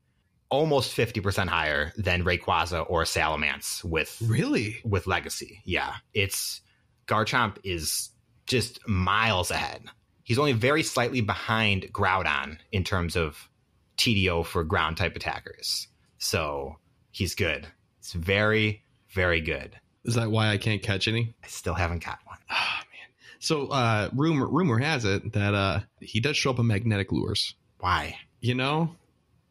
almost 0.49 0.97
50% 0.97 1.49
higher 1.49 1.93
than 1.99 2.25
Rayquaza 2.25 2.87
or 2.89 3.03
Salamence 3.03 3.85
with 3.85 4.17
Really? 4.27 4.79
with 4.87 5.07
Legacy. 5.07 5.61
Yeah, 5.67 5.97
it's 6.15 6.63
Garchomp 7.07 7.59
is 7.63 8.09
just 8.47 8.89
miles 8.89 9.51
ahead. 9.51 9.83
He's 10.23 10.39
only 10.39 10.53
very 10.53 10.83
slightly 10.83 11.21
behind 11.21 11.93
Groudon 11.93 12.57
in 12.73 12.85
terms 12.85 13.17
of 13.17 13.51
TDO 13.99 14.47
for 14.47 14.65
ground 14.65 14.97
type 14.97 15.15
attackers. 15.15 15.89
So 16.17 16.77
he's 17.11 17.35
good. 17.35 17.67
It's 17.99 18.15
very, 18.15 18.83
very 19.11 19.43
good. 19.43 19.79
Is 20.05 20.15
that 20.15 20.31
why 20.31 20.51
I 20.51 20.59
can't 20.59 20.83
catch 20.83 21.09
any? 21.09 21.35
I 21.43 21.47
still 21.49 21.75
haven't 21.75 22.05
got 22.05 22.19
one. 22.27 22.39
Ah, 22.51 22.81
man. 22.83 23.15
So, 23.39 23.69
uh, 23.69 24.11
rumor 24.15 24.47
rumor 24.47 24.79
has 24.79 25.05
it 25.05 25.33
that 25.33 25.55
uh, 25.55 25.81
he 26.01 26.21
does 26.21 26.37
show 26.37 26.51
up 26.51 26.59
in 26.59 26.67
magnetic 26.67 27.11
lures. 27.13 27.55
Why? 27.79 28.17
You 28.41 28.55
know, 28.55 28.95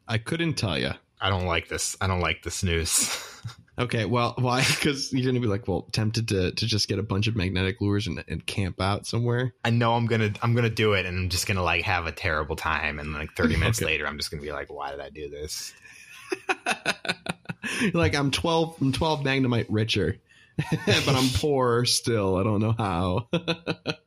I 0.07 0.17
couldn't 0.19 0.53
tell 0.55 0.77
you. 0.77 0.91
I 1.19 1.29
don't 1.29 1.45
like 1.45 1.69
this. 1.69 1.95
I 2.01 2.07
don't 2.07 2.19
like 2.21 2.43
this 2.43 2.63
news. 2.63 3.29
Okay, 3.75 4.05
well, 4.05 4.35
why? 4.37 4.59
Because 4.63 5.11
you're 5.11 5.25
gonna 5.25 5.39
be 5.39 5.47
like, 5.47 5.67
well, 5.67 5.87
tempted 5.91 6.27
to 6.27 6.51
to 6.51 6.65
just 6.67 6.87
get 6.87 6.99
a 6.99 7.03
bunch 7.03 7.25
of 7.25 7.35
magnetic 7.35 7.81
lures 7.81 8.05
and, 8.05 8.23
and 8.27 8.45
camp 8.45 8.79
out 8.79 9.07
somewhere. 9.07 9.55
I 9.65 9.71
know 9.71 9.95
I'm 9.95 10.05
gonna 10.05 10.31
I'm 10.43 10.53
gonna 10.53 10.69
do 10.69 10.93
it, 10.93 11.07
and 11.07 11.17
I'm 11.17 11.29
just 11.29 11.47
gonna 11.47 11.63
like 11.63 11.81
have 11.81 12.05
a 12.05 12.11
terrible 12.11 12.55
time. 12.55 12.99
And 12.99 13.13
like 13.13 13.33
30 13.35 13.57
minutes 13.57 13.79
Okay. 13.79 13.87
later, 13.87 14.05
I'm 14.05 14.17
just 14.19 14.29
gonna 14.29 14.43
be 14.43 14.51
like, 14.51 14.71
why 14.71 14.91
did 14.91 14.99
I 14.99 15.09
do 15.09 15.27
this? 15.27 15.73
Like 17.93 18.13
I'm 18.15 18.29
12, 18.29 18.77
I'm 18.81 18.91
12 18.91 19.21
Magnemite 19.21 19.65
richer, 19.69 20.17
but 20.85 21.07
I'm 21.15 21.29
poor 21.35 21.85
still. 21.85 22.35
I 22.37 22.43
don't 22.43 22.59
know 22.61 22.75
how. 22.77 23.27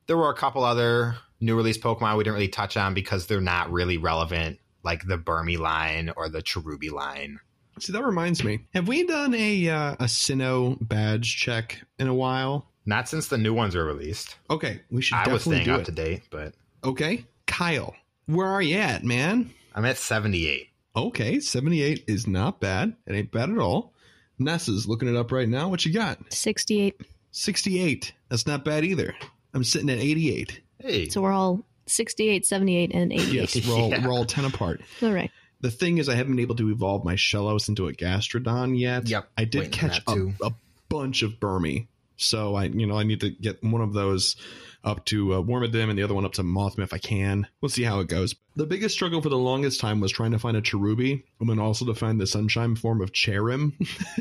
There 0.06 0.16
were 0.16 0.30
a 0.30 0.34
couple 0.36 0.62
other 0.62 1.16
new 1.40 1.56
release 1.56 1.78
Pokemon 1.78 2.16
we 2.16 2.22
didn't 2.22 2.34
really 2.34 2.46
touch 2.46 2.76
on 2.76 2.94
because 2.94 3.26
they're 3.26 3.40
not 3.40 3.72
really 3.72 3.98
relevant, 3.98 4.60
like 4.84 5.04
the 5.04 5.18
Burmy 5.18 5.58
line 5.58 6.12
or 6.16 6.28
the 6.28 6.40
Cherubi 6.40 6.92
line. 6.92 7.40
See, 7.80 7.92
that 7.92 8.04
reminds 8.04 8.44
me. 8.44 8.60
Have 8.72 8.86
we 8.86 9.04
done 9.04 9.34
a 9.34 9.68
uh, 9.68 9.92
a 9.94 10.04
Sinnoh 10.04 10.78
badge 10.80 11.36
check 11.36 11.82
in 11.98 12.06
a 12.06 12.14
while? 12.14 12.70
Not 12.86 13.08
since 13.08 13.26
the 13.26 13.36
new 13.36 13.52
ones 13.52 13.74
were 13.74 13.84
released. 13.84 14.36
Okay, 14.48 14.80
we 14.92 15.02
should 15.02 15.16
I 15.16 15.26
was 15.32 15.42
staying 15.42 15.64
do 15.64 15.74
up 15.74 15.80
it. 15.80 15.86
to 15.86 15.92
date, 15.92 16.22
but 16.30 16.54
Okay, 16.84 17.24
Kyle, 17.48 17.96
where 18.26 18.46
are 18.46 18.62
you 18.62 18.76
at, 18.76 19.02
man? 19.02 19.50
I'm 19.74 19.84
at 19.84 19.98
78. 19.98 20.68
Okay, 20.94 21.40
78 21.40 22.04
is 22.06 22.28
not 22.28 22.60
bad. 22.60 22.94
It 23.08 23.14
ain't 23.14 23.32
bad 23.32 23.50
at 23.50 23.58
all. 23.58 23.92
Nessa's 24.38 24.86
looking 24.86 25.08
it 25.08 25.16
up 25.16 25.32
right 25.32 25.48
now. 25.48 25.68
What 25.68 25.84
you 25.84 25.92
got? 25.92 26.32
68. 26.32 27.00
68. 27.30 28.12
That's 28.28 28.46
not 28.46 28.64
bad 28.64 28.84
either. 28.84 29.14
I'm 29.54 29.64
sitting 29.64 29.90
at 29.90 29.98
88. 29.98 30.60
Hey, 30.78 31.08
So 31.08 31.22
we're 31.22 31.32
all 31.32 31.64
68, 31.86 32.44
78, 32.44 32.90
and 32.94 33.12
88. 33.12 33.32
Yes, 33.32 33.66
we're 33.68 33.74
all, 33.74 33.90
Yeah. 33.90 34.06
we're 34.06 34.12
all 34.12 34.24
10 34.24 34.44
apart. 34.44 34.80
All 35.02 35.12
right. 35.12 35.30
The 35.62 35.70
thing 35.70 35.96
is, 35.98 36.08
I 36.10 36.14
haven't 36.14 36.32
been 36.32 36.42
able 36.42 36.56
to 36.56 36.70
evolve 36.70 37.04
my 37.04 37.14
Shellos 37.14 37.68
into 37.70 37.88
a 37.88 37.92
Gastrodon 37.92 38.78
yet. 38.78 39.08
Yep, 39.08 39.28
I 39.38 39.44
did 39.44 39.58
waiting 39.60 39.72
catch 39.72 40.02
a, 40.06 40.32
a 40.44 40.50
bunch 40.90 41.22
of 41.22 41.40
Burmy. 41.40 41.86
So 42.16 42.54
I, 42.54 42.64
you 42.64 42.86
know, 42.86 42.98
I 42.98 43.02
need 43.02 43.20
to 43.20 43.30
get 43.30 43.62
one 43.62 43.82
of 43.82 43.92
those 43.92 44.36
up 44.84 45.04
to 45.06 45.34
uh, 45.34 45.42
Wormadam 45.42 45.90
and 45.90 45.98
the 45.98 46.02
other 46.04 46.14
one 46.14 46.24
up 46.24 46.34
to 46.34 46.42
Mothim 46.42 46.82
if 46.82 46.94
I 46.94 46.98
can. 46.98 47.46
We'll 47.60 47.68
see 47.68 47.82
how 47.82 47.98
it 48.00 48.08
goes. 48.08 48.36
The 48.54 48.66
biggest 48.66 48.94
struggle 48.94 49.20
for 49.20 49.28
the 49.28 49.36
longest 49.36 49.80
time 49.80 50.00
was 50.00 50.12
trying 50.12 50.30
to 50.30 50.38
find 50.38 50.56
a 50.56 50.62
Cherubi 50.62 51.24
and 51.40 51.48
then 51.48 51.58
also 51.58 51.84
to 51.86 51.94
find 51.94 52.20
the 52.20 52.26
sunshine 52.26 52.76
form 52.76 53.00
of 53.00 53.12
Cherrim. 53.12 53.72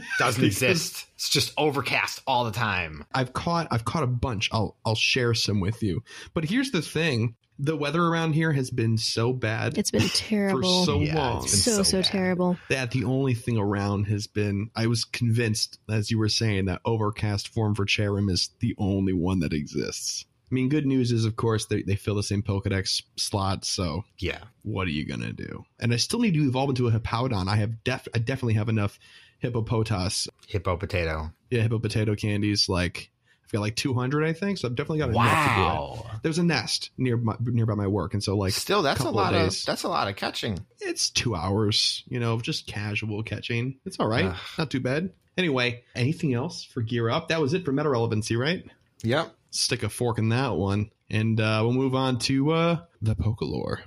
doesn't 0.20 0.44
exist. 0.44 1.06
It's 1.16 1.30
just 1.30 1.54
overcast 1.58 2.22
all 2.26 2.44
the 2.44 2.52
time. 2.52 3.06
I've 3.14 3.34
caught 3.34 3.68
I've 3.72 3.86
caught 3.86 4.04
a 4.04 4.08
bunch. 4.08 4.50
I'll 4.52 4.76
I'll 4.86 4.96
share 4.96 5.34
some 5.36 5.60
with 5.60 5.84
you. 5.84 6.04
But 6.34 6.46
here's 6.46 6.72
the 6.72 6.82
thing: 6.82 7.36
the 7.58 7.76
weather 7.78 8.04
around 8.04 8.34
here 8.34 8.52
has 8.54 8.70
been 8.70 8.98
so 8.98 9.32
bad 9.34 9.78
It's 9.78 9.92
been 9.92 10.10
terrible. 10.14 10.62
for 10.62 10.86
so 10.86 11.00
Yeah, 11.02 11.16
long 11.16 11.44
it's 11.44 11.52
been 11.52 11.60
so, 11.62 11.78
so 11.78 11.84
so 11.84 12.02
terrible. 12.02 12.58
that 12.70 12.92
the 12.92 13.04
only 13.06 13.34
thing 13.34 13.58
around 13.58 14.06
has 14.08 14.28
been. 14.28 14.70
I 14.76 14.88
was 14.88 15.06
convinced, 15.06 15.80
as 15.90 16.12
you 16.12 16.18
were 16.20 16.30
saying, 16.30 16.66
that 16.66 16.82
overcast 16.86 17.48
form 17.48 17.76
for 17.76 17.86
Cherrim 17.86 18.30
is 18.30 18.50
the 18.60 18.76
only 18.78 19.14
one 19.14 19.40
that 19.40 19.54
exists. 19.54 20.26
I 20.52 20.54
mean, 20.54 20.70
good 20.70 20.86
news 20.86 21.12
is, 21.12 21.26
of 21.26 21.38
course, 21.38 21.66
they, 21.66 21.82
they 21.82 21.96
fill 21.96 22.16
the 22.16 22.24
same 22.24 22.44
Pokedex 22.44 23.02
slot. 23.18 23.66
So 23.66 24.04
Yeah. 24.20 24.40
what 24.62 24.86
are 24.88 24.92
you 24.92 25.06
gonna 25.06 25.34
do? 25.34 25.64
And 25.80 25.92
I 25.94 25.98
still 25.98 26.20
need 26.20 26.36
to 26.36 26.44
evolve 26.48 26.70
into 26.70 26.88
a 26.88 26.92
Hippowdon. 26.92 27.48
I 27.48 27.56
have 27.56 27.84
def 27.84 28.08
I 28.14 28.20
definitely 28.20 28.54
have 28.56 28.70
enough 28.70 29.00
Hippopotas, 29.40 30.28
Hippo 30.48 30.76
potato. 30.78 31.32
yeah, 31.50 31.62
Hippo 31.62 31.80
potato 31.80 32.16
candies. 32.16 32.68
Like 32.70 33.10
I've 33.46 33.52
got 33.52 33.62
like 33.62 33.76
200, 33.76 34.26
I 34.26 34.34
think. 34.34 34.58
So 34.58 34.68
I've 34.68 34.76
definitely 34.76 35.00
got 35.00 35.10
enough 35.10 35.48
to 35.48 35.56
do. 35.56 35.62
Wow. 35.62 36.06
there's 36.24 36.40
a 36.40 36.44
nest 36.44 36.90
near 36.98 37.16
my, 37.16 37.36
nearby 37.40 37.76
my 37.76 37.88
work, 37.88 38.14
and 38.14 38.24
so 38.24 38.36
like 38.36 38.54
Still, 38.54 38.82
that's 38.82 39.00
a 39.00 39.04
couple 39.04 39.20
of 39.20 39.26
lot 39.26 39.34
of, 39.36 39.66
that's 39.66 39.84
a 39.84 39.88
lot 39.88 40.08
of 40.08 40.16
catching. 40.16 40.60
it's 40.82 41.10
two 41.10 41.36
hours, 41.36 42.04
you 42.08 42.20
know, 42.20 42.34
of 42.34 42.42
just 42.42 42.66
casual 42.68 43.22
catching. 43.24 43.78
It's 43.86 44.00
all 44.00 44.08
right, 44.08 44.26
Ugh. 44.26 44.38
not 44.58 44.72
too 44.72 44.80
bad. 44.80 45.12
Anyway, 45.38 45.84
anything 45.96 46.34
else 46.34 46.64
for 46.64 46.82
gear 46.82 47.10
up? 47.10 47.28
That 47.28 47.42
was 47.42 47.54
it 47.54 47.66
for 47.66 47.72
meta 47.72 47.90
relevancy, 47.90 48.36
right? 48.36 48.66
Yep. 49.04 49.34
Stick 49.52 49.84
a 49.84 49.90
fork 49.90 50.18
in 50.18 50.30
that 50.30 50.56
one, 50.56 50.90
and 51.10 51.40
uh, 51.40 51.60
we'll 51.64 51.74
move 51.74 51.94
on 51.94 52.18
to 52.20 52.52
uh, 52.52 52.78
the 53.02 53.16
Pokelore. 53.16 53.80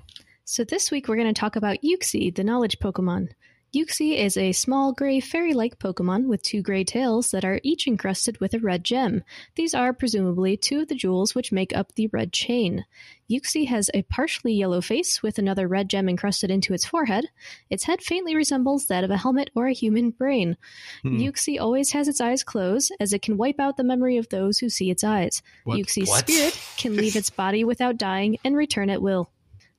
So 0.45 0.65
this 0.65 0.91
week 0.91 1.09
we're 1.09 1.17
going 1.17 1.33
to 1.33 1.39
talk 1.39 1.57
about 1.57 1.79
Uxie, 1.85 2.35
the 2.35 2.45
knowledge 2.45 2.79
Pokemon. 2.79 3.29
Uxie 3.75 4.17
is 4.17 4.39
a 4.39 4.53
small 4.53 4.95
gray 4.95 5.21
fairy-like 5.21 5.79
Pokemon 5.79 6.27
with 6.27 6.43
two 6.43 6.63
gray 6.63 6.85
tails 6.85 7.33
that 7.33 7.45
are 7.45 7.61
each 7.63 7.87
encrusted 7.87 8.41
with 8.41 8.55
a 8.55 8.59
red 8.59 8.83
gem. 8.83 9.23
These 9.57 9.75
are 9.75 9.93
presumably 9.93 10.57
two 10.57 10.81
of 10.81 10.89
the 10.89 10.95
jewels 10.95 11.35
which 11.35 11.53
make 11.53 11.77
up 11.77 11.95
the 11.95 12.07
red 12.07 12.33
chain. 12.33 12.87
Uxie 13.31 13.69
has 13.69 13.91
a 13.93 14.03
partially 14.05 14.55
yellow 14.55 14.81
face 14.81 15.23
with 15.23 15.39
another 15.39 15.69
red 15.69 15.91
gem 15.91 16.09
encrusted 16.09 16.51
into 16.51 16.73
its 16.73 16.87
forehead. 16.87 17.27
Its 17.69 17.85
head 17.85 18.01
faintly 18.01 18.35
resembles 18.35 18.87
that 18.87 19.05
of 19.05 19.11
a 19.11 19.19
helmet 19.19 19.51
or 19.55 19.67
a 19.67 19.75
human 19.75 20.13
brain. 20.13 20.57
Hmm. 21.03 21.19
Uxie 21.19 21.61
always 21.61 21.93
has 21.93 22.09
its 22.09 22.23
eyes 22.23 22.43
closed, 22.43 22.91
as 23.01 23.13
it 23.13 23.21
can 23.21 23.37
wipe 23.37 23.61
out 23.61 23.77
the 23.77 23.85
memory 23.85 24.17
of 24.17 24.31
those 24.31 24.59
who 24.59 24.71
see 24.71 24.91
its 24.91 25.05
eyes. 25.05 25.43
What? 25.65 25.79
Uxie's 25.79 26.09
What? 26.09 26.27
spirit 26.27 26.59
can 26.79 26.97
leave 26.97 27.17
its 27.17 27.29
body 27.29 27.65
without 27.65 27.99
dying 27.99 28.39
and 28.45 28.57
return 28.57 28.89
at 28.89 29.03
will. 29.03 29.31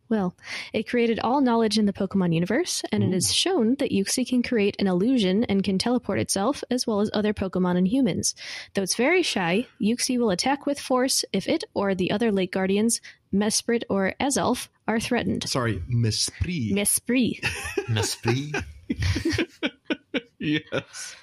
Well, 0.10 0.36
it 0.74 0.90
created 0.90 1.20
all 1.20 1.40
knowledge 1.40 1.78
in 1.78 1.86
the 1.86 1.94
Pokemon 1.94 2.34
universe, 2.34 2.84
and 2.92 3.04
it 3.04 3.14
is 3.14 3.34
shown 3.34 3.76
that 3.76 3.92
Uxie 3.92 4.28
can 4.28 4.42
create 4.42 4.76
an 4.80 4.88
illusion 4.88 5.44
and 5.44 5.64
can 5.64 5.78
teleport 5.78 6.20
itself, 6.20 6.64
as 6.72 6.88
well 6.88 7.00
as 7.00 7.12
other 7.14 7.32
Pokemon 7.32 7.78
and 7.78 7.88
humans. 7.88 8.34
Though 8.74 8.82
it's 8.82 8.96
very 8.96 9.22
shy, 9.22 9.68
Uxie 9.80 10.18
will 10.18 10.32
attack 10.32 10.66
with 10.66 10.80
force 10.80 11.24
if 11.32 11.48
it 11.48 11.64
or 11.76 11.94
the 11.94 12.10
other 12.10 12.32
Lake 12.32 12.52
Guardians, 12.52 13.02
Mesprit 13.32 13.84
or 13.88 14.16
Azelf, 14.20 14.68
are 14.88 15.00
threatened. 15.00 15.48
Sorry, 15.48 15.80
Mesprit. 15.88 16.72
Mesprit. 16.72 17.42
Mesprit. 17.88 18.64
yes. 20.40 21.16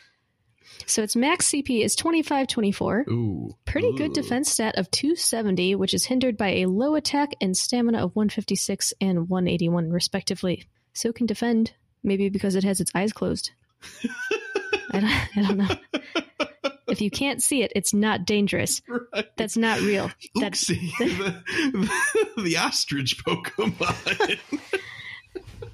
So 0.87 1.03
its 1.03 1.17
max 1.17 1.49
CP 1.49 1.85
is 1.85 1.97
2524. 1.97 3.07
Ooh. 3.09 3.57
Pretty 3.65 3.93
good 3.97 4.13
defense 4.13 4.51
stat 4.51 4.79
of 4.79 4.91
270, 4.93 5.75
which 5.75 5.93
is 5.93 6.05
hindered 6.05 6.37
by 6.37 6.49
a 6.49 6.67
low 6.67 6.95
attack 6.95 7.35
and 7.41 7.57
stamina 7.57 7.99
of 7.99 8.15
156 8.15 8.95
and 9.01 9.29
181, 9.29 9.91
respectively. 9.91 10.65
So 10.93 11.13
can 11.13 11.27
defend, 11.27 11.73
maybe 12.05 12.29
because 12.29 12.55
it 12.55 12.65
has 12.65 12.81
its 12.81 12.93
eyes 12.95 13.13
closed. 13.13 13.51
I, 14.93 15.01
don't, 15.01 15.37
I 15.37 15.43
don't 15.43 15.59
know. 15.59 15.77
If 16.89 17.01
you 17.01 17.11
can't 17.11 17.43
see 17.43 17.63
it, 17.63 17.73
it's 17.75 17.93
not 17.93 18.25
dangerous. 18.25 18.81
Right. 18.89 19.27
That's 19.37 19.57
not 19.57 19.81
real. 19.81 20.11
That's 20.37 20.67
the, 20.69 20.77
the, 20.99 22.43
the 22.43 22.57
ostrich 22.59 23.25
Pokemon. 23.25 24.39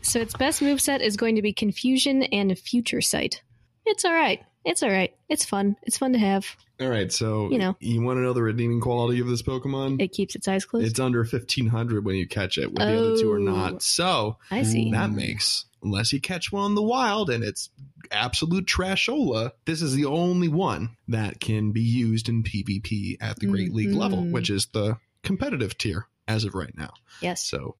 so 0.01 0.21
its 0.21 0.35
best 0.35 0.63
moveset 0.63 1.01
is 1.01 1.19
going 1.19 1.37
to 1.37 1.43
be 1.43 1.53
Confusion 1.53 2.23
and 2.25 2.59
Future 2.59 3.03
Sight. 3.03 3.43
It's 3.85 4.07
all 4.07 4.15
right. 4.15 4.43
It's 4.65 4.83
all 4.83 4.91
right. 4.91 5.15
It's 5.29 5.45
fun. 5.45 5.77
It's 5.83 5.99
fun 5.99 6.13
to 6.13 6.19
have. 6.19 6.47
All 6.81 6.89
right, 6.89 7.13
so 7.13 7.51
You 7.51 7.59
know. 7.59 7.77
you 7.81 8.01
want 8.03 8.19
to 8.19 8.23
know 8.23 8.33
the 8.33 8.43
redeeming 8.43 8.81
quality 8.81 9.21
of 9.21 9.27
this 9.29 9.43
Pokemon? 9.43 10.01
It 10.01 10.13
keeps 10.13 10.35
its 10.35 10.47
eyes 10.49 10.65
closed. 10.65 10.87
it's 10.87 11.01
under 11.01 11.25
fifteen 11.25 11.67
hundred 11.69 12.05
when 12.05 12.17
you 12.17 12.27
catch 12.27 12.59
it. 12.59 12.69
With 12.69 12.79
the 12.79 12.97
other 12.99 13.17
two 13.17 13.31
are 13.33 13.39
Oh. 13.39 13.43
not. 13.43 13.83
So 13.83 14.39
I 14.51 14.63
see. 14.63 14.91
that 14.93 15.11
makes 15.11 15.65
unless 15.83 16.13
you 16.13 16.21
catch 16.21 16.53
one 16.53 16.71
in 16.71 16.75
the 16.77 16.83
wild 16.83 17.29
and 17.31 17.43
it's 17.43 17.71
absolute 18.13 18.67
trashola. 18.67 19.51
This 19.65 19.83
is 19.83 19.95
the 19.95 20.05
only 20.05 20.49
one 20.49 20.97
that 21.09 21.41
can 21.41 21.73
be 21.73 21.81
used 21.83 22.29
in 22.29 22.43
PvP 22.45 23.17
at 23.21 23.39
the 23.41 23.47
Great 23.47 23.73
League 23.73 23.93
level, 23.95 24.19
Mhm. 24.19 24.31
which 24.33 24.49
is 24.51 24.67
the 24.67 24.97
competitive 25.23 25.77
tier 25.79 26.07
as 26.29 26.45
of 26.45 26.55
right 26.55 26.77
now. 26.77 26.93
Yes, 27.21 27.45
So. 27.47 27.77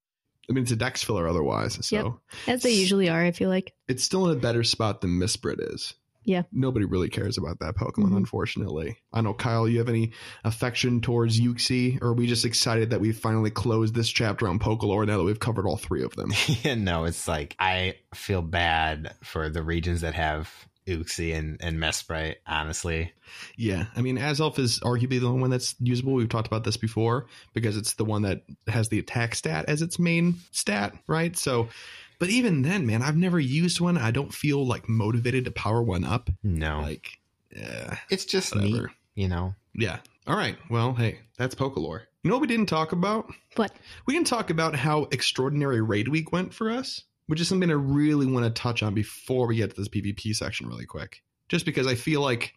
I 0.49 0.53
mean, 0.53 0.63
it's 0.63 0.71
a 0.73 0.75
dex 0.75 1.01
filler 1.01 1.27
otherwise. 1.29 1.77
So 1.85 1.95
Yep. 1.95 2.55
as 2.55 2.63
they 2.63 2.71
usually 2.71 3.07
are. 3.09 3.23
I 3.23 3.31
feel 3.31 3.47
like. 3.49 3.73
it's 3.87 4.03
still 4.03 4.29
in 4.29 4.37
a 4.37 4.39
better 4.41 4.63
spot 4.63 4.99
than 5.01 5.11
Misprit 5.11 5.73
is. 5.73 5.93
Yeah. 6.25 6.43
Nobody 6.51 6.85
really 6.85 7.09
cares 7.09 7.37
about 7.37 7.59
that 7.59 7.75
Pokemon, 7.75 8.11
Mhm. 8.11 8.17
unfortunately. 8.17 8.97
I 9.11 9.21
know, 9.21 9.33
Kyle, 9.33 9.67
you 9.67 9.79
have 9.79 9.89
any 9.89 10.11
affection 10.43 11.01
towards 11.01 11.39
Uxie, 11.39 12.01
or 12.01 12.09
are 12.09 12.13
we 12.13 12.27
just 12.27 12.45
excited 12.45 12.89
that 12.91 13.01
we 13.01 13.11
finally 13.11 13.51
closed 13.51 13.93
this 13.95 14.09
chapter 14.09 14.47
on 14.47 14.59
Pokelore 14.59 15.05
now 15.05 15.17
that 15.17 15.23
we've 15.23 15.39
covered 15.39 15.65
all 15.67 15.77
three 15.77 16.03
of 16.03 16.15
them? 16.15 16.31
yeah, 16.63 16.75
no, 16.75 17.05
it's 17.05 17.27
like 17.27 17.55
I 17.59 17.95
feel 18.13 18.41
bad 18.41 19.13
for 19.23 19.49
the 19.49 19.63
regions 19.63 20.01
that 20.01 20.13
have 20.15 20.49
Uxie 20.87 21.33
and, 21.33 21.57
and 21.61 21.79
Mesprit, 21.79 22.35
honestly. 22.45 23.13
yeah. 23.55 23.85
I 23.95 24.01
mean, 24.01 24.17
Azelf 24.17 24.59
is 24.59 24.79
arguably 24.81 25.19
the 25.21 25.27
only 25.27 25.39
one 25.39 25.49
that's 25.49 25.75
usable. 25.79 26.13
We've 26.13 26.27
talked 26.27 26.47
about 26.47 26.65
this 26.65 26.75
before 26.75 27.27
because 27.53 27.77
it's 27.77 27.93
the 27.93 28.03
one 28.05 28.23
that 28.23 28.43
has 28.67 28.89
the 28.89 28.99
attack 28.99 29.35
stat 29.35 29.65
as 29.69 29.81
its 29.81 29.97
main 29.97 30.35
stat, 30.51 30.93
right? 31.07 31.37
So, 31.37 31.69
but 32.23 32.29
even 32.29 32.61
then, 32.61 32.85
man, 32.85 33.01
I've 33.01 33.17
never 33.17 33.37
used 33.37 33.81
one. 33.81 33.97
I 33.97 34.11
don't 34.11 34.33
feel 34.33 34.65
like 34.65 34.87
motivated 34.87 35.43
to 35.43 35.51
power 35.51 35.83
one 35.83 36.05
up. 36.05 36.29
No. 36.41 36.79
Like, 36.79 37.19
yeah. 37.53 37.97
it's 38.09 38.23
just 38.23 38.55
whatever. 38.55 38.71
neat, 38.73 38.87
you 39.15 39.27
know. 39.27 39.55
Yeah. 39.75 39.97
All 40.25 40.37
right. 40.37 40.55
Well, 40.69 40.93
hey, 40.93 41.19
that's 41.37 41.53
Pokelore. 41.53 42.03
You 42.23 42.29
know 42.29 42.37
what 42.37 42.41
we 42.41 42.47
didn't 42.47 42.67
talk 42.67 42.93
about? 42.93 43.29
What? 43.57 43.73
We 44.05 44.13
didn't 44.13 44.27
talk 44.27 44.51
about 44.51 44.73
how 44.73 45.09
extraordinary 45.11 45.81
raid 45.81 46.07
week 46.07 46.31
went 46.31 46.53
for 46.53 46.71
us, 46.71 47.03
which 47.27 47.41
is 47.41 47.49
something 47.49 47.69
I 47.69 47.73
really 47.73 48.25
want 48.25 48.45
to 48.45 48.51
touch 48.51 48.81
on 48.83 48.93
before 48.93 49.45
we 49.45 49.57
get 49.57 49.71
to 49.71 49.75
this 49.75 49.89
PvP 49.89 50.33
section 50.33 50.69
really 50.69 50.85
quick. 50.85 51.23
Just 51.49 51.65
because 51.65 51.87
I 51.87 51.95
feel 51.95 52.21
like 52.21 52.53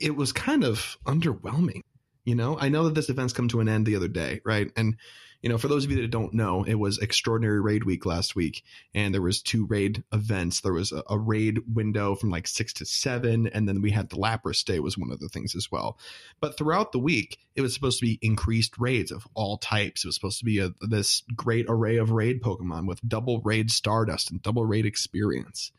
it 0.00 0.16
was 0.16 0.32
kind 0.32 0.64
of 0.64 0.98
underwhelming. 1.06 1.82
You 2.24 2.34
know, 2.34 2.58
I 2.58 2.68
know 2.68 2.82
that 2.86 2.96
this 2.96 3.10
event's 3.10 3.32
come 3.32 3.46
to 3.46 3.60
an 3.60 3.68
end 3.68 3.86
the 3.86 3.94
other 3.94 4.08
day, 4.08 4.40
right? 4.44 4.72
And 4.76 4.96
you 5.44 5.50
know, 5.50 5.58
for 5.58 5.68
those 5.68 5.84
of 5.84 5.90
you 5.90 6.00
that 6.00 6.10
don't 6.10 6.32
know, 6.32 6.64
it 6.64 6.76
was 6.76 6.98
extraordinary 6.98 7.60
raid 7.60 7.84
week 7.84 8.06
last 8.06 8.34
week, 8.34 8.64
and 8.94 9.12
there 9.12 9.20
was 9.20 9.42
two 9.42 9.66
raid 9.66 10.02
events. 10.10 10.62
There 10.62 10.72
was 10.72 10.90
a, 10.90 11.02
a 11.10 11.18
raid 11.18 11.58
window 11.70 12.14
from 12.14 12.30
like 12.30 12.46
six 12.46 12.72
to 12.72 12.86
seven, 12.86 13.48
and 13.48 13.68
then 13.68 13.82
we 13.82 13.90
had 13.90 14.08
the 14.08 14.16
Lapras 14.16 14.64
Day 14.64 14.80
was 14.80 14.96
one 14.96 15.12
of 15.12 15.20
the 15.20 15.28
things 15.28 15.54
as 15.54 15.70
well. 15.70 15.98
But 16.40 16.56
throughout 16.56 16.92
the 16.92 16.98
week, 16.98 17.36
it 17.54 17.60
was 17.60 17.74
supposed 17.74 17.98
to 17.98 18.06
be 18.06 18.18
increased 18.22 18.78
raids 18.78 19.12
of 19.12 19.28
all 19.34 19.58
types. 19.58 20.02
It 20.02 20.08
was 20.08 20.14
supposed 20.14 20.38
to 20.38 20.46
be 20.46 20.60
a, 20.60 20.70
this 20.80 21.22
great 21.36 21.66
array 21.68 21.98
of 21.98 22.10
raid 22.10 22.40
Pokemon 22.40 22.88
with 22.88 23.06
double 23.06 23.42
raid 23.42 23.70
Stardust 23.70 24.30
and 24.30 24.40
double 24.40 24.64
raid 24.64 24.86
experience. 24.86 25.72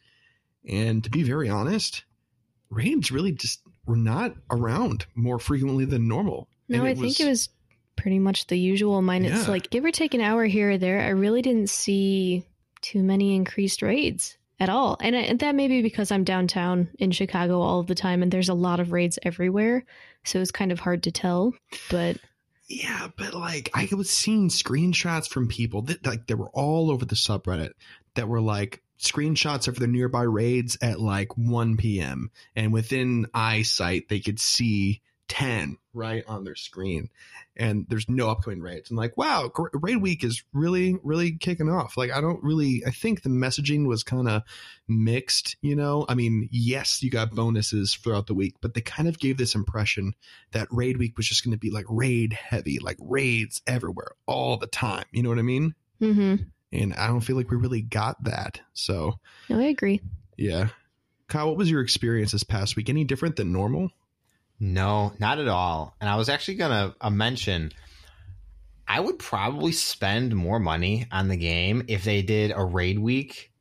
And 0.69 1.03
to 1.03 1.09
be 1.09 1.23
very 1.23 1.49
honest, 1.49 2.03
raids 2.69 3.11
really 3.11 3.31
just 3.31 3.61
were 3.87 3.95
not 3.95 4.35
around 4.51 5.07
more 5.15 5.39
frequently 5.39 5.85
than 5.85 6.07
normal. 6.07 6.49
No, 6.69 6.79
And 6.79 6.87
I 6.87 6.93
think 6.93 7.19
it 7.19 7.27
was 7.27 7.49
pretty 7.95 8.19
much 8.19 8.47
the 8.47 8.57
usual. 8.57 9.01
Minus 9.01 9.45
Yeah. 9.45 9.51
like 9.51 9.69
give 9.69 9.85
or 9.85 9.91
take 9.91 10.13
an 10.13 10.21
hour 10.21 10.45
here 10.45 10.71
or 10.71 10.77
there. 10.77 11.01
I 11.01 11.09
really 11.09 11.41
didn't 11.41 11.69
see 11.69 12.43
too 12.81 13.03
many 13.03 13.35
increased 13.35 13.81
raids 13.81 14.37
at 14.59 14.69
all, 14.69 14.97
and, 15.01 15.15
I, 15.15 15.19
and 15.21 15.39
that 15.39 15.55
may 15.55 15.67
be 15.67 15.81
because 15.81 16.11
I'm 16.11 16.23
downtown 16.23 16.87
in 16.99 17.11
Chicago 17.11 17.59
all 17.61 17.83
the 17.83 17.95
time, 17.95 18.23
and 18.23 18.31
there's 18.31 18.49
a 18.49 18.53
lot 18.53 18.79
of 18.79 18.91
raids 18.93 19.19
everywhere, 19.23 19.83
so 20.23 20.39
it's 20.39 20.51
kind 20.51 20.71
of 20.71 20.79
hard 20.79 21.03
to 21.03 21.11
tell. 21.11 21.53
But 21.89 22.17
Yeah, 22.67 23.09
but 23.17 23.33
like 23.33 23.69
I 23.73 23.87
was 23.95 24.09
seeing 24.09 24.49
screenshots 24.49 25.27
from 25.27 25.47
people 25.49 25.81
that 25.83 26.05
like 26.05 26.27
they 26.27 26.35
were 26.35 26.49
all 26.53 26.89
over 26.89 27.03
the 27.05 27.15
subreddit 27.15 27.71
that 28.15 28.27
were 28.29 28.39
like 28.41 28.81
screenshots 28.99 29.67
of 29.67 29.77
the 29.77 29.87
nearby 29.87 30.21
raids 30.23 30.77
at 30.81 31.01
like 31.01 31.37
1 31.37 31.75
p.m. 31.77 32.31
and 32.55 32.71
within 32.71 33.27
eyesight 33.33 34.07
they 34.07 34.19
could 34.21 34.39
see 34.39 35.01
10 35.27 35.77
right 35.93 36.23
on 36.27 36.43
their 36.43 36.55
screen 36.55 37.09
and 37.55 37.85
there's 37.89 38.07
no 38.07 38.29
upcoming 38.29 38.61
raids 38.61 38.89
and 38.89 38.97
like 38.97 39.17
wow 39.17 39.51
raid 39.73 39.97
week 39.97 40.23
is 40.23 40.43
really 40.53 40.97
really 41.03 41.31
kicking 41.31 41.69
off 41.69 41.97
like 41.97 42.11
i 42.11 42.21
don't 42.21 42.43
really 42.43 42.83
i 42.85 42.91
think 42.91 43.23
the 43.23 43.29
messaging 43.29 43.87
was 43.87 44.03
kind 44.03 44.29
of 44.29 44.43
mixed 44.87 45.55
you 45.61 45.75
know 45.75 46.05
i 46.09 46.13
mean 46.13 46.47
yes 46.51 47.01
you 47.01 47.09
got 47.09 47.31
bonuses 47.31 47.95
throughout 47.95 48.27
the 48.27 48.33
week 48.35 48.55
but 48.61 48.73
they 48.75 48.81
kind 48.81 49.09
of 49.09 49.17
gave 49.17 49.37
this 49.37 49.55
impression 49.55 50.13
that 50.51 50.67
raid 50.69 50.97
week 50.97 51.17
was 51.17 51.27
just 51.27 51.43
going 51.43 51.51
to 51.53 51.57
be 51.57 51.71
like 51.71 51.85
raid 51.89 52.33
heavy, 52.33 52.79
like 52.79 52.97
raids 52.99 53.61
everywhere 53.67 54.11
all 54.25 54.57
the 54.57 54.67
time. 54.67 55.05
You 55.11 55.23
know 55.23 55.29
what 55.29 55.39
I 55.39 55.43
mean? 55.43 55.75
hmm 55.99 56.35
And 56.71 56.93
I 56.93 57.07
don't 57.07 57.21
feel 57.21 57.35
like 57.35 57.49
we 57.49 57.57
really 57.57 57.81
got 57.81 58.23
that. 58.23 58.61
So, 58.73 59.19
no, 59.49 59.59
I 59.59 59.65
agree. 59.65 60.01
yeah. 60.37 60.69
Kyle, 61.27 61.47
what 61.47 61.57
was 61.57 61.69
your 61.71 61.81
experience 61.81 62.31
this 62.31 62.43
past 62.43 62.75
week? 62.75 62.89
Any 62.89 63.03
different 63.03 63.35
than 63.35 63.51
normal? 63.51 63.89
No, 64.59 65.13
not 65.19 65.39
at 65.39 65.47
all. 65.47 65.95
And 65.99 66.09
I 66.09 66.15
was 66.15 66.29
actually 66.29 66.55
going 66.55 66.71
to 66.71 66.95
uh, 67.01 67.09
mention 67.09 67.71
I 68.87 68.99
would 68.99 69.19
probably 69.19 69.71
spend 69.71 70.35
more 70.35 70.59
money 70.59 71.07
on 71.11 71.27
the 71.27 71.37
game 71.37 71.83
if 71.87 72.03
they 72.03 72.21
did 72.21 72.51
a 72.55 72.63
raid 72.63 72.99
week, 72.99 73.51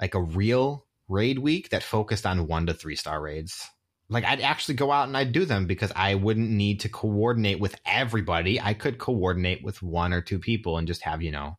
like 0.00 0.14
a 0.14 0.22
real 0.22 0.86
raid 1.08 1.38
week 1.38 1.70
that 1.70 1.82
focused 1.82 2.26
on 2.26 2.46
one 2.46 2.66
to 2.66 2.74
three 2.74 2.96
star 2.96 3.20
raids. 3.20 3.68
Like 4.08 4.24
I'd 4.24 4.40
actually 4.40 4.74
go 4.74 4.90
out 4.90 5.06
and 5.08 5.16
I'd 5.16 5.32
do 5.32 5.44
them 5.44 5.66
because 5.66 5.92
I 5.94 6.16
wouldn't 6.16 6.50
need 6.50 6.80
to 6.80 6.88
coordinate 6.88 7.60
with 7.60 7.76
everybody. 7.86 8.60
I 8.60 8.74
could 8.74 8.98
coordinate 8.98 9.62
with 9.62 9.82
one 9.82 10.12
or 10.12 10.20
two 10.20 10.38
people 10.38 10.76
and 10.76 10.86
just 10.86 11.02
have, 11.02 11.22
you 11.22 11.30
know, 11.30 11.56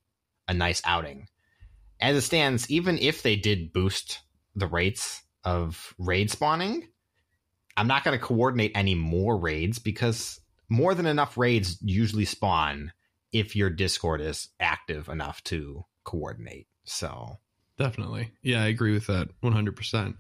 a 0.48 0.54
nice 0.54 0.82
outing. 0.86 1.28
As 2.00 2.18
it 2.18 2.22
stands, 2.22 2.70
even 2.70 2.98
if 2.98 3.24
they 3.24 3.36
did 3.36 3.74
boost 3.74 4.20
the 4.56 4.68
rates 4.68 5.24
of 5.44 5.96
raid 5.98 6.30
spawning, 6.30 6.90
I'm 7.78 7.88
not 7.88 8.04
going 8.04 8.18
to 8.18 8.24
coordinate 8.24 8.72
any 8.76 8.96
more 8.96 9.38
raids 9.38 9.80
because 9.80 10.40
more 10.70 10.94
than 10.96 11.06
enough 11.06 11.38
raids 11.38 11.78
usually 11.82 12.26
spawn 12.26 12.92
if 13.32 13.56
your 13.56 13.70
Discord 13.70 14.22
is 14.22 14.50
active 14.60 15.10
enough 15.10 15.44
to 15.46 15.86
coordinate. 16.04 16.68
So, 16.86 17.40
Definitely. 17.78 18.32
Yeah, 18.42 18.64
I 18.64 18.68
agree 18.68 18.94
with 18.94 19.08
that 19.08 19.30
100%. 19.44 20.16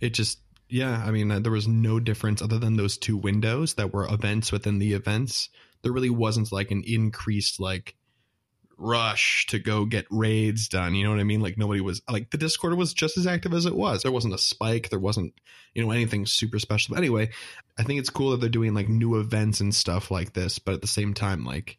It 0.00 0.10
just, 0.10 0.40
yeah, 0.68 1.02
I 1.04 1.10
mean, 1.12 1.42
there 1.42 1.52
was 1.52 1.68
no 1.68 2.00
difference 2.00 2.42
other 2.42 2.58
than 2.58 2.76
those 2.76 2.98
two 2.98 3.16
windows 3.16 3.74
that 3.74 3.92
were 3.92 4.12
events 4.12 4.50
within 4.50 4.78
the 4.78 4.94
events. 4.94 5.48
There 5.82 5.92
really 5.92 6.10
wasn't 6.10 6.50
like 6.50 6.70
an 6.70 6.82
increased, 6.84 7.60
like, 7.60 7.94
rush 8.78 9.46
to 9.46 9.58
go 9.58 9.84
get 9.84 10.06
raids 10.10 10.68
done. 10.68 10.94
You 10.94 11.04
know 11.04 11.10
what 11.10 11.20
I 11.20 11.24
mean? 11.24 11.40
Like, 11.40 11.58
nobody 11.58 11.80
was, 11.80 12.02
like, 12.10 12.30
the 12.30 12.38
Discord 12.38 12.74
was 12.76 12.92
just 12.92 13.16
as 13.16 13.26
active 13.26 13.54
as 13.54 13.66
it 13.66 13.74
was. 13.74 14.02
There 14.02 14.12
wasn't 14.12 14.34
a 14.34 14.38
spike. 14.38 14.90
There 14.90 14.98
wasn't, 14.98 15.34
you 15.74 15.84
know, 15.84 15.90
anything 15.90 16.26
super 16.26 16.58
special. 16.58 16.94
But 16.94 17.00
anyway, 17.00 17.30
I 17.78 17.82
think 17.82 18.00
it's 18.00 18.10
cool 18.10 18.30
that 18.30 18.40
they're 18.40 18.50
doing 18.50 18.74
like 18.74 18.88
new 18.88 19.18
events 19.18 19.60
and 19.60 19.74
stuff 19.74 20.10
like 20.10 20.32
this. 20.32 20.58
But 20.58 20.74
at 20.74 20.80
the 20.80 20.86
same 20.86 21.14
time, 21.14 21.44
like, 21.44 21.78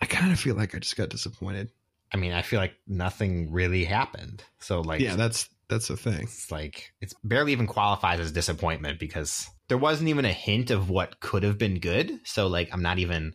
I 0.00 0.06
kind 0.06 0.32
of 0.32 0.40
feel 0.40 0.56
like 0.56 0.74
I 0.74 0.78
just 0.78 0.96
got 0.96 1.10
disappointed. 1.10 1.70
I 2.12 2.16
mean, 2.16 2.32
I 2.32 2.42
feel 2.42 2.58
like 2.58 2.74
nothing 2.86 3.52
really 3.52 3.84
happened. 3.84 4.42
So, 4.58 4.80
like, 4.80 5.00
yeah, 5.00 5.16
that's, 5.16 5.48
that's 5.68 5.88
the 5.88 5.96
thing. 5.96 6.22
it's 6.22 6.50
like 6.50 6.92
it's 7.00 7.14
barely 7.22 7.52
even 7.52 7.68
qualifies 7.68 8.18
as 8.18 8.32
disappointment 8.32 8.98
because 8.98 9.48
there 9.68 9.78
wasn't 9.78 10.08
even 10.08 10.24
a 10.24 10.32
hint 10.32 10.72
of 10.72 10.90
what 10.90 11.20
could 11.20 11.44
have 11.44 11.58
been 11.58 11.78
good. 11.78 12.18
So, 12.24 12.48
like, 12.48 12.70
I'm 12.72 12.82
not 12.82 12.98
even 12.98 13.34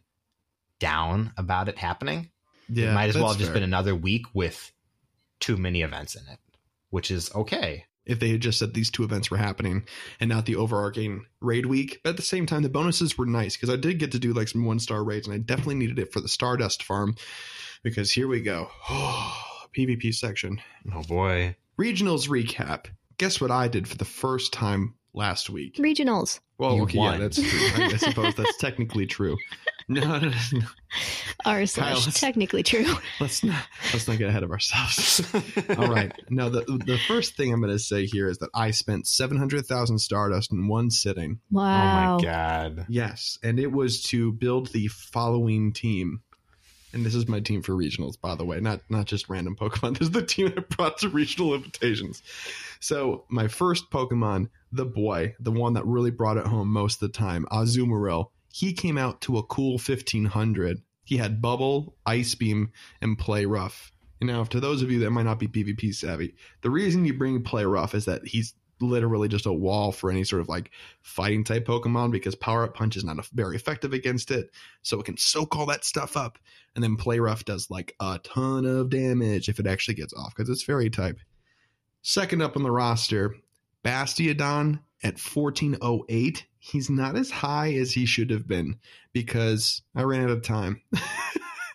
down 0.80 1.32
about 1.38 1.70
it 1.70 1.78
happening. 1.78 2.30
Yeah. 2.70 2.92
it 2.92 2.94
might 2.94 3.10
as 3.10 3.16
well 3.16 3.28
have 3.30 3.38
just 3.38 3.50
fair. 3.50 3.56
been 3.56 3.64
another 3.64 3.96
week 3.96 4.24
with 4.34 4.72
too 5.40 5.58
many 5.58 5.82
events 5.82 6.16
in 6.16 6.24
it, 6.32 6.40
which 6.90 7.12
is 7.12 7.34
okay. 7.36 7.86
if 8.06 8.20
they 8.20 8.30
had 8.30 8.42
just 8.42 8.60
said 8.60 8.74
these 8.74 8.90
two 8.92 9.04
events 9.04 9.30
were 9.32 9.38
happening 9.38 9.84
and 10.20 10.30
not 10.30 10.46
the 10.46 10.56
overarching 10.56 11.26
raid 11.42 11.66
week. 11.66 12.00
But 12.04 12.12
at 12.12 12.16
the 12.18 12.22
same 12.22 12.46
time, 12.46 12.62
the 12.64 12.70
bonuses 12.70 13.18
were 13.18 13.26
nice 13.26 13.56
because 13.56 13.70
I 13.70 13.76
did 13.78 14.00
get 14.00 14.12
to 14.14 14.20
do 14.20 14.34
like 14.34 14.48
some 14.48 14.64
one 14.66 14.80
star 14.80 15.04
raids 15.04 15.28
and 15.28 15.34
I 15.34 15.40
definitely 15.40 15.76
needed 15.76 16.00
it 16.00 16.14
for 16.14 16.22
the 16.22 16.28
Stardust 16.28 16.84
farm 16.84 17.16
because 17.84 18.12
here 18.12 18.28
we 18.28 18.42
go. 18.42 18.70
PvP 19.76 20.14
section. 20.14 20.62
Oh 20.94 21.04
boy. 21.04 21.56
Regionals 21.80 22.30
recap. 22.30 22.86
Guess 23.18 23.42
what 23.42 23.52
I 23.52 23.68
did 23.68 23.88
for 23.88 23.98
the 23.98 24.06
first 24.06 24.54
time 24.54 24.96
last 25.14 25.50
week? 25.50 25.76
Regionals. 25.76 26.40
Well, 26.58 26.76
You 26.78 26.84
okay, 26.84 26.98
won. 26.98 27.14
yeah, 27.14 27.20
that's 27.20 27.36
true. 27.42 27.84
I, 27.84 27.90
I 27.94 27.98
suppose 27.98 28.36
that's 28.36 28.58
technically 28.60 29.06
true. 29.06 29.36
No, 29.88 30.02
no, 30.02 30.18
no, 30.30 30.32
no. 30.54 30.66
R 31.46 31.66
slash 31.68 32.06
let's- 32.06 32.20
technically 32.20 32.64
true. 32.64 32.86
let's 33.20 33.44
not 33.44 33.64
let's 33.94 34.08
not 34.08 34.18
get 34.18 34.30
ahead 34.30 34.42
of 34.42 34.50
ourselves. 34.50 35.22
All 35.78 35.88
right. 35.88 36.12
Now, 36.30 36.50
the 36.50 36.62
the 36.86 36.98
first 37.08 37.36
thing 37.38 37.54
I'm 37.54 37.62
going 37.62 37.72
to 37.72 37.78
say 37.80 38.06
here 38.06 38.28
is 38.28 38.40
that 38.40 38.50
I 38.56 38.72
spent 38.72 39.08
seven 39.08 39.38
hundred 39.38 39.66
thousand 39.68 40.00
Stardust 40.00 40.52
in 40.52 40.68
one 40.68 40.90
sitting. 40.90 41.40
Wow. 41.52 42.16
Oh 42.16 42.18
my 42.18 42.24
god. 42.24 42.86
Yes, 42.90 43.38
and 43.44 43.60
it 43.60 43.72
was 43.72 44.02
to 44.04 44.32
build 44.32 44.72
the 44.72 44.88
following 44.88 45.72
team. 45.72 46.22
And 46.94 47.06
this 47.06 47.14
is 47.14 47.28
my 47.28 47.42
team 47.42 47.62
for 47.62 47.74
regionals, 47.74 48.20
by 48.20 48.36
the 48.36 48.46
way, 48.46 48.62
not 48.62 48.80
not 48.90 49.06
just 49.06 49.30
random 49.30 49.56
Pokemon. 49.56 50.00
This 50.00 50.08
is 50.08 50.12
the 50.14 50.26
team 50.26 50.52
that 50.56 50.70
brought 50.70 50.98
to 51.00 51.10
regional 51.10 51.54
invitations. 51.54 52.24
So 52.80 53.26
my 53.30 53.50
first 53.50 53.92
Pokemon, 53.92 54.50
the 54.72 54.86
boy, 54.86 55.36
the 55.40 55.52
one 55.52 55.74
that 55.74 55.86
really 55.86 56.12
brought 56.12 56.38
it 56.38 56.48
home 56.48 56.70
most 56.70 57.02
of 57.02 57.12
the 57.12 57.18
time, 57.18 57.46
Azumarill, 57.52 58.28
he 58.56 58.72
came 58.72 58.98
out 58.98 59.20
to 59.20 59.38
a 59.38 59.44
cool 59.44 59.74
1500. 59.74 60.82
He 61.04 61.18
had 61.18 61.42
Bubble, 61.42 61.98
Ice 62.06 62.36
Beam, 62.36 62.72
and 63.02 63.18
Play 63.18 63.46
Rough. 63.46 63.92
And 64.22 64.30
now, 64.30 64.46
to 64.46 64.62
those 64.62 64.82
of 64.82 64.90
you 64.90 65.00
that 65.00 65.12
might 65.12 65.24
not 65.24 65.40
be 65.40 65.50
PvP 65.50 65.94
savvy, 65.94 66.36
the 66.62 66.70
reason 66.70 67.04
you 67.04 67.14
bring 67.14 67.44
Play 67.44 67.66
Rough 67.66 67.94
is 67.94 68.06
that 68.06 68.26
he's 68.26 68.54
literally 68.80 69.28
just 69.28 69.46
a 69.46 69.52
wall 69.52 69.92
for 69.92 70.10
any 70.10 70.24
sort 70.24 70.42
of 70.42 70.48
like 70.48 70.72
fighting 71.02 71.44
type 71.44 71.66
Pokemon 71.66 72.14
because 72.14 72.34
Power 72.36 72.64
Up 72.64 72.74
Punch 72.74 72.96
is 72.96 73.04
not 73.04 73.26
very 73.34 73.58
effective 73.58 73.92
against 73.92 74.32
it. 74.32 74.50
So 74.84 75.02
it 75.02 75.06
can 75.06 75.18
soak 75.18 75.58
all 75.58 75.66
that 75.66 75.84
stuff 75.84 76.16
up. 76.16 76.40
And 76.76 76.84
then 76.84 76.96
Play 76.96 77.20
Rough 77.20 77.44
does 77.44 77.70
like 77.70 77.94
a 78.00 78.22
ton 78.24 78.66
of 78.66 78.90
damage 78.90 79.50
if 79.50 79.60
it 79.60 79.68
actually 79.68 79.96
gets 79.96 80.14
off 80.14 80.34
because 80.34 80.50
it's 80.50 80.64
fairy 80.64 80.90
type. 80.90 81.20
Second 82.04 82.42
up 82.42 82.56
on 82.56 82.64
the 82.64 82.72
roster, 82.72 83.36
Bastiodon 83.84 84.80
at 85.04 85.20
1408. 85.20 86.46
He's 86.66 86.90
not 86.90 87.16
as 87.16 87.30
high 87.30 87.74
as 87.74 87.92
he 87.92 88.06
should 88.08 88.32
have 88.32 88.48
been 88.48 88.78
because 89.14 89.82
I 89.96 90.02
ran 90.04 90.24
out 90.24 90.32
of 90.32 90.42
time. 90.42 90.82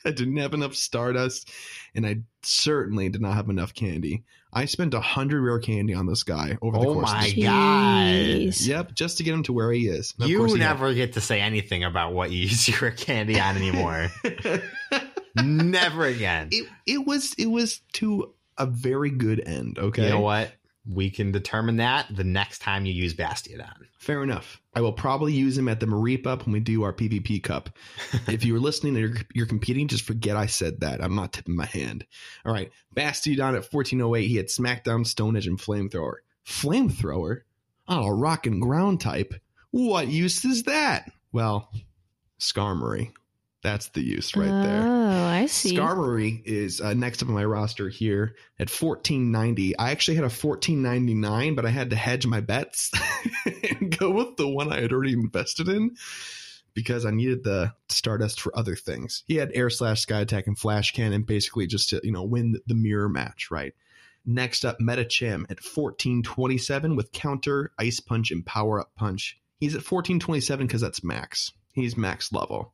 I 0.05 0.11
didn't 0.11 0.38
have 0.38 0.55
enough 0.55 0.74
Stardust, 0.74 1.51
and 1.95 2.07
I 2.07 2.20
certainly 2.43 3.09
did 3.11 3.20
not 3.20 3.34
have 3.34 3.51
enough 3.51 3.74
candy. 3.74 4.24
I 4.53 4.64
spent 4.64 4.95
a 4.95 5.01
hundred 5.01 5.43
rare 5.43 5.59
candy 5.61 5.95
on 5.95 6.07
this 6.07 6.22
guy 6.24 6.57
over 6.62 6.78
the 6.78 6.86
Oh 6.88 6.95
course. 6.95 7.12
my 7.12 7.26
of 7.26 7.34
this- 7.34 7.45
God. 7.45 8.05
Jeez. 8.14 8.66
Yep, 8.66 8.95
just 8.95 9.18
to 9.18 9.22
get 9.22 9.34
him 9.34 9.43
to 9.45 9.53
where 9.53 9.70
he 9.70 9.86
is. 9.86 10.12
And 10.16 10.24
of 10.24 10.30
You 10.30 10.38
course 10.38 10.55
he 10.55 10.59
had- 10.59 10.68
never 10.74 10.93
get 10.95 11.12
to 11.12 11.20
say 11.20 11.41
anything 11.41 11.84
about 11.84 12.14
what 12.14 12.30
you 12.32 12.38
use 12.49 12.66
your 12.80 12.91
candy 12.91 13.38
on 13.38 13.57
anymore. 13.57 14.09
never 15.36 16.05
again. 16.07 16.49
it 16.51 16.66
it 16.86 17.07
was 17.07 17.34
it 17.38 17.47
was 17.47 17.80
to 17.95 18.34
a 18.59 18.66
very 18.66 19.11
good 19.11 19.41
end. 19.47 19.78
Okay, 19.78 20.05
You 20.05 20.09
know 20.11 20.20
what? 20.20 20.53
We 20.89 21.11
can 21.11 21.31
determine 21.31 21.76
that 21.76 22.07
the 22.11 22.24
next 22.24 22.61
time 22.61 22.87
you 22.87 22.93
use 22.93 23.14
Bastiodon. 23.14 23.87
Fair 23.99 24.22
enough. 24.22 24.61
I 24.74 24.81
will 24.81 24.93
probably 24.93 25.33
use 25.33 25.59
him 25.59 25.68
at 25.68 25.78
the 25.78 25.87
Mareep 25.87 26.26
up 26.26 26.47
when 26.47 26.53
we 26.53 26.61
do 26.61 26.83
our 26.85 26.93
PvP 26.93 27.43
Cup. 27.43 27.70
if 28.28 28.45
you 28.45 28.55
were 28.55 28.61
listening 28.61 28.97
and 28.97 29.14
you're, 29.14 29.22
you're 29.35 29.47
competing, 29.47 29.89
just 29.89 30.05
forget 30.05 30.37
I 30.37 30.47
said 30.47 30.81
that. 30.81 31.03
I'm 31.03 31.14
not 31.14 31.33
tipping 31.33 31.57
my 31.57 31.66
hand. 31.66 32.07
All 32.45 32.53
right. 32.53 32.70
Bastiodon 32.97 33.57
at 33.57 33.72
1408, 33.72 34.26
he 34.26 34.37
had 34.37 34.47
Smackdown, 34.47 35.07
Stone 35.07 35.37
Edge, 35.37 35.47
and 35.47 35.59
Flamethrower. 35.59 36.14
Flamethrower? 36.47 37.43
Oh, 37.87 38.05
a 38.05 38.14
rock 38.14 38.47
and 38.47 38.62
ground 38.62 39.01
type. 39.01 39.35
What 39.72 40.09
use 40.09 40.45
is 40.45 40.62
that? 40.64 41.11
Well, 41.33 41.70
Skarmory. 42.39 43.12
That's 43.63 43.89
the 43.89 44.03
use 44.03 44.35
right 44.37 44.47
there. 44.47 44.83
Oh, 44.87 45.25
I 45.27 45.47
see. 45.47 45.77
Skarmory 45.77 46.43
is 46.47 46.81
uh, 46.81 46.95
next 46.95 47.23
up 47.23 47.29
on 47.29 47.35
my 47.35 47.45
roster 47.45 47.91
here 47.91 48.37
at 48.59 48.71
1490. 48.71 49.77
I 49.79 49.91
actually 49.91 50.15
had 50.15 50.25
a 50.25 50.33
1499, 50.33 51.55
but 51.55 51.67
I 51.67 51.71
had 51.71 51.91
to 51.91 51.97
hedge 51.97 52.27
my 52.27 52.41
bets 52.41 52.91
and 53.45 53.97
go 53.97 54.11
with 54.13 54.37
the 54.37 54.49
one 54.49 54.73
I 54.73 54.81
had 54.81 54.93
already 54.93 55.13
invested 55.13 55.69
in 55.69 55.97
because 56.73 57.05
I 57.05 57.11
needed 57.11 57.45
the 57.45 57.75
Stardust 57.91 58.41
for 58.41 58.57
other 58.57 58.77
things. 58.77 59.25
He 59.27 59.37
had 59.37 59.51
Air 59.55 59.69
Slash, 59.69 60.01
Sky 60.03 60.21
Attack, 60.21 60.47
and 60.47 60.59
Flash 60.59 60.93
Cannon 60.93 61.23
basically 61.23 61.67
just 61.67 61.91
to, 61.91 62.01
you 62.03 62.13
know, 62.13 62.25
win 62.25 62.57
the 62.67 62.75
mirror 62.75 63.09
match, 63.09 63.51
right? 63.51 63.75
Next 64.25 64.65
up, 64.65 64.79
Medicham 64.79 65.45
at 65.45 65.61
1427 65.61 66.97
with 66.97 67.13
Counter, 67.13 67.73
Ice 67.79 68.01
Punch, 68.01 68.31
and 68.31 68.45
Power 68.45 68.81
Up 68.81 68.95
Punch. 68.95 69.39
He's 69.59 69.75
at 69.75 69.79
1427 69.79 70.67
because 70.67 70.81
that's 70.81 71.05
max. 71.05 71.53
He's 71.73 71.97
max 71.97 72.33
level. 72.33 72.73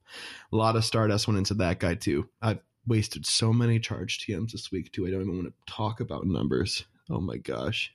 A 0.52 0.56
lot 0.56 0.76
of 0.76 0.84
Stardust 0.84 1.28
went 1.28 1.38
into 1.38 1.54
that 1.54 1.80
guy 1.80 1.94
too. 1.94 2.28
I've 2.40 2.60
wasted 2.86 3.26
so 3.26 3.52
many 3.52 3.78
charge 3.78 4.18
TMs 4.18 4.52
this 4.52 4.70
week 4.70 4.92
too. 4.92 5.06
I 5.06 5.10
don't 5.10 5.22
even 5.22 5.36
want 5.36 5.48
to 5.48 5.72
talk 5.72 6.00
about 6.00 6.26
numbers. 6.26 6.84
Oh 7.10 7.20
my 7.20 7.36
gosh. 7.36 7.92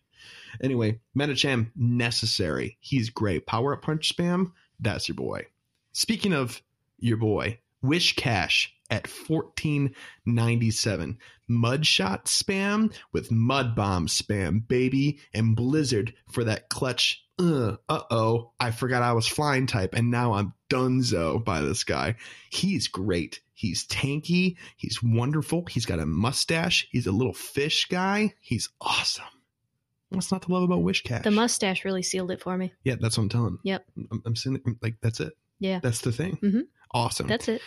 Anyway, 0.61 0.99
Medicham 1.17 1.71
necessary. 1.75 2.77
He's 2.79 3.09
great. 3.09 3.47
Power 3.47 3.73
up 3.73 3.81
punch 3.81 4.15
spam. 4.15 4.51
That's 4.79 5.07
your 5.07 5.15
boy. 5.15 5.47
Speaking 5.93 6.33
of 6.33 6.61
your 6.99 7.17
boy, 7.17 7.59
Whiscash 7.83 8.67
at 8.89 9.07
1497. 9.07 11.17
Mud 11.47 11.85
shot 11.85 12.25
spam 12.25 12.93
with 13.11 13.31
mud 13.31 13.75
bomb 13.75 14.07
spam, 14.07 14.67
baby, 14.67 15.19
and 15.33 15.55
blizzard 15.55 16.13
for 16.31 16.43
that 16.43 16.69
clutch. 16.69 17.23
Uh 17.41 18.01
oh, 18.11 18.51
I 18.59 18.71
forgot 18.71 19.01
I 19.03 19.13
was 19.13 19.27
flying 19.27 19.67
type, 19.67 19.93
and 19.95 20.11
now 20.11 20.33
I'm 20.33 20.53
dunzo 20.69 21.43
by 21.43 21.61
this 21.61 21.83
guy. 21.83 22.15
He's 22.49 22.87
great. 22.87 23.41
He's 23.53 23.85
tanky. 23.87 24.57
He's 24.77 25.01
wonderful. 25.03 25.65
He's 25.69 25.85
got 25.85 25.99
a 25.99 26.05
mustache. 26.05 26.87
He's 26.91 27.07
a 27.07 27.11
little 27.11 27.33
fish 27.33 27.87
guy. 27.87 28.33
He's 28.41 28.69
awesome. 28.79 29.25
What's 30.09 30.31
not 30.31 30.41
to 30.43 30.51
love 30.51 30.63
about 30.63 30.79
Whiscash? 30.81 31.23
The 31.23 31.31
mustache 31.31 31.85
really 31.85 32.03
sealed 32.03 32.31
it 32.31 32.41
for 32.41 32.57
me. 32.57 32.73
Yeah, 32.83 32.95
that's 32.99 33.17
what 33.17 33.23
I'm 33.23 33.29
telling. 33.29 33.57
Yep. 33.63 33.85
I'm, 34.11 34.21
I'm 34.25 34.35
saying 34.35 34.61
like 34.81 34.95
that's 35.01 35.19
it. 35.19 35.33
Yeah. 35.59 35.79
That's 35.81 36.01
the 36.01 36.11
thing. 36.11 36.37
Mhm. 36.41 36.63
Awesome. 36.93 37.27
That's 37.27 37.47
it. 37.47 37.61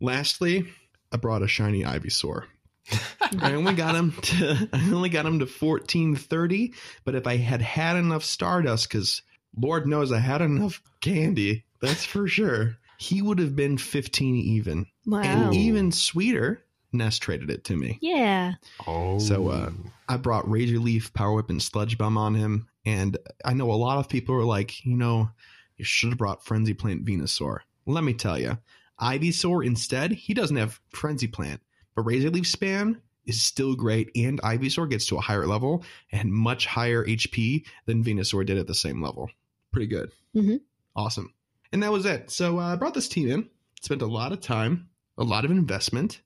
Lastly, 0.00 0.68
I 1.12 1.16
brought 1.16 1.42
a 1.42 1.48
shiny 1.48 1.82
Ivysaur. 1.82 2.44
I 3.40 3.54
only 3.54 3.74
got 3.74 3.94
him 3.94 4.12
to 4.12 4.68
I 4.72 4.90
only 4.92 5.08
got 5.08 5.26
him 5.26 5.38
to 5.38 5.46
1430, 5.46 6.74
but 7.04 7.14
if 7.14 7.26
I 7.26 7.36
had 7.36 7.62
had 7.62 7.96
enough 7.96 8.24
Stardust 8.24 8.90
cuz 8.90 9.22
Lord 9.56 9.86
knows 9.86 10.12
I 10.12 10.18
had 10.18 10.42
enough 10.42 10.82
candy, 11.00 11.64
that's 11.80 12.04
for 12.04 12.26
sure. 12.28 12.76
He 12.98 13.22
would 13.22 13.38
have 13.38 13.54
been 13.56 13.78
15 13.78 14.36
even. 14.36 14.86
Wow. 15.06 15.22
And 15.22 15.54
even 15.54 15.92
sweeter, 15.92 16.64
Nest 16.92 17.22
traded 17.22 17.50
it 17.50 17.64
to 17.64 17.76
me. 17.76 17.98
yeah. 18.00 18.54
Oh. 18.86 19.18
So, 19.18 19.48
uh, 19.48 19.70
I 20.08 20.16
brought 20.16 20.48
Razor 20.48 20.78
Leaf, 20.78 21.12
Power 21.12 21.34
Whip, 21.34 21.50
and 21.50 21.62
Sludge 21.62 21.98
Bomb 21.98 22.16
on 22.16 22.34
him. 22.34 22.68
And 22.86 23.16
I 23.44 23.54
know 23.54 23.70
a 23.70 23.74
lot 23.74 23.98
of 23.98 24.08
people 24.08 24.34
are 24.36 24.44
like, 24.44 24.84
you 24.84 24.96
know, 24.96 25.30
you 25.76 25.84
should 25.84 26.10
have 26.10 26.18
brought 26.18 26.44
Frenzy 26.44 26.74
Plant 26.74 27.04
Venusaur. 27.04 27.58
Let 27.86 28.04
me 28.04 28.14
tell 28.14 28.38
you, 28.38 28.58
Ivysaur 29.00 29.66
instead, 29.66 30.12
he 30.12 30.34
doesn't 30.34 30.56
have 30.56 30.80
Frenzy 30.90 31.26
Plant, 31.26 31.60
but 31.94 32.02
Razor 32.02 32.30
Leaf 32.30 32.46
Span 32.46 33.00
is 33.26 33.40
still 33.42 33.74
great. 33.74 34.10
And 34.14 34.40
Ivysaur 34.42 34.88
gets 34.88 35.06
to 35.06 35.16
a 35.16 35.20
higher 35.20 35.46
level 35.46 35.84
and 36.12 36.32
much 36.32 36.66
higher 36.66 37.04
HP 37.04 37.64
than 37.86 38.04
Venusaur 38.04 38.44
did 38.44 38.58
at 38.58 38.66
the 38.66 38.74
same 38.74 39.02
level. 39.02 39.30
Pretty 39.72 39.86
good. 39.86 40.10
Mhm. 40.34 40.60
Awesome. 40.94 41.32
And 41.72 41.82
that 41.82 41.92
was 41.92 42.06
it. 42.06 42.30
So 42.30 42.58
uh, 42.60 42.72
I 42.72 42.76
brought 42.76 42.94
this 42.94 43.08
team 43.08 43.28
in, 43.28 43.48
spent 43.80 44.02
a 44.02 44.06
lot 44.06 44.32
of 44.32 44.40
time, 44.40 44.88
a 45.18 45.24
lot 45.24 45.44
of 45.44 45.50
investment. 45.50 46.20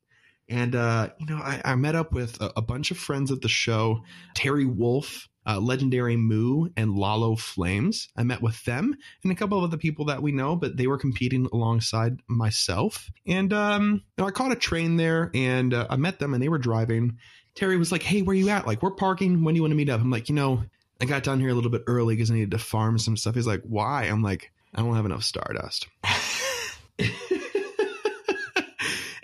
And, 0.48 0.74
uh, 0.74 1.10
you 1.18 1.26
know, 1.26 1.36
I, 1.36 1.60
I 1.64 1.74
met 1.74 1.94
up 1.94 2.12
with 2.12 2.40
a, 2.40 2.52
a 2.56 2.62
bunch 2.62 2.90
of 2.90 2.98
friends 2.98 3.30
at 3.30 3.42
the 3.42 3.48
show 3.48 4.02
Terry 4.34 4.64
Wolf, 4.64 5.28
uh, 5.48 5.58
Legendary 5.58 6.16
Moo, 6.16 6.68
and 6.76 6.94
Lalo 6.94 7.34
Flames. 7.34 8.08
I 8.16 8.22
met 8.22 8.42
with 8.42 8.62
them 8.64 8.94
and 9.22 9.32
a 9.32 9.34
couple 9.34 9.56
of 9.56 9.64
other 9.64 9.78
people 9.78 10.04
that 10.06 10.22
we 10.22 10.30
know, 10.30 10.54
but 10.54 10.76
they 10.76 10.86
were 10.86 10.98
competing 10.98 11.48
alongside 11.52 12.20
myself. 12.28 13.10
And, 13.26 13.52
um, 13.52 13.94
you 13.94 14.22
know, 14.22 14.28
I 14.28 14.30
caught 14.30 14.52
a 14.52 14.56
train 14.56 14.98
there 14.98 15.30
and 15.34 15.72
uh, 15.72 15.86
I 15.88 15.96
met 15.96 16.18
them 16.18 16.34
and 16.34 16.42
they 16.42 16.50
were 16.50 16.58
driving. 16.58 17.16
Terry 17.54 17.78
was 17.78 17.90
like, 17.90 18.02
Hey, 18.02 18.20
where 18.20 18.34
are 18.34 18.38
you 18.38 18.50
at? 18.50 18.66
Like, 18.66 18.82
we're 18.82 18.90
parking. 18.90 19.42
When 19.42 19.54
do 19.54 19.56
you 19.56 19.62
want 19.62 19.72
to 19.72 19.76
meet 19.76 19.88
up? 19.88 20.00
I'm 20.00 20.10
like, 20.10 20.28
You 20.28 20.34
know, 20.34 20.64
I 21.00 21.06
got 21.06 21.22
down 21.22 21.40
here 21.40 21.48
a 21.48 21.54
little 21.54 21.70
bit 21.70 21.84
early 21.86 22.14
because 22.14 22.30
I 22.30 22.34
needed 22.34 22.50
to 22.50 22.58
farm 22.58 22.98
some 22.98 23.16
stuff. 23.16 23.34
He's 23.34 23.46
like, 23.46 23.62
Why? 23.62 24.04
I'm 24.04 24.22
like, 24.22 24.52
I 24.74 24.82
don't 24.82 24.94
have 24.94 25.06
enough 25.06 25.24
Stardust. 25.24 25.88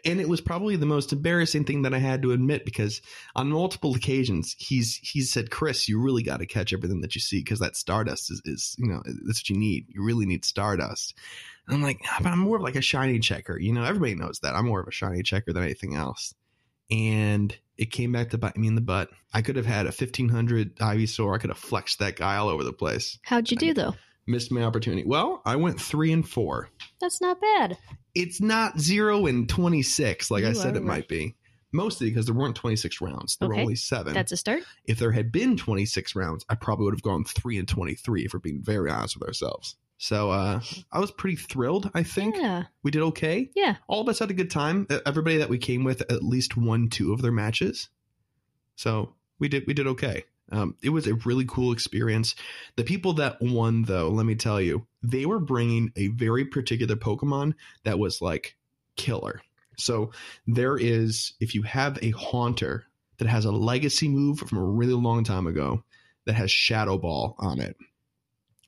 and 0.05 0.21
it 0.21 0.29
was 0.29 0.41
probably 0.41 0.77
the 0.77 0.87
most 0.87 1.13
embarrassing 1.13 1.65
thing 1.65 1.83
that 1.83 1.95
I 1.95 1.99
had 1.99 2.23
to 2.23 2.33
admit 2.33 2.65
because 2.65 3.01
on 3.35 3.49
multiple 3.49 3.95
occasions 3.95 4.55
he's 4.59 4.97
he 5.03 5.23
said, 5.23 5.51
"Chris, 5.51 5.89
you 5.89 6.01
really 6.01 6.23
got 6.23 6.39
to 6.39 6.47
catch 6.47 6.73
everything 6.73 7.01
that 7.01 7.15
you 7.15 7.21
see 7.21 7.39
because 7.39 7.61
that 7.61 7.77
Stardust 7.77 8.31
is, 8.31 8.43
is 8.45 8.77
you 8.79 8.87
know 8.87 9.03
that's 9.27 9.41
what 9.41 9.51
you 9.51 9.57
need. 9.57 9.87
You 9.89 10.03
really 10.05 10.27
need 10.27 10.45
Stardust." 10.45 11.15
And 11.67 11.77
I'm 11.77 11.83
like, 11.83 12.01
"Ah, 12.07 12.19
but 12.23 12.33
I'm 12.33 12.39
more 12.39 12.57
of 12.57 12.63
like 12.63 12.77
a 12.77 12.83
shiny 12.83 13.19
checker. 13.19 13.59
You 13.59 13.73
know, 13.73 13.85
everybody 13.85 14.15
knows 14.15 14.41
that 14.41 14.55
I'm 14.55 14.67
more 14.67 14.81
of 14.81 14.89
a 14.89 14.93
shiny 14.93 15.23
checker 15.23 15.53
than 15.53 15.63
anything 15.63 15.95
else. 15.95 16.35
And 16.91 17.57
it 17.79 17.87
came 17.87 18.13
back 18.13 18.31
to 18.31 18.39
bite 18.39 18.57
me 18.57 18.69
in 18.69 18.75
the 18.75 18.81
butt. 18.81 19.11
I 19.33 19.43
could 19.43 19.57
have 19.57 19.67
had 19.67 19.87
a 19.87 19.89
1500 19.89 20.77
Ivysaur. 20.77 21.35
I 21.35 21.39
could 21.39 21.51
have 21.51 21.59
flexed 21.59 21.99
that 21.99 22.17
guy 22.17 22.37
all 22.37 22.49
over 22.49 22.63
the 22.63 22.73
place. 22.73 23.19
How'd 23.23 23.51
you 23.51 23.57
do 23.57 23.75
though? 23.75 23.95
Missed 24.27 24.53
my 24.53 24.63
opportunity. 24.63 25.05
Well, 25.07 25.43
I 25.45 25.57
went 25.57 25.81
three 25.81 26.13
and 26.13 26.27
four 26.27 26.71
That's 27.01 27.21
not 27.21 27.41
bad. 27.41 27.77
It's 28.15 28.41
not 28.41 28.79
zero 28.79 29.27
and 29.27 29.49
26 29.49 30.31
like 30.31 30.45
I 30.45 30.53
said 30.53 30.77
it 30.77 30.83
might 30.85 31.09
be. 31.09 31.37
Mostly 31.73 32.09
because 32.09 32.27
there 32.27 32.35
weren't 32.37 32.55
26 32.55 33.01
rounds. 33.01 33.37
There 33.37 33.49
were 33.49 33.57
only 33.57 33.75
seven. 33.75 34.15
That's 34.15 34.31
a 34.31 34.37
start. 34.37 34.62
if 34.85 35.01
there 35.01 35.11
had 35.11 35.33
been 35.33 35.57
26 35.57 36.15
rounds, 36.15 36.45
I 36.49 36.55
probably 36.55 36.85
would 36.85 36.95
have 36.95 37.03
gone 37.03 37.25
three 37.25 37.59
and 37.59 37.67
23 37.67 38.25
if 38.25 38.33
we're 38.33 38.39
being 38.39 38.62
very 38.62 38.89
honest 38.93 39.19
with 39.19 39.27
ourselves. 39.27 39.75
So 39.99 40.31
uh, 40.31 40.61
I 40.93 41.01
was 41.01 41.11
pretty 41.11 41.35
thrilled, 41.35 41.91
I 41.93 42.05
think. 42.05 42.37
Yeah. 42.37 42.65
We 42.85 42.93
did 42.93 43.03
okay. 43.03 43.51
Yeah. 43.57 43.77
All 43.89 44.01
of 44.03 44.09
us 44.09 44.21
had 44.21 44.31
a 44.31 44.35
good 44.35 44.53
time. 44.53 44.87
Everybody 45.05 45.39
that 45.39 45.49
we 45.49 45.59
came 45.59 45.83
with 45.83 46.03
at 46.03 46.23
least 46.23 46.57
won 46.57 46.91
two 46.91 47.12
of 47.12 47.23
their 47.23 47.33
matches. 47.33 47.89
So 48.77 49.15
we 49.41 49.49
did 49.49 49.65
we 49.67 49.75
did 49.75 49.89
okay. 49.89 50.25
Um, 50.53 50.76
it 50.82 50.90
was 50.90 51.07
a 51.07 51.14
really 51.14 51.47
cool 51.47 51.72
experience. 51.72 52.34
The 52.76 52.84
people 52.84 53.14
that 53.14 53.40
won, 53.40 53.82
though, 53.82 54.11
let 54.11 54.26
me 54.26 54.34
tell 54.34 54.61
you, 54.61 54.86
they 55.03 55.26
were 55.26 55.40
bringing 55.40 55.92
a 55.97 56.09
very 56.09 56.45
particular 56.45 56.97
Pokemon 56.97 57.55
that 57.84 57.99
was 57.99 58.20
like 58.20 58.57
killer. 58.97 59.40
So 59.76 60.12
there 60.47 60.76
is, 60.76 61.32
if 61.40 61.55
you 61.55 61.62
have 61.62 61.99
a 62.03 62.11
Haunter 62.11 62.84
that 63.18 63.28
has 63.28 63.45
a 63.45 63.53
legacy 63.53 64.09
move 64.09 64.38
from 64.38 64.59
a 64.59 64.64
really 64.64 64.95
long 64.95 65.24
time 65.24 65.47
ago, 65.47 65.82
that 66.26 66.34
has 66.34 66.51
Shadow 66.51 66.99
Ball 66.99 67.34
on 67.38 67.61
it. 67.61 67.76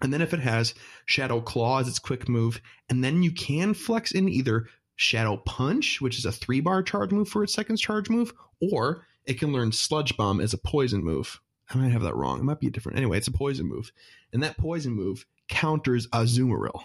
And 0.03 0.13
then 0.13 0.21
if 0.21 0.35
it 0.35 0.41
has 0.41 0.75
Shadow 1.07 1.41
Claw 1.41 1.81
as 1.81 1.89
its 1.89 1.99
quick 1.99 2.29
move, 2.29 2.61
and 2.91 3.03
then 3.03 3.23
you 3.23 3.33
can 3.33 3.73
flex 3.73 4.13
in 4.13 4.29
either 4.29 4.67
Shadow 4.97 5.39
Punch, 5.39 6.01
which 6.01 6.19
is 6.19 6.25
a 6.25 6.33
three 6.33 6.61
bar 6.61 6.83
charge 6.83 7.13
move 7.13 7.29
for 7.29 7.43
its 7.45 7.55
second 7.55 7.77
charge 7.77 8.11
move, 8.11 8.33
or 8.61 9.07
it 9.25 9.39
can 9.39 9.53
learn 9.53 9.73
Sludge 9.73 10.17
Bomb 10.17 10.41
as 10.41 10.53
a 10.53 10.59
poison 10.59 11.03
move. 11.03 11.41
I 11.73 11.79
might 11.79 11.93
have 11.93 12.03
that 12.03 12.15
wrong. 12.17 12.39
It 12.41 12.45
might 12.45 12.61
be 12.61 12.71
different. 12.71 12.99
Anyway, 12.99 13.19
it's 13.19 13.29
a 13.29 13.33
poison 13.33 13.67
move. 13.67 13.91
And 14.33 14.43
that 14.43 14.57
poison 14.57 14.93
move 14.93 15.27
counters 15.49 16.07
Azumarill 16.09 16.81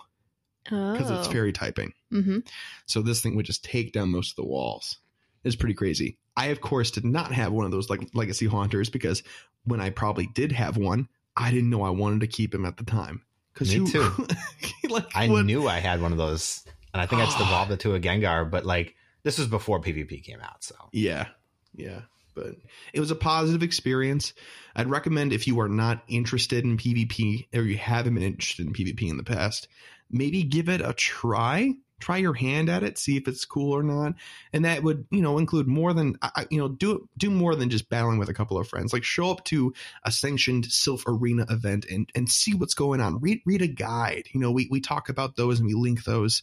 Oh. 0.72 0.94
because 0.94 1.10
it's 1.10 1.28
fairy 1.28 1.52
typing. 1.52 1.94
hmm 2.12 2.40
So 2.86 3.02
this 3.02 3.22
thing 3.22 3.36
would 3.36 3.46
just 3.48 3.64
take 3.64 3.94
down 3.94 4.10
most 4.10 4.32
of 4.32 4.36
the 4.38 4.46
walls. 4.46 4.98
It's 5.44 5.56
pretty 5.56 5.74
crazy. 5.74 6.18
I, 6.38 6.48
of 6.48 6.62
course, 6.62 6.92
did 6.92 7.04
not 7.06 7.32
have 7.32 7.52
one 7.52 7.66
of 7.66 7.72
those 7.72 7.90
like 7.90 8.02
legacy 8.14 8.46
haunters 8.46 8.90
because 8.90 9.24
when 9.66 9.82
I 9.82 9.90
probably 9.90 10.28
did 10.28 10.52
have 10.52 10.78
one, 10.78 11.08
I 11.36 11.50
didn't 11.52 11.70
know 11.70 11.82
I 11.84 11.90
wanted 11.90 12.22
to 12.22 12.28
keep 12.28 12.54
him 12.54 12.66
at 12.66 12.78
the 12.78 12.84
time. 12.84 13.24
Because 13.54 13.76
Me 13.76 13.90
too. 13.90 14.28
like, 14.90 15.08
I 15.16 15.28
what- 15.30 15.46
knew 15.46 15.68
I 15.68 15.80
had 15.80 16.02
one 16.02 16.12
of 16.12 16.18
those, 16.18 16.64
and 16.94 17.02
I 17.02 17.06
think 17.06 17.22
I 17.22 17.26
just 17.26 17.40
evolved 17.42 17.72
it 17.72 17.80
to 17.82 17.96
a 17.96 18.00
Gengar. 18.00 18.50
But 18.50 18.66
like, 18.66 18.96
this 19.24 19.38
was 19.38 19.48
before 19.48 19.82
PvP 19.82 20.24
came 20.24 20.40
out, 20.42 20.64
so 20.64 20.76
Yeah, 20.92 21.28
yeah. 21.76 22.02
But 22.34 22.56
it 22.94 23.00
was 23.00 23.12
a 23.12 23.16
positive 23.16 23.64
experience. 23.64 24.34
I'd 24.76 24.90
recommend 24.90 25.34
if 25.34 25.48
you 25.48 25.60
are 25.60 25.70
not 25.70 26.04
interested 26.08 26.64
in 26.64 26.78
PvP 26.78 27.48
or 27.54 27.64
you 27.64 27.78
haven't 27.78 28.16
been 28.16 28.24
interested 28.24 28.66
in 28.66 28.74
PvP 28.74 29.10
in 29.10 29.18
the 29.18 29.24
past, 29.24 29.68
maybe 30.10 30.44
give 30.44 30.70
it 30.70 30.82
a 30.82 30.94
try. 30.94 31.74
Try 32.00 32.18
your 32.18 32.34
hand 32.34 32.68
at 32.68 32.82
it, 32.82 32.98
see 32.98 33.16
if 33.16 33.28
it's 33.28 33.46
cool 33.46 33.74
or 33.74 33.84
not, 33.84 34.16
and 34.52 34.66
that 34.66 34.82
would 34.82 35.06
you 35.12 35.22
know 35.22 35.38
include 35.38 35.68
more 35.68 35.94
than 35.94 36.18
you 36.50 36.58
know 36.58 36.68
do 36.68 37.08
do 37.16 37.30
more 37.30 37.56
than 37.56 37.70
just 37.70 37.92
battling 37.92 38.18
with 38.18 38.28
a 38.28 38.34
couple 38.34 38.58
of 38.58 38.68
friends. 38.68 38.92
Like 38.92 39.04
show 39.04 39.30
up 39.30 39.44
to 39.46 39.72
a 40.04 40.12
sanctioned 40.12 40.64
Silph 40.64 41.04
Arena 41.06 41.46
event 41.48 41.86
and 41.92 42.10
and 42.16 42.28
see 42.28 42.56
what's 42.56 42.74
going 42.74 43.02
on. 43.02 43.20
Read 43.20 43.42
read 43.46 43.62
a 43.62 43.68
guide. 43.68 44.24
You 44.34 44.40
know 44.40 44.52
we 44.52 44.68
we 44.72 44.82
talk 44.82 45.10
about 45.10 45.36
those 45.36 45.60
and 45.60 45.68
we 45.68 45.76
link 45.76 46.04
those 46.04 46.42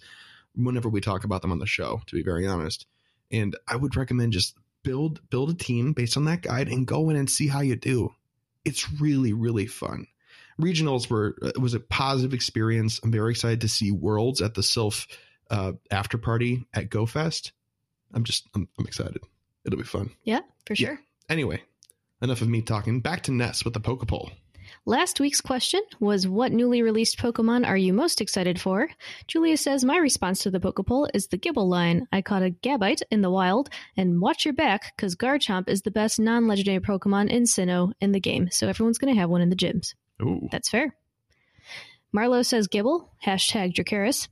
whenever 0.55 0.89
we 0.89 1.01
talk 1.01 1.25
about 1.25 1.43
them 1.43 1.51
on 1.51 1.59
the 1.59 1.67
show. 1.67 2.03
To 2.07 2.15
be 2.15 2.23
very 2.23 2.47
honest, 2.47 2.87
and 3.33 3.57
I 3.67 3.75
would 3.75 3.97
recommend 3.97 4.35
just 4.35 4.57
build 4.83 5.21
build 5.31 5.51
a 5.51 5.55
team 5.55 5.93
based 5.93 6.17
on 6.17 6.25
that 6.27 6.43
guide 6.43 6.69
and 6.69 6.87
go 6.87 7.11
in 7.11 7.17
and 7.17 7.29
see 7.31 7.49
how 7.49 7.61
you 7.61 7.77
do. 7.77 8.15
It's 8.65 8.91
really 9.01 9.33
really 9.33 9.67
fun. 9.67 10.07
Regionals 10.61 11.09
were 11.09 11.37
it 11.43 11.59
was 11.59 11.75
a 11.75 11.81
positive 11.81 12.35
experience. 12.35 13.01
I'm 13.03 13.13
very 13.13 13.31
excited 13.31 13.61
to 13.63 13.69
see 13.69 13.91
Worlds 13.93 14.41
at 14.43 14.55
the 14.55 14.63
Silph 14.63 15.07
uh, 15.51 15.73
after 15.91 16.19
party 16.19 16.67
at 16.75 16.91
GoFest. 16.91 17.53
I'm 18.13 18.25
just 18.25 18.47
I'm, 18.55 18.69
I'm 18.79 18.87
excited. 18.87 19.23
It'll 19.65 19.79
be 19.79 19.85
fun. 19.85 20.11
Yeah, 20.25 20.41
for 20.67 20.75
Yeah. 20.75 20.89
sure. 20.89 21.01
Anyway, 21.29 21.63
enough 22.23 22.43
of 22.43 22.49
me 22.49 22.63
talking. 22.63 23.01
Back 23.01 23.25
to 23.25 23.33
Ness 23.33 23.65
with 23.65 23.75
the 23.75 23.81
Pokepoll. 23.81 24.33
Last 24.89 25.21
week's 25.21 25.43
question 25.43 25.83
was 26.01 26.27
What 26.27 26.51
newly 26.51 26.81
released 26.81 27.19
Pokemon 27.19 27.67
are 27.67 27.77
you 27.77 27.93
most 27.93 28.23
excited 28.23 28.59
for? 28.59 28.89
Julia 29.27 29.59
says, 29.59 29.85
My 29.85 29.99
response 29.99 30.43
to 30.45 30.51
the 30.51 30.61
Pokepoll 30.61 31.11
is 31.13 31.27
the 31.27 31.37
Gible 31.37 31.69
line. 31.69 32.09
I 32.11 32.23
caught 32.23 32.43
a 32.43 32.49
Gabite 32.49 33.03
in 33.11 33.21
the 33.21 33.29
wild, 33.29 33.69
and 33.99 34.19
watch 34.19 34.47
your 34.47 34.55
back, 34.55 34.97
because 34.97 35.15
Garchomp 35.15 35.69
is 35.69 35.83
the 35.83 35.91
best 35.91 36.19
non 36.19 36.49
legendary 36.49 36.81
Pokemon 36.81 37.29
in 37.29 37.43
Sinnoh 37.43 37.93
in 38.01 38.13
the 38.13 38.19
game, 38.19 38.49
so 38.51 38.67
everyone's 38.67 38.97
going 38.97 39.15
to 39.15 39.21
have 39.21 39.29
one 39.29 39.43
in 39.43 39.51
the 39.51 39.57
gyms. 39.57 39.93
Ooh. 40.23 40.49
That's 40.51 40.71
fair. 40.71 40.97
Marlo 42.17 42.43
says 42.43 42.67
Gible, 42.67 43.09
hashtag 43.23 43.75
Dracarys. 43.75 44.29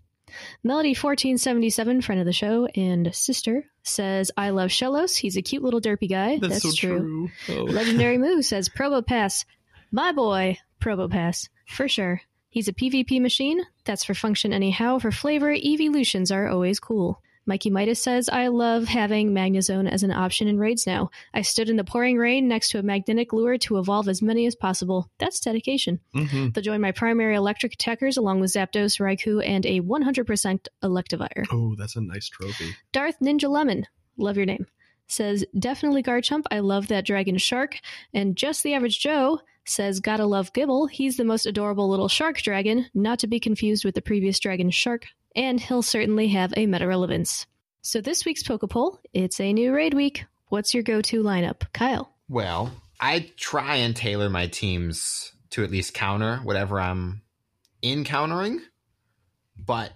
Melody1477, 0.64 2.02
friend 2.02 2.18
of 2.18 2.24
the 2.24 2.32
show 2.32 2.64
and 2.74 3.14
sister, 3.14 3.66
says, 3.82 4.30
I 4.38 4.48
love 4.48 4.70
Shellos. 4.70 5.18
He's 5.18 5.36
a 5.36 5.42
cute 5.42 5.62
little 5.62 5.82
derpy 5.82 6.08
guy. 6.08 6.38
That's, 6.38 6.62
so 6.62 6.72
true. 6.72 7.28
Oh. 7.50 7.52
Legendary 7.52 8.16
Moo 8.26 8.40
says 8.40 8.70
Probopass. 8.70 9.44
My 9.92 10.12
boy, 10.12 10.58
Probopass. 10.80 11.48
For 11.66 11.88
sure. 11.88 12.20
He's 12.48 12.68
a 12.68 12.72
PvP 12.72 13.20
machine. 13.20 13.60
That's 13.84 14.04
for 14.04 14.14
function 14.14 14.52
anyhow. 14.52 14.98
For 14.98 15.12
flavor, 15.12 15.52
evolutions 15.52 16.30
are 16.30 16.48
always 16.48 16.80
cool. 16.80 17.20
Mikey 17.48 17.70
Midas 17.70 18.02
says, 18.02 18.28
I 18.28 18.48
love 18.48 18.88
having 18.88 19.30
Magnezone 19.30 19.88
as 19.88 20.02
an 20.02 20.10
option 20.10 20.48
in 20.48 20.58
raids 20.58 20.84
now. 20.84 21.10
I 21.32 21.42
stood 21.42 21.68
in 21.70 21.76
the 21.76 21.84
pouring 21.84 22.16
rain 22.16 22.48
next 22.48 22.70
to 22.70 22.80
a 22.80 22.82
magnetic 22.82 23.32
lure 23.32 23.56
to 23.58 23.78
evolve 23.78 24.08
as 24.08 24.20
many 24.20 24.46
as 24.46 24.56
possible. 24.56 25.08
That's 25.18 25.38
dedication. 25.38 26.00
Mhm. 26.14 26.52
They'll 26.52 26.64
join 26.64 26.80
my 26.80 26.90
primary 26.90 27.36
electric 27.36 27.74
attackers 27.74 28.16
along 28.16 28.40
with 28.40 28.52
Zapdos, 28.52 28.98
Raikou, 28.98 29.46
and 29.46 29.64
a 29.64 29.80
100% 29.80 30.66
Electivire. 30.82 31.44
Oh, 31.52 31.76
that's 31.76 31.94
a 31.94 32.00
nice 32.00 32.28
trophy. 32.28 32.74
Darth 32.90 33.20
Ninja 33.20 33.48
Lemon, 33.48 33.86
love 34.16 34.36
your 34.36 34.46
name, 34.46 34.66
says 35.06 35.44
definitely 35.56 36.02
Garchomp. 36.02 36.46
I 36.50 36.58
love 36.58 36.88
that 36.88 37.06
dragon 37.06 37.38
shark. 37.38 37.78
And 38.12 38.34
just 38.34 38.64
the 38.64 38.74
average 38.74 38.98
Joe 38.98 39.40
says 39.68 40.00
gotta 40.00 40.26
love 40.26 40.52
Gible. 40.52 40.90
He's 40.90 41.16
the 41.16 41.24
most 41.24 41.46
adorable 41.46 41.88
little 41.88 42.08
shark 42.08 42.38
dragon, 42.42 42.86
not 42.94 43.18
to 43.20 43.26
be 43.26 43.40
confused 43.40 43.84
with 43.84 43.94
the 43.94 44.02
previous 44.02 44.38
dragon 44.38 44.70
shark. 44.70 45.06
And 45.34 45.60
he'll 45.60 45.82
certainly 45.82 46.28
have 46.28 46.54
a 46.56 46.66
meta 46.66 46.86
relevance. 46.86 47.46
So 47.82 48.00
this 48.00 48.24
week's 48.24 48.42
Pokepoll, 48.42 48.98
it's 49.12 49.38
a 49.38 49.52
new 49.52 49.72
raid 49.72 49.94
week. 49.94 50.24
What's 50.48 50.74
your 50.74 50.82
go-to 50.82 51.22
lineup, 51.22 51.72
Kyle? 51.72 52.12
Well, 52.28 52.72
I 53.00 53.30
try 53.36 53.76
and 53.76 53.94
tailor 53.94 54.30
my 54.30 54.46
teams 54.46 55.32
to 55.50 55.62
at 55.62 55.70
least 55.70 55.94
counter 55.94 56.38
whatever 56.38 56.80
I'm 56.80 57.22
encountering. 57.82 58.60
But 59.58 59.92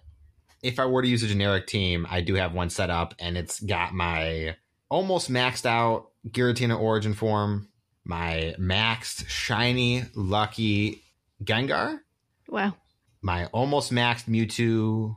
if 0.62 0.78
I 0.78 0.86
were 0.86 1.02
to 1.02 1.08
use 1.08 1.22
a 1.22 1.28
generic 1.28 1.66
team, 1.66 2.06
I 2.10 2.20
do 2.20 2.34
have 2.34 2.52
one 2.52 2.70
set 2.70 2.90
up 2.90 3.14
and 3.18 3.36
it's 3.38 3.60
got 3.60 3.94
my 3.94 4.56
almost 4.88 5.30
maxed 5.30 5.64
out 5.66 6.10
Giratina 6.28 6.78
origin 6.78 7.14
form, 7.14 7.68
my 8.10 8.54
maxed 8.58 9.28
shiny 9.28 10.04
lucky 10.14 11.02
Gengar, 11.44 12.00
Wow, 12.48 12.74
my 13.22 13.46
almost 13.46 13.92
maxed 13.92 14.26
Mewtwo, 14.26 15.16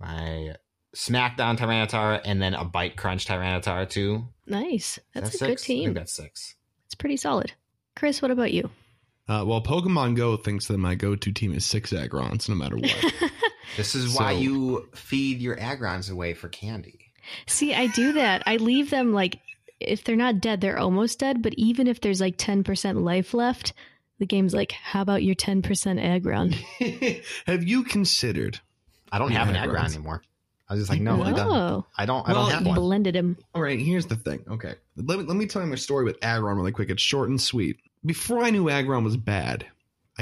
my 0.00 0.56
Smackdown 0.94 1.56
Tyranitar, 1.56 2.20
and 2.24 2.42
then 2.42 2.54
a 2.54 2.64
Bite 2.64 2.96
Crunch 2.96 3.26
Tyranitar 3.26 3.88
too. 3.88 4.26
nice. 4.46 4.98
That's 5.14 5.34
Is 5.34 5.36
a 5.36 5.44
that 5.44 5.50
good 5.50 5.60
six? 5.60 5.62
I 5.62 5.66
think 5.66 5.84
team. 5.84 5.94
that's 5.94 6.12
six. 6.12 6.56
It's 6.86 6.94
pretty 6.94 7.16
solid. 7.16 7.52
Chris, 7.96 8.20
what 8.20 8.30
about 8.30 8.52
you? 8.52 8.68
Uh, 9.28 9.44
well, 9.46 9.62
Pokemon 9.62 10.16
Go 10.16 10.36
thinks 10.36 10.66
that 10.66 10.78
my 10.78 10.94
go-to 10.96 11.30
team 11.32 11.54
is 11.54 11.64
six 11.64 11.92
Aggrons, 11.92 12.48
no 12.48 12.54
matter 12.56 12.76
what. 12.76 13.14
This 13.76 13.94
is 13.94 14.14
why 14.14 14.34
So- 14.34 14.40
you 14.40 14.88
feed 14.94 15.40
your 15.40 15.56
aggrons 15.56 16.10
away 16.10 16.34
for 16.34 16.48
candy. 16.50 16.98
See, 17.46 17.72
I 17.72 17.86
do 17.86 18.12
that. 18.14 18.42
I 18.46 18.56
leave 18.56 18.90
them 18.90 19.14
like 19.14 19.40
if 19.90 20.04
they're 20.04 20.16
not 20.16 20.40
dead, 20.40 20.60
they're 20.60 20.78
almost 20.78 21.18
dead. 21.18 21.42
But 21.42 21.54
even 21.56 21.86
if 21.86 22.00
there's 22.00 22.20
like 22.20 22.36
ten 22.36 22.62
percent 22.64 22.98
life 23.02 23.34
left, 23.34 23.72
the 24.18 24.26
game's 24.26 24.54
like, 24.54 24.72
"How 24.72 25.02
about 25.02 25.22
your 25.22 25.34
ten 25.34 25.62
percent 25.62 25.98
aggron?" 26.00 26.52
have 27.46 27.62
you 27.64 27.84
considered? 27.84 28.60
I 29.10 29.18
don't 29.18 29.32
have 29.32 29.48
an 29.48 29.54
aggrons. 29.54 29.62
aggron 29.68 29.84
anymore. 29.86 30.22
I 30.68 30.74
was 30.74 30.82
just 30.82 30.90
like, 30.90 31.02
no, 31.02 31.22
I 31.22 31.32
don't. 31.32 31.84
I 31.98 32.06
don't. 32.06 32.26
I 32.26 32.32
Well, 32.32 32.44
don't 32.44 32.50
have 32.54 32.66
one. 32.66 32.76
blended 32.76 33.14
him. 33.14 33.36
All 33.54 33.60
right, 33.60 33.78
here's 33.78 34.06
the 34.06 34.16
thing. 34.16 34.42
Okay, 34.48 34.74
let 34.96 35.18
me 35.18 35.24
let 35.24 35.36
me 35.36 35.46
tell 35.46 35.60
you 35.62 35.68
my 35.68 35.74
story 35.76 36.04
with 36.04 36.16
Aggron 36.22 36.56
really 36.56 36.72
quick. 36.72 36.88
It's 36.88 37.02
short 37.02 37.28
and 37.28 37.38
sweet. 37.40 37.76
Before 38.06 38.42
I 38.42 38.50
knew 38.50 38.70
Aggron 38.70 39.04
was 39.04 39.16
bad, 39.16 39.66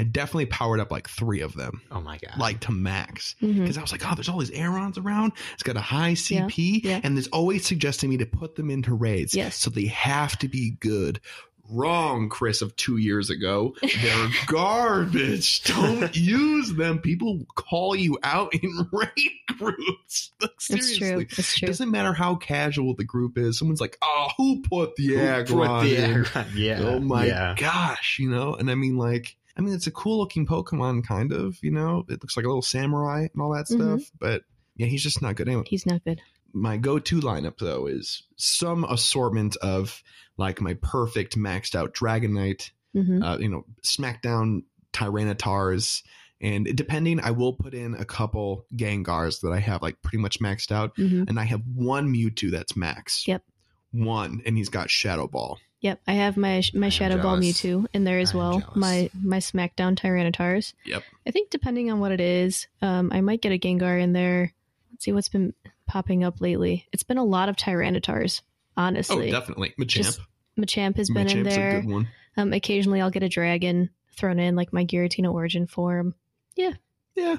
I 0.01 0.03
definitely 0.03 0.47
powered 0.47 0.79
up 0.79 0.91
like 0.91 1.07
three 1.07 1.41
of 1.41 1.53
them, 1.53 1.81
Oh 1.91 2.01
my 2.01 2.17
god! 2.17 2.39
like 2.39 2.59
to 2.61 2.71
max. 2.71 3.35
Mm-hmm. 3.41 3.61
Because 3.61 3.77
I 3.77 3.81
was 3.81 3.91
like, 3.91 4.01
oh, 4.09 4.15
there's 4.15 4.29
all 4.29 4.39
these 4.39 4.51
Arons 4.51 4.97
around. 4.97 5.33
It's 5.53 5.63
got 5.63 5.77
a 5.77 5.81
high 5.81 6.13
CP, 6.13 6.83
yeah. 6.83 6.99
and 7.03 7.15
there's 7.15 7.27
always 7.27 7.65
suggesting 7.65 8.09
me 8.09 8.17
to 8.17 8.25
put 8.25 8.55
them 8.55 8.69
into 8.71 8.93
raids. 8.93 9.35
Yes. 9.35 9.55
So 9.57 9.69
they 9.69 9.85
have 9.85 10.37
to 10.39 10.47
be 10.47 10.71
good. 10.79 11.21
Wrong, 11.69 12.27
Chris, 12.27 12.61
of 12.61 12.75
two 12.75 12.97
years 12.97 13.29
ago. 13.29 13.75
They're 13.81 14.27
garbage. 14.47 15.63
Don't 15.63 16.13
use 16.15 16.73
them. 16.73 16.99
People 16.99 17.45
call 17.55 17.95
you 17.95 18.17
out 18.23 18.53
in 18.53 18.87
raid 18.91 19.31
groups. 19.57 20.31
Like, 20.41 20.51
It's 20.55 20.65
seriously. 20.65 20.97
true. 20.99 21.19
It's 21.37 21.53
It 21.55 21.59
true. 21.59 21.67
doesn't 21.67 21.91
matter 21.91 22.13
how 22.13 22.35
casual 22.35 22.95
the 22.95 23.03
group 23.03 23.37
is. 23.37 23.59
Someone's 23.59 23.79
like, 23.79 23.97
"Oh, 24.01 24.27
who 24.37 24.61
put 24.63 24.95
the 24.95 25.07
Who 25.07 25.19
Aggron 25.19 25.67
put 25.67 25.83
the 25.83 25.95
in?" 26.03 26.25
Yeah. 26.55 26.79
Oh 26.81 26.99
my 26.99 27.27
yeah. 27.27 27.55
gosh, 27.57 28.17
you 28.19 28.29
know. 28.29 28.55
And 28.55 28.69
I 28.71 28.75
mean, 28.75 28.97
like, 28.97 29.35
I 29.57 29.61
mean, 29.61 29.73
it's 29.73 29.87
a 29.87 29.91
cool 29.91 30.19
looking 30.19 30.45
Pokemon, 30.47 31.05
kind 31.05 31.31
of. 31.33 31.57
You 31.61 31.71
know, 31.71 32.05
it 32.09 32.21
looks 32.21 32.35
like 32.37 32.45
a 32.45 32.49
little 32.49 32.61
samurai 32.61 33.27
and 33.33 33.41
all 33.41 33.51
that 33.53 33.67
Mhm. 33.67 33.99
stuff. 33.99 34.11
But 34.19 34.43
yeah, 34.77 34.87
he's 34.87 35.03
just 35.03 35.21
not 35.21 35.35
good. 35.35 35.47
Anyway, 35.47 35.63
He's 35.67 35.85
not 35.85 36.03
good. 36.03 36.21
my 36.53 36.77
go-to 36.77 37.19
lineup 37.21 37.57
though 37.59 37.87
is 37.87 38.23
some 38.37 38.83
assortment 38.85 39.55
of 39.57 40.01
like 40.37 40.59
my 40.61 40.73
perfect 40.75 41.37
maxed 41.37 41.75
out 41.75 41.93
Dragonite, 41.93 42.71
hmm 42.93 43.21
uh, 43.23 43.37
you 43.37 43.49
know, 43.49 43.65
Smackdown 43.83 44.63
Tyranitars. 44.93 46.03
And 46.43 46.65
depending, 46.75 47.19
I 47.19 47.31
will 47.31 47.53
put 47.53 47.73
in 47.75 47.93
a 47.93 48.05
couple 48.05 48.65
Gengars 48.75 49.41
that 49.41 49.51
I 49.51 49.59
have 49.59 49.81
like 49.83 50.01
pretty 50.01 50.17
much 50.17 50.39
maxed 50.39 50.71
out 50.71 50.93
hmm 50.95 51.23
and 51.27 51.39
I 51.39 51.43
have 51.43 51.61
one 51.75 52.11
Mewtwo 52.13 52.49
that's 52.51 52.75
max. 52.75 53.27
Yep. 53.27 53.43
One, 53.91 54.41
and 54.45 54.57
he's 54.57 54.69
got 54.69 54.89
Shadow 54.89 55.27
Ball. 55.27 55.59
Yep, 55.81 56.01
I 56.07 56.13
have 56.13 56.37
my 56.37 56.63
my 56.73 56.89
Shadow 56.89 57.21
Ball. 57.21 57.37
Mewtwo 57.37 57.87
in 57.93 58.03
there 58.03 58.19
as 58.19 58.33
well. 58.33 58.59
jealous. 58.59 58.75
My 58.75 59.09
my 59.21 59.37
Smackdown 59.37 59.95
Tyranitars. 59.95 60.73
Yep. 60.85 61.03
I 61.27 61.31
think 61.31 61.49
depending 61.49 61.91
on 61.91 61.99
what 61.99 62.11
it 62.11 62.21
is, 62.21 62.67
um, 62.81 63.11
I 63.13 63.21
might 63.21 63.41
get 63.41 63.51
a 63.51 63.57
Gengar 63.59 63.99
in 64.01 64.13
there. 64.13 64.53
Let's 64.91 65.05
see 65.05 65.11
what's 65.11 65.29
been 65.29 65.53
popping 65.87 66.23
up 66.23 66.39
lately. 66.39 66.87
It's 66.91 67.03
been 67.03 67.17
a 67.17 67.23
lot 67.23 67.49
of 67.49 67.55
Tyranitars, 67.55 68.41
honestly. 68.77 69.29
Oh, 69.29 69.31
definitely. 69.31 69.73
Machamp. 69.79 69.87
Just 69.87 70.19
Machamp 70.57 70.97
has 70.97 71.09
been 71.09 71.27
in 71.29 71.43
there. 71.43 71.77
a 71.77 71.81
good 71.81 71.89
one. 71.89 72.07
Um, 72.37 72.53
occasionally 72.53 73.01
I'll 73.01 73.09
get 73.11 73.23
a 73.23 73.29
dragon. 73.29 73.89
thrown 74.15 74.39
in, 74.39 74.55
like 74.55 74.71
my 74.71 74.85
Giratina 74.85 75.33
origin 75.33 75.65
form. 75.67 76.13
Yeah. 76.55 76.73
Yeah. 77.15 77.37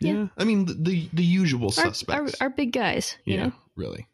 Yeah. 0.00 0.28
I 0.38 0.44
mean, 0.44 0.64
the, 0.64 0.74
the, 0.74 1.08
the 1.12 1.22
usual 1.24 1.72
Our, 1.76 1.84
our, 1.84 1.94
suspects. 1.94 2.40
our 2.40 2.50
big 2.50 2.72
guys, 2.72 3.16
you 3.24 3.34
yeah, 3.34 3.46
know? 3.46 3.52
really. 3.76 4.06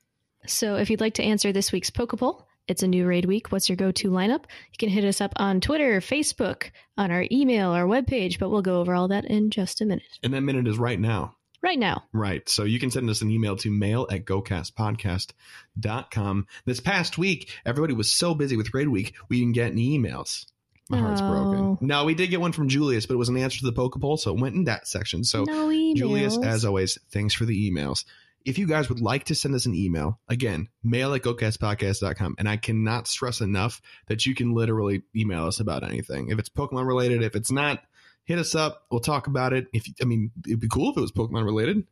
So 0.46 0.76
if 0.76 0.90
you'd 0.90 1.00
like 1.00 1.14
to 1.14 1.22
answer 1.22 1.52
this 1.52 1.72
week's 1.72 1.90
Pokepoll, 1.90 2.42
it's 2.70 2.82
a 2.84 2.88
new 2.88 3.04
raid 3.04 3.24
week. 3.24 3.50
What's 3.50 3.68
your 3.68 3.74
go-to 3.74 4.10
lineup? 4.10 4.44
You 4.44 4.78
can 4.78 4.88
hit 4.88 5.04
us 5.04 5.20
up 5.20 5.32
on 5.36 5.60
Twitter, 5.60 6.00
Facebook, 6.00 6.70
on 6.96 7.10
our 7.10 7.26
email, 7.32 7.70
our 7.70 7.84
webpage, 7.84 8.38
but 8.38 8.48
we'll 8.48 8.62
go 8.62 8.78
over 8.78 8.94
all 8.94 9.08
that 9.08 9.24
in 9.24 9.50
just 9.50 9.80
a 9.80 9.84
minute. 9.84 10.04
And 10.22 10.32
that 10.34 10.42
minute 10.42 10.68
is 10.68 10.78
right 10.78 11.00
now. 11.00 11.34
Right 11.62 11.80
now. 11.80 12.04
Right. 12.12 12.48
So 12.48 12.62
you 12.62 12.78
can 12.78 12.92
send 12.92 13.10
us 13.10 13.22
an 13.22 13.30
email 13.30 13.56
to 13.56 13.72
mail 13.72 14.06
at 14.10 14.24
gocastpodcast.com. 14.24 16.46
This 16.64 16.78
past 16.78 17.18
week, 17.18 17.50
everybody 17.66 17.92
was 17.92 18.12
so 18.12 18.36
busy 18.36 18.56
with 18.56 18.72
Raid 18.72 18.86
Week, 18.88 19.14
we 19.28 19.40
didn't 19.40 19.54
get 19.54 19.72
any 19.72 19.98
emails. 19.98 20.46
My 20.88 20.98
heart's 20.98 21.20
broken. 21.20 21.76
No. 21.80 22.04
We 22.04 22.14
did 22.14 22.30
get 22.30 22.40
one 22.40 22.52
from 22.52 22.68
Julius, 22.68 23.06
but 23.06 23.14
it 23.14 23.18
was 23.18 23.28
an 23.28 23.36
answer 23.36 23.58
to 23.60 23.66
the 23.66 23.72
Pokepoll, 23.72 24.16
so 24.18 24.32
it 24.32 24.40
went 24.40 24.54
in 24.54 24.64
that 24.64 24.86
section. 24.86 25.24
So 25.24 25.42
no. 25.42 25.72
Julius, 25.94 26.38
as 26.38 26.64
always, 26.64 26.98
thanks 27.10 27.34
for 27.34 27.44
the 27.44 27.70
emails. 27.70 28.04
If 28.44 28.58
you 28.58 28.66
guys 28.66 28.88
would 28.88 29.00
like 29.00 29.24
to 29.24 29.34
send 29.34 29.54
us 29.54 29.66
an 29.66 29.74
email, 29.74 30.18
again, 30.28 30.68
mail 30.82 31.14
at 31.14 31.22
gocastpodcast.com. 31.22 32.36
And 32.38 32.48
I 32.48 32.56
cannot 32.56 33.06
stress 33.06 33.40
enough 33.40 33.80
that 34.06 34.26
you 34.26 34.34
can 34.34 34.54
literally 34.54 35.02
email 35.14 35.46
us 35.46 35.60
about 35.60 35.84
anything. 35.84 36.28
If 36.28 36.38
it's 36.38 36.48
Pokemon 36.48 36.86
related, 36.86 37.22
if 37.22 37.36
it's 37.36 37.52
not, 37.52 37.82
hit 38.24 38.38
us 38.38 38.54
up. 38.54 38.86
We'll 38.90 39.00
talk 39.00 39.26
about 39.26 39.52
it. 39.52 39.66
If 39.72 39.86
I 40.00 40.04
mean, 40.04 40.30
it'd 40.46 40.60
be 40.60 40.68
cool 40.68 40.90
if 40.90 40.96
it 40.96 41.00
was 41.00 41.12
Pokemon 41.12 41.44
related, 41.44 41.86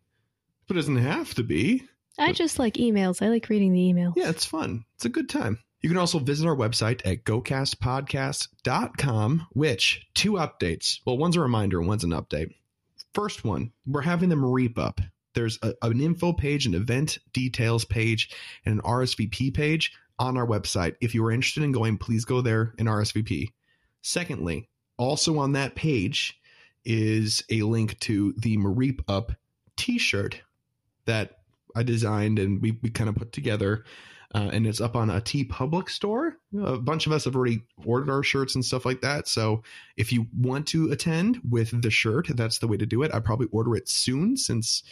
but 0.67 0.77
it 0.77 0.81
doesn't 0.81 0.97
have 0.97 1.35
to 1.35 1.43
be. 1.43 1.85
I 2.19 2.33
just 2.33 2.59
like 2.59 2.75
emails. 2.75 3.23
I 3.23 3.29
like 3.29 3.49
reading 3.49 3.73
the 3.73 3.93
emails. 3.93 4.15
Yeah, 4.17 4.31
it's 4.31 4.45
fun. 4.45 4.85
It's 4.97 5.05
a 5.05 5.11
good 5.11 5.29
time. 5.29 5.59
You 5.81 5.89
can 5.89 5.99
also 5.99 6.19
visit 6.19 6.49
our 6.49 6.57
website 6.57 7.01
at 7.05 7.23
gocastpodcast.com, 7.25 9.47
which 9.53 10.05
two 10.15 10.33
updates. 10.33 10.99
Well, 11.07 11.17
one's 11.17 11.37
a 11.37 11.41
reminder, 11.41 11.81
one's 11.81 12.03
an 12.03 12.11
update. 12.11 12.53
First 13.15 13.45
one, 13.45 13.71
we're 13.87 14.03
having 14.03 14.29
the 14.29 14.35
Mareep 14.35 14.77
Up. 14.79 15.01
There's 15.39 15.57
a, 15.63 15.73
an 15.83 16.01
info 16.01 16.33
page, 16.33 16.67
an 16.67 16.75
event 16.75 17.19
details 17.33 17.85
page, 17.85 18.35
and 18.67 18.75
an 18.75 18.83
RSVP 18.83 19.55
page 19.55 19.93
on 20.19 20.37
our 20.37 20.45
website. 20.45 20.97
If 21.01 21.15
you 21.15 21.25
are 21.25 21.31
interested 21.31 21.63
in 21.63 21.71
going, 21.71 21.97
please 21.97 22.25
go 22.25 22.41
there 22.41 22.75
and 22.77 22.89
RSVP. 22.89 23.53
Secondly, 24.03 24.69
also 24.97 25.39
on 25.39 25.53
that 25.53 25.77
page 25.77 26.41
is 26.85 27.45
a 27.53 27.63
link 27.63 28.01
to 28.01 28.35
the 28.37 28.57
Mareep 28.57 28.99
Up 29.07 29.31
t 29.77 29.97
shirt 29.97 30.43
that 31.05 31.39
I 31.77 31.85
designed 31.85 32.41
and 32.41 32.61
we, 32.61 32.77
we 32.83 32.91
kind 32.91 33.09
of 33.09 33.15
put 33.15 33.33
together. 33.33 33.85
Uh, 34.35 34.51
and 34.53 34.67
it's 34.67 34.81
up 34.81 34.97
on 34.97 35.09
a 35.09 35.21
TeePublic 35.21 35.89
store. 35.89 36.37
A 36.61 36.79
bunch 36.79 37.07
of 37.07 37.13
us 37.13 37.27
have 37.27 37.37
already 37.37 37.63
ordered 37.87 38.11
our 38.11 38.25
shirts 38.25 38.57
and 38.57 38.65
stuff 38.65 38.85
like 38.85 39.03
that. 39.03 39.29
So 39.29 39.63
if 39.97 40.13
you 40.13 40.27
want 40.37 40.67
to 40.69 40.91
attend 40.91 41.41
with 41.49 41.81
the 41.81 41.91
shirt, 41.91 42.27
that's 42.35 42.59
the 42.59 42.67
way 42.67 42.77
to 42.77 42.87
do 42.87 43.05
it. 43.05 43.15
I 43.15 43.21
probably 43.21 43.47
order 43.53 43.77
it 43.77 43.89
soon 43.89 44.37
since 44.37 44.83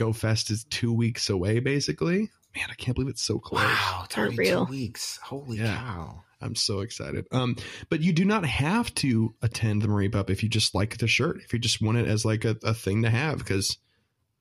GoFest 0.00 0.50
is 0.50 0.64
two 0.64 0.92
weeks 0.92 1.28
away, 1.30 1.60
basically. 1.60 2.30
Man, 2.56 2.66
I 2.70 2.74
can't 2.74 2.94
believe 2.96 3.10
it's 3.10 3.22
so 3.22 3.38
close. 3.38 3.62
Wow, 3.62 4.02
it's 4.06 4.18
already 4.18 4.36
two 4.48 4.64
weeks. 4.64 5.18
Holy 5.22 5.58
Yeah. 5.58 5.76
cow. 5.76 6.24
I'm 6.40 6.54
so 6.54 6.80
excited. 6.80 7.26
Um, 7.32 7.54
but 7.90 8.00
you 8.00 8.12
do 8.14 8.24
not 8.24 8.46
have 8.46 8.92
to 8.96 9.34
attend 9.42 9.82
the 9.82 9.88
Mareep 9.88 10.14
Up 10.14 10.30
if 10.30 10.42
you 10.42 10.48
just 10.48 10.74
like 10.74 10.96
the 10.96 11.06
shirt. 11.06 11.36
If 11.44 11.52
you 11.52 11.58
just 11.58 11.82
want 11.82 11.98
it 11.98 12.08
as 12.08 12.24
like 12.24 12.44
a, 12.46 12.56
a 12.64 12.72
thing 12.72 13.02
to 13.02 13.10
have, 13.10 13.38
because 13.38 13.76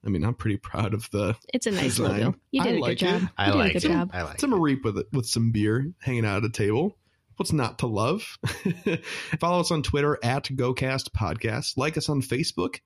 I 0.05 0.07
mean, 0.09 0.23
I'm 0.23 0.33
pretty 0.33 0.55
proud 0.57 0.93
of 0.93 1.09
the. 1.11 1.35
It's 1.53 1.67
a 1.67 1.71
nice 1.71 1.97
Design. 1.97 2.21
logo. 2.21 2.37
You 2.51 2.63
did 2.63 2.73
I 2.73 2.77
a 2.77 2.79
like 2.79 2.99
good 2.99 3.05
job. 3.05 3.21
it. 3.23 3.29
I 3.37 3.45
did 3.47 3.55
like 3.57 3.69
a 3.71 3.73
good 3.73 3.83
it. 3.83 3.87
job. 3.89 4.09
I 4.13 4.21
like 4.23 4.33
It's 4.35 4.43
a 4.43 4.45
it. 4.45 4.49
Mareep 4.49 4.83
with 4.85 5.05
with 5.11 5.25
some 5.25 5.51
beer 5.51 5.91
hanging 5.99 6.25
out 6.25 6.37
at 6.37 6.45
a 6.45 6.49
table. 6.49 6.97
What's 7.35 7.51
not 7.53 7.79
to 7.79 7.87
love? 7.87 8.37
Follow 9.39 9.59
us 9.59 9.71
on 9.71 9.83
Twitter 9.83 10.17
at 10.23 10.45
GoCast 10.45 11.09
Podcast. 11.11 11.77
Like 11.77 11.97
us 11.97 12.09
on 12.09 12.21
Facebook. 12.21 12.79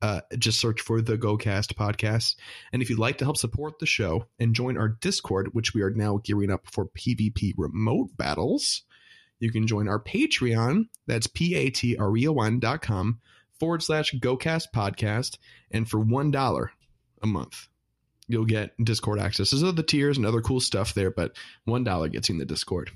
Uh, 0.00 0.20
just 0.38 0.60
search 0.60 0.80
for 0.80 1.00
the 1.00 1.18
GoCast 1.18 1.74
Podcast. 1.74 2.36
And 2.72 2.80
if 2.80 2.88
you'd 2.88 3.00
like 3.00 3.18
to 3.18 3.24
help 3.24 3.36
support 3.36 3.78
the 3.78 3.86
show 3.86 4.26
and 4.38 4.54
join 4.54 4.78
our 4.78 4.88
Discord, 4.88 5.54
which 5.54 5.74
we 5.74 5.82
are 5.82 5.90
now 5.90 6.20
gearing 6.22 6.50
up 6.50 6.68
for 6.70 6.86
PvP 6.86 7.54
remote 7.56 8.16
battles, 8.16 8.82
you 9.40 9.50
can 9.50 9.66
join 9.66 9.88
our 9.88 9.98
Patreon. 10.00 10.88
That's 11.06 11.26
P-A-T-R-E-O-N 11.26 12.60
dot 12.60 12.82
com 12.82 13.20
forward 13.58 13.82
slash 13.82 14.14
GoCast 14.14 14.66
Podcast. 14.74 15.38
And 15.70 15.88
for 15.88 15.98
$1 15.98 16.68
a 17.22 17.26
month, 17.26 17.68
you'll 18.28 18.44
get 18.44 18.72
Discord 18.82 19.18
access. 19.18 19.50
There's 19.50 19.64
other 19.64 19.82
tiers 19.82 20.16
and 20.16 20.26
other 20.26 20.40
cool 20.40 20.60
stuff 20.60 20.94
there, 20.94 21.10
but 21.10 21.36
one 21.64 21.84
dollar 21.84 22.08
gets 22.08 22.28
you 22.28 22.34
in 22.34 22.38
the 22.38 22.44
Discord. 22.44 22.90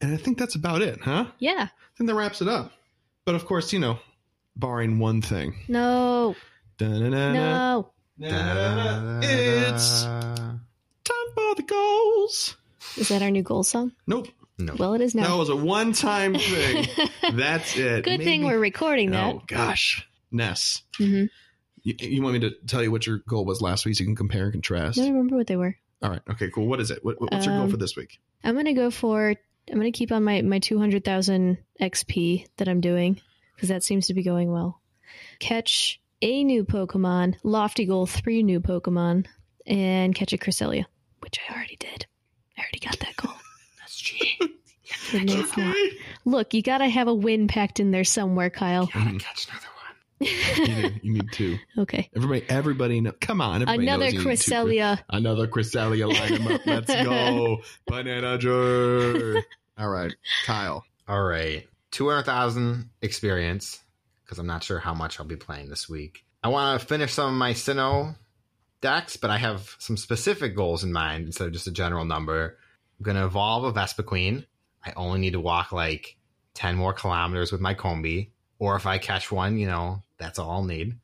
And 0.00 0.12
I 0.12 0.18
think 0.18 0.38
that's 0.38 0.54
about 0.54 0.82
it, 0.82 1.00
huh? 1.00 1.26
Yeah. 1.38 1.68
I 1.70 1.96
think 1.96 2.08
that 2.08 2.14
wraps 2.14 2.42
it 2.42 2.48
up. 2.48 2.72
But 3.24 3.34
of 3.34 3.46
course, 3.46 3.72
you 3.72 3.78
know, 3.78 3.98
barring 4.56 4.98
one 4.98 5.22
thing. 5.22 5.54
No. 5.68 6.34
No. 6.80 7.92
It's 9.22 10.02
time 10.04 10.60
for 11.34 11.54
the 11.54 11.62
goals. 11.66 12.56
Is 12.96 13.08
that 13.08 13.22
our 13.22 13.30
new 13.30 13.42
goal 13.42 13.62
song? 13.62 13.92
Nope. 14.06 14.28
No. 14.58 14.74
Well, 14.78 14.94
it 14.94 15.02
is 15.02 15.14
now. 15.14 15.28
That 15.28 15.36
was 15.36 15.50
a 15.50 15.56
one-time 15.56 16.34
thing. 16.36 16.86
That's 17.34 17.76
it. 17.76 18.04
Good 18.04 18.22
thing 18.22 18.44
we're 18.44 18.58
recording 18.58 19.10
that. 19.10 19.34
Oh 19.34 19.42
gosh, 19.46 20.08
Ness. 20.32 20.82
hmm 20.96 21.24
You, 21.82 21.94
you 22.00 22.22
want 22.22 22.34
me 22.34 22.40
to 22.40 22.52
tell 22.66 22.82
you 22.82 22.90
what 22.90 23.06
your 23.06 23.18
goal 23.28 23.44
was 23.44 23.60
last 23.60 23.84
week 23.84 23.96
so 23.96 24.00
you 24.00 24.06
can 24.06 24.16
compare 24.16 24.44
and 24.44 24.52
contrast? 24.54 24.98
I 24.98 25.08
remember 25.08 25.36
what 25.36 25.46
they 25.46 25.56
were. 25.56 25.76
All 26.02 26.08
right. 26.10 26.22
Okay. 26.30 26.48
Cool. 26.50 26.66
What 26.68 26.80
is 26.80 26.90
it? 26.90 27.04
What, 27.04 27.20
what's 27.20 27.44
your 27.44 27.54
goal 27.54 27.64
Um, 27.64 27.70
for 27.70 27.76
this 27.76 27.96
week? 27.96 28.18
I'm 28.44 28.54
gonna 28.54 28.72
go 28.74 28.90
for. 28.90 29.34
I'm 29.70 29.76
gonna 29.76 29.92
keep 29.92 30.10
on 30.12 30.24
my 30.24 30.40
my 30.42 30.58
200,000 30.58 31.58
XP 31.80 32.46
that 32.56 32.68
I'm 32.68 32.80
doing 32.80 33.20
because 33.56 33.68
that 33.70 33.82
seems 33.82 34.06
to 34.08 34.14
be 34.14 34.22
going 34.22 34.52
well. 34.52 34.80
Catch 35.40 36.00
a 36.22 36.44
new 36.44 36.64
Pokemon, 36.64 37.36
lofty 37.42 37.84
goal 37.86 38.06
three 38.06 38.42
new 38.42 38.60
Pokemon, 38.60 39.26
and 39.66 40.14
catch 40.14 40.32
a 40.32 40.38
Cresselia, 40.38 40.84
which 41.20 41.38
I 41.50 41.54
already 41.54 41.76
did. 41.76 42.06
I 42.56 42.60
already 42.62 42.78
got 42.80 42.98
that 43.00 43.16
goal. 43.16 43.34
That's 43.80 43.96
cheating. 43.96 44.48
Good 45.10 45.24
news, 45.24 45.56
not. 45.56 45.76
Look, 46.24 46.54
you 46.54 46.62
gotta 46.62 46.88
have 46.88 47.08
a 47.08 47.14
win 47.14 47.48
packed 47.48 47.80
in 47.80 47.90
there 47.90 48.04
somewhere, 48.04 48.50
Kyle. 48.50 48.88
I 48.94 49.04
gotta 49.04 49.18
catch 49.18 49.48
another 49.48 49.66
one. 49.66 49.72
You 50.18 50.66
need, 50.66 51.00
you 51.02 51.12
need 51.12 51.32
two. 51.32 51.58
okay, 51.76 52.08
Everybody, 52.16 52.44
everybody, 52.48 53.00
know, 53.02 53.12
come 53.20 53.42
on! 53.42 53.56
Everybody 53.62 53.82
another 53.86 54.04
knows 54.04 54.12
you 54.14 54.18
need 54.20 54.22
two 54.22 54.28
Chris- 54.28 54.48
Cresselia. 54.48 54.98
Another 55.10 55.46
Cresselia 55.46 56.10
line 56.10 56.40
'em 56.40 56.46
up. 56.54 56.60
Let's 56.66 56.94
go, 57.04 57.58
banana 57.86 58.38
jar. 58.38 59.42
All 59.78 59.88
right, 59.90 60.14
Kyle. 60.46 60.84
All 61.06 61.22
right. 61.22 61.68
200,000 61.96 62.90
experience 63.00 63.80
because 64.22 64.38
I'm 64.38 64.46
not 64.46 64.62
sure 64.62 64.78
how 64.78 64.92
much 64.92 65.18
I'll 65.18 65.24
be 65.24 65.34
playing 65.34 65.70
this 65.70 65.88
week. 65.88 66.26
I 66.44 66.48
want 66.48 66.78
to 66.78 66.86
finish 66.86 67.14
some 67.14 67.32
of 67.32 67.38
my 67.38 67.54
Sinnoh 67.54 68.14
decks, 68.82 69.16
but 69.16 69.30
I 69.30 69.38
have 69.38 69.74
some 69.78 69.96
specific 69.96 70.54
goals 70.54 70.84
in 70.84 70.92
mind 70.92 71.24
instead 71.24 71.46
of 71.46 71.54
just 71.54 71.68
a 71.68 71.72
general 71.72 72.04
number. 72.04 72.58
I'm 72.98 73.02
going 73.02 73.16
to 73.16 73.24
evolve 73.24 73.64
a 73.64 73.72
Vespiquen. 73.72 74.44
I 74.84 74.92
only 74.94 75.20
need 75.20 75.32
to 75.32 75.40
walk 75.40 75.72
like 75.72 76.18
10 76.52 76.76
more 76.76 76.92
kilometers 76.92 77.50
with 77.50 77.62
my 77.62 77.72
Combee. 77.72 78.30
Or 78.58 78.76
if 78.76 78.84
I 78.84 78.98
catch 78.98 79.32
one, 79.32 79.56
you 79.56 79.66
know, 79.66 80.02
that's 80.18 80.38
all 80.38 80.50
I'll 80.50 80.64
need. 80.64 80.98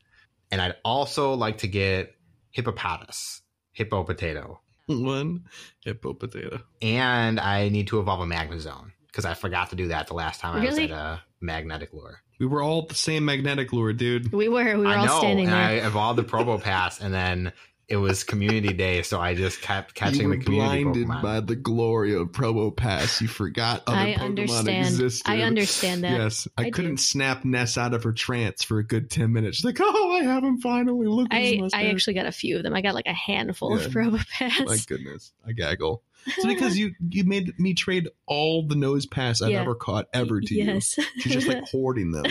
And 0.51 0.61
I'd 0.61 0.75
also 0.85 1.33
like 1.33 1.57
to 1.59 1.67
get 1.67 2.13
Hippopotamus, 2.51 3.41
Hippo 3.71 4.03
Potato. 4.03 4.59
One 4.85 5.45
hippo 5.83 6.13
potato. 6.13 6.59
And 6.83 7.39
I 7.39 7.69
need 7.69 7.87
to 7.87 7.99
evolve 7.99 8.19
a 8.19 8.25
Magnezone 8.25 8.91
because 9.13 9.25
I 9.25 9.35
forgot 9.35 9.69
to 9.69 9.75
do 9.75 9.89
that 9.89 10.07
the 10.07 10.15
last 10.15 10.41
time 10.41 10.59
I 10.59 10.65
was 10.65 10.77
at 10.77 10.89
a 10.89 11.21
magnetic 11.39 11.93
lure. 11.93 12.19
We 12.39 12.47
were 12.47 12.63
all 12.63 12.87
the 12.87 12.95
same 12.95 13.23
magnetic 13.25 13.71
lure, 13.71 13.93
dude. 13.93 14.33
We 14.33 14.49
were 14.49 14.63
we 14.63 14.75
were 14.81 14.87
I 14.87 14.97
all 14.97 15.05
know, 15.05 15.19
standing 15.19 15.45
and 15.45 15.53
there. 15.53 15.61
I 15.63 15.71
evolved 15.87 16.17
the 16.19 16.23
Probopass, 16.23 16.99
and 16.99 17.13
then 17.13 17.53
it 17.87 17.97
was 17.97 18.23
Community 18.23 18.73
Day, 18.73 19.01
so 19.03 19.19
I 19.21 19.35
just 19.35 19.61
kept 19.61 19.89
you 19.91 19.93
catching 19.93 20.29
were 20.29 20.37
the 20.37 20.43
community 20.43 20.83
blinded 20.83 21.07
Pokemon. 21.07 21.21
by 21.21 21.39
the 21.41 21.55
glory 21.55 22.15
of 22.15 22.29
Probopass. 22.29 23.21
You 23.21 23.27
forgot 23.27 23.83
other 23.85 23.97
I 23.97 24.13
Pokemon 24.15 24.21
understand. 24.21 24.87
existed. 24.87 25.29
I 25.29 25.41
understand 25.41 26.03
that. 26.03 26.11
Yes, 26.11 26.47
I, 26.57 26.63
I 26.65 26.71
couldn't 26.71 26.95
do. 26.95 27.01
snap 27.01 27.45
Ness 27.45 27.77
out 27.77 27.93
of 27.93 28.03
her 28.03 28.13
trance 28.13 28.63
for 28.63 28.79
a 28.79 28.83
good 28.83 29.09
ten 29.11 29.31
minutes. 29.31 29.57
She's 29.57 29.65
like, 29.65 29.77
"Oh, 29.79 30.11
I 30.19 30.23
have 30.23 30.43
him 30.43 30.59
finally! 30.59 31.07
Look, 31.07 31.27
I, 31.31 31.61
I 31.73 31.85
actually 31.87 32.15
got 32.15 32.25
a 32.25 32.31
few 32.31 32.57
of 32.57 32.63
them. 32.63 32.73
I 32.73 32.81
got 32.81 32.95
like 32.95 33.07
a 33.07 33.13
handful 33.13 33.77
Yeah. 33.77 33.85
of 33.85 33.91
Probopass. 33.91 34.65
My 34.65 34.77
goodness, 34.87 35.31
I 35.47 35.51
gaggle. 35.51 36.03
It's 36.25 36.45
because 36.45 36.77
you 36.77 36.93
you 37.09 37.23
made 37.25 37.57
me 37.59 37.73
trade 37.73 38.07
all 38.25 38.65
the 38.67 38.75
Nosepass 38.75 39.41
I've 39.41 39.51
Yeah. 39.51 39.61
ever 39.61 39.75
caught 39.75 40.07
ever 40.13 40.39
to 40.41 40.55
you. 40.55 40.63
yes. 40.63 40.97
She's 41.17 41.33
just 41.33 41.47
like 41.47 41.63
hoarding 41.71 42.11
them, 42.11 42.25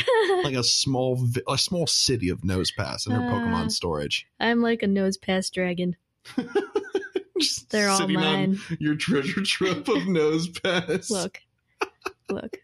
like 0.45 0.55
a 0.55 0.64
small 0.64 1.16
vi- 1.16 1.43
a 1.49 1.59
small 1.59 1.86
city 1.86 2.28
of 2.30 2.40
Nosepass 2.43 3.07
in 3.07 3.12
her 3.12 3.20
Uh, 3.22 3.32
Pokemon 3.32 3.70
storage. 3.70 4.26
I'm 4.40 4.62
like 4.62 4.82
a 4.82 4.86
Nosepass 4.86 5.51
dragon. 5.53 5.97
Just 7.38 7.70
They're 7.70 7.88
all 7.88 7.99
sitting 7.99 8.16
on 8.18 8.22
mine. 8.22 8.59
your 8.78 8.95
treasure 8.95 9.43
trove 9.43 9.88
of 9.88 10.07
Nosepass. 10.07 11.11
Look. 11.11 11.40
Look. 12.30 12.59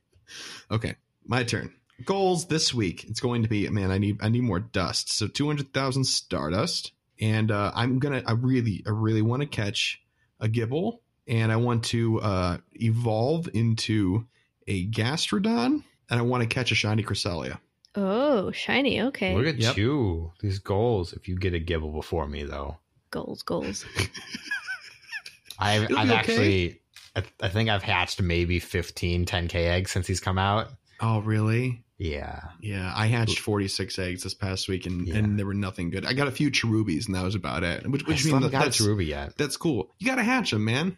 Okay, 0.70 0.94
my 1.26 1.42
turn. 1.42 1.72
Goals 2.04 2.46
this 2.46 2.72
week. 2.72 3.04
It's 3.08 3.18
going 3.20 3.42
to 3.42 3.48
be 3.48 3.68
man. 3.70 3.90
I 3.90 3.98
need 3.98 4.18
I 4.22 4.28
need 4.28 4.42
more 4.44 4.60
dust. 4.60 5.10
So 5.10 5.26
two 5.26 5.46
hundred 5.48 5.72
thousand 5.72 6.04
Stardust, 6.04 6.92
and 7.20 7.50
uh, 7.50 7.72
I'm 7.74 7.98
gonna. 7.98 8.22
I 8.24 8.32
really 8.32 8.84
I 8.86 8.90
really 8.90 9.22
want 9.22 9.40
to 9.42 9.48
catch 9.48 10.00
a 10.38 10.48
Gible, 10.48 10.98
and 11.28 11.52
I 11.52 11.56
want 11.56 11.84
to 11.86 12.20
uh, 12.20 12.56
evolve 12.74 13.48
into 13.54 14.26
a 14.66 14.86
Gastrodon, 14.88 15.82
and 16.10 16.18
I 16.18 16.22
want 16.22 16.42
to 16.42 16.48
catch 16.48 16.72
a 16.72 16.74
shiny 16.74 17.02
Cresselia. 17.02 17.58
Oh, 17.94 18.50
shiny. 18.52 19.00
Okay. 19.02 19.34
Look 19.36 19.46
at 19.46 19.58
Yep. 19.58 19.76
you. 19.76 20.32
These 20.40 20.58
goals. 20.58 21.12
If 21.12 21.26
you 21.28 21.36
get 21.36 21.54
a 21.54 21.60
Gible 21.60 21.92
before 21.94 22.26
me, 22.28 22.44
though, 22.44 22.76
goals, 23.10 23.42
goals. 23.42 23.84
I've, 25.58 25.82
I've 25.96 26.08
okay. 26.10 26.14
actually, 26.14 26.80
I, 27.16 27.22
I 27.42 27.48
think 27.48 27.68
I've 27.68 27.82
hatched 27.82 28.22
maybe 28.22 28.60
15, 28.60 29.26
10K 29.26 29.54
eggs 29.54 29.90
since 29.90 30.06
he's 30.06 30.20
come 30.20 30.38
out. 30.38 30.68
Oh, 31.00 31.20
really? 31.20 31.82
Yeah. 31.98 32.40
Yeah, 32.60 32.92
I 32.94 33.06
hatched 33.06 33.40
46 33.40 33.98
eggs 33.98 34.22
this 34.22 34.34
past 34.34 34.68
week, 34.68 34.86
and, 34.86 35.08
Yeah. 35.08 35.16
and 35.16 35.36
they 35.38 35.42
were 35.44 35.54
nothing 35.54 35.90
good. 35.90 36.04
I 36.04 36.12
got 36.12 36.28
a 36.28 36.32
few 36.32 36.50
cherubies, 36.50 37.06
and 37.06 37.14
that 37.16 37.24
was 37.24 37.34
about 37.34 37.64
it. 37.64 37.88
Which, 37.90 38.06
which 38.06 38.20
still 38.20 38.34
means 38.34 38.44
haven't 38.44 38.58
got 38.58 38.64
that's, 38.66 38.80
a 38.80 38.84
Ruby 38.84 39.06
yet. 39.06 39.36
that's 39.36 39.56
cool. 39.56 39.90
You 39.98 40.06
got 40.06 40.16
to 40.16 40.22
hatch 40.22 40.52
them, 40.52 40.64
man. 40.64 40.96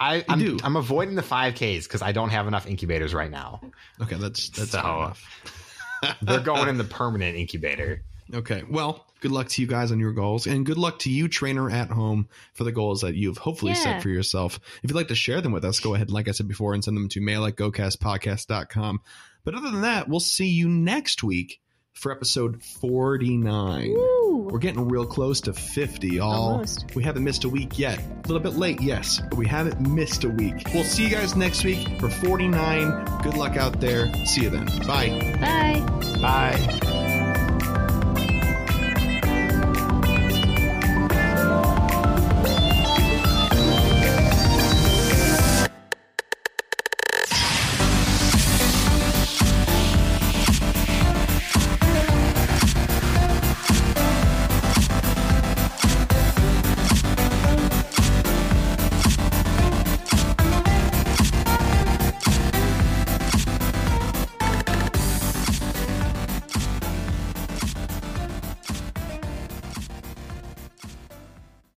I, 0.00 0.24
I'm, 0.28 0.38
do. 0.38 0.58
I'm 0.64 0.76
avoiding 0.76 1.14
the 1.14 1.22
5Ks 1.22 1.84
because 1.84 2.02
I 2.02 2.12
don't 2.12 2.30
have 2.30 2.46
enough 2.48 2.66
incubators 2.66 3.14
right 3.14 3.30
now. 3.30 3.60
Okay, 4.00 4.16
that's 4.16 4.48
that's 4.50 4.70
So- 4.72 4.80
fair 4.82 4.90
enough. 4.92 6.18
They're 6.22 6.40
going 6.40 6.68
in 6.68 6.78
the 6.78 6.84
permanent 6.84 7.36
incubator. 7.36 8.02
Okay, 8.34 8.64
well, 8.68 9.06
good 9.20 9.30
luck 9.30 9.48
to 9.50 9.62
you 9.62 9.68
guys 9.68 9.92
on 9.92 10.00
your 10.00 10.12
goals, 10.12 10.46
and 10.48 10.66
good 10.66 10.78
luck 10.78 10.98
to 11.00 11.10
you, 11.10 11.28
trainer 11.28 11.70
at 11.70 11.90
home, 11.90 12.28
for 12.54 12.64
the 12.64 12.72
goals 12.72 13.02
that 13.02 13.14
you've 13.14 13.38
hopefully 13.38 13.72
Yeah. 13.72 13.78
set 13.82 14.02
for 14.02 14.08
yourself. 14.08 14.58
If 14.82 14.90
you'd 14.90 14.96
like 14.96 15.08
to 15.08 15.14
share 15.14 15.40
them 15.40 15.52
with 15.52 15.64
us, 15.64 15.78
go 15.80 15.94
ahead, 15.94 16.10
like 16.10 16.26
I 16.28 16.32
said 16.32 16.48
before, 16.48 16.74
and 16.74 16.82
send 16.82 16.96
them 16.96 17.08
to 17.10 17.20
mail 17.20 17.44
at 17.44 17.54
gocastpodcast.com. 17.56 19.00
But 19.44 19.54
other 19.54 19.70
than 19.70 19.82
that, 19.82 20.08
we'll 20.08 20.18
see 20.20 20.48
you 20.48 20.68
next 20.68 21.22
week 21.22 21.60
for 21.94 22.12
episode 22.12 22.62
49. 22.62 23.92
Woo! 23.92 24.48
We're 24.50 24.58
getting 24.58 24.88
real 24.88 25.06
close 25.06 25.40
to 25.42 25.52
50, 25.52 26.18
all. 26.20 26.52
Almost. 26.52 26.94
We 26.94 27.04
haven't 27.04 27.24
missed 27.24 27.44
a 27.44 27.48
week 27.48 27.78
yet. 27.78 27.98
A 27.98 28.28
little 28.28 28.40
bit 28.40 28.54
late, 28.54 28.80
yes, 28.80 29.20
but 29.30 29.38
we 29.38 29.46
haven't 29.46 29.80
missed 29.80 30.24
a 30.24 30.28
week. 30.28 30.54
We'll 30.74 30.84
see 30.84 31.04
you 31.04 31.10
guys 31.10 31.36
next 31.36 31.64
week 31.64 32.00
for 32.00 32.08
49. 32.08 33.22
Good 33.22 33.34
luck 33.36 33.56
out 33.56 33.80
there. 33.80 34.12
See 34.26 34.42
you 34.42 34.50
then. 34.50 34.66
Bye. 34.86 35.38
Bye. 35.40 36.18
Bye. 36.20 36.91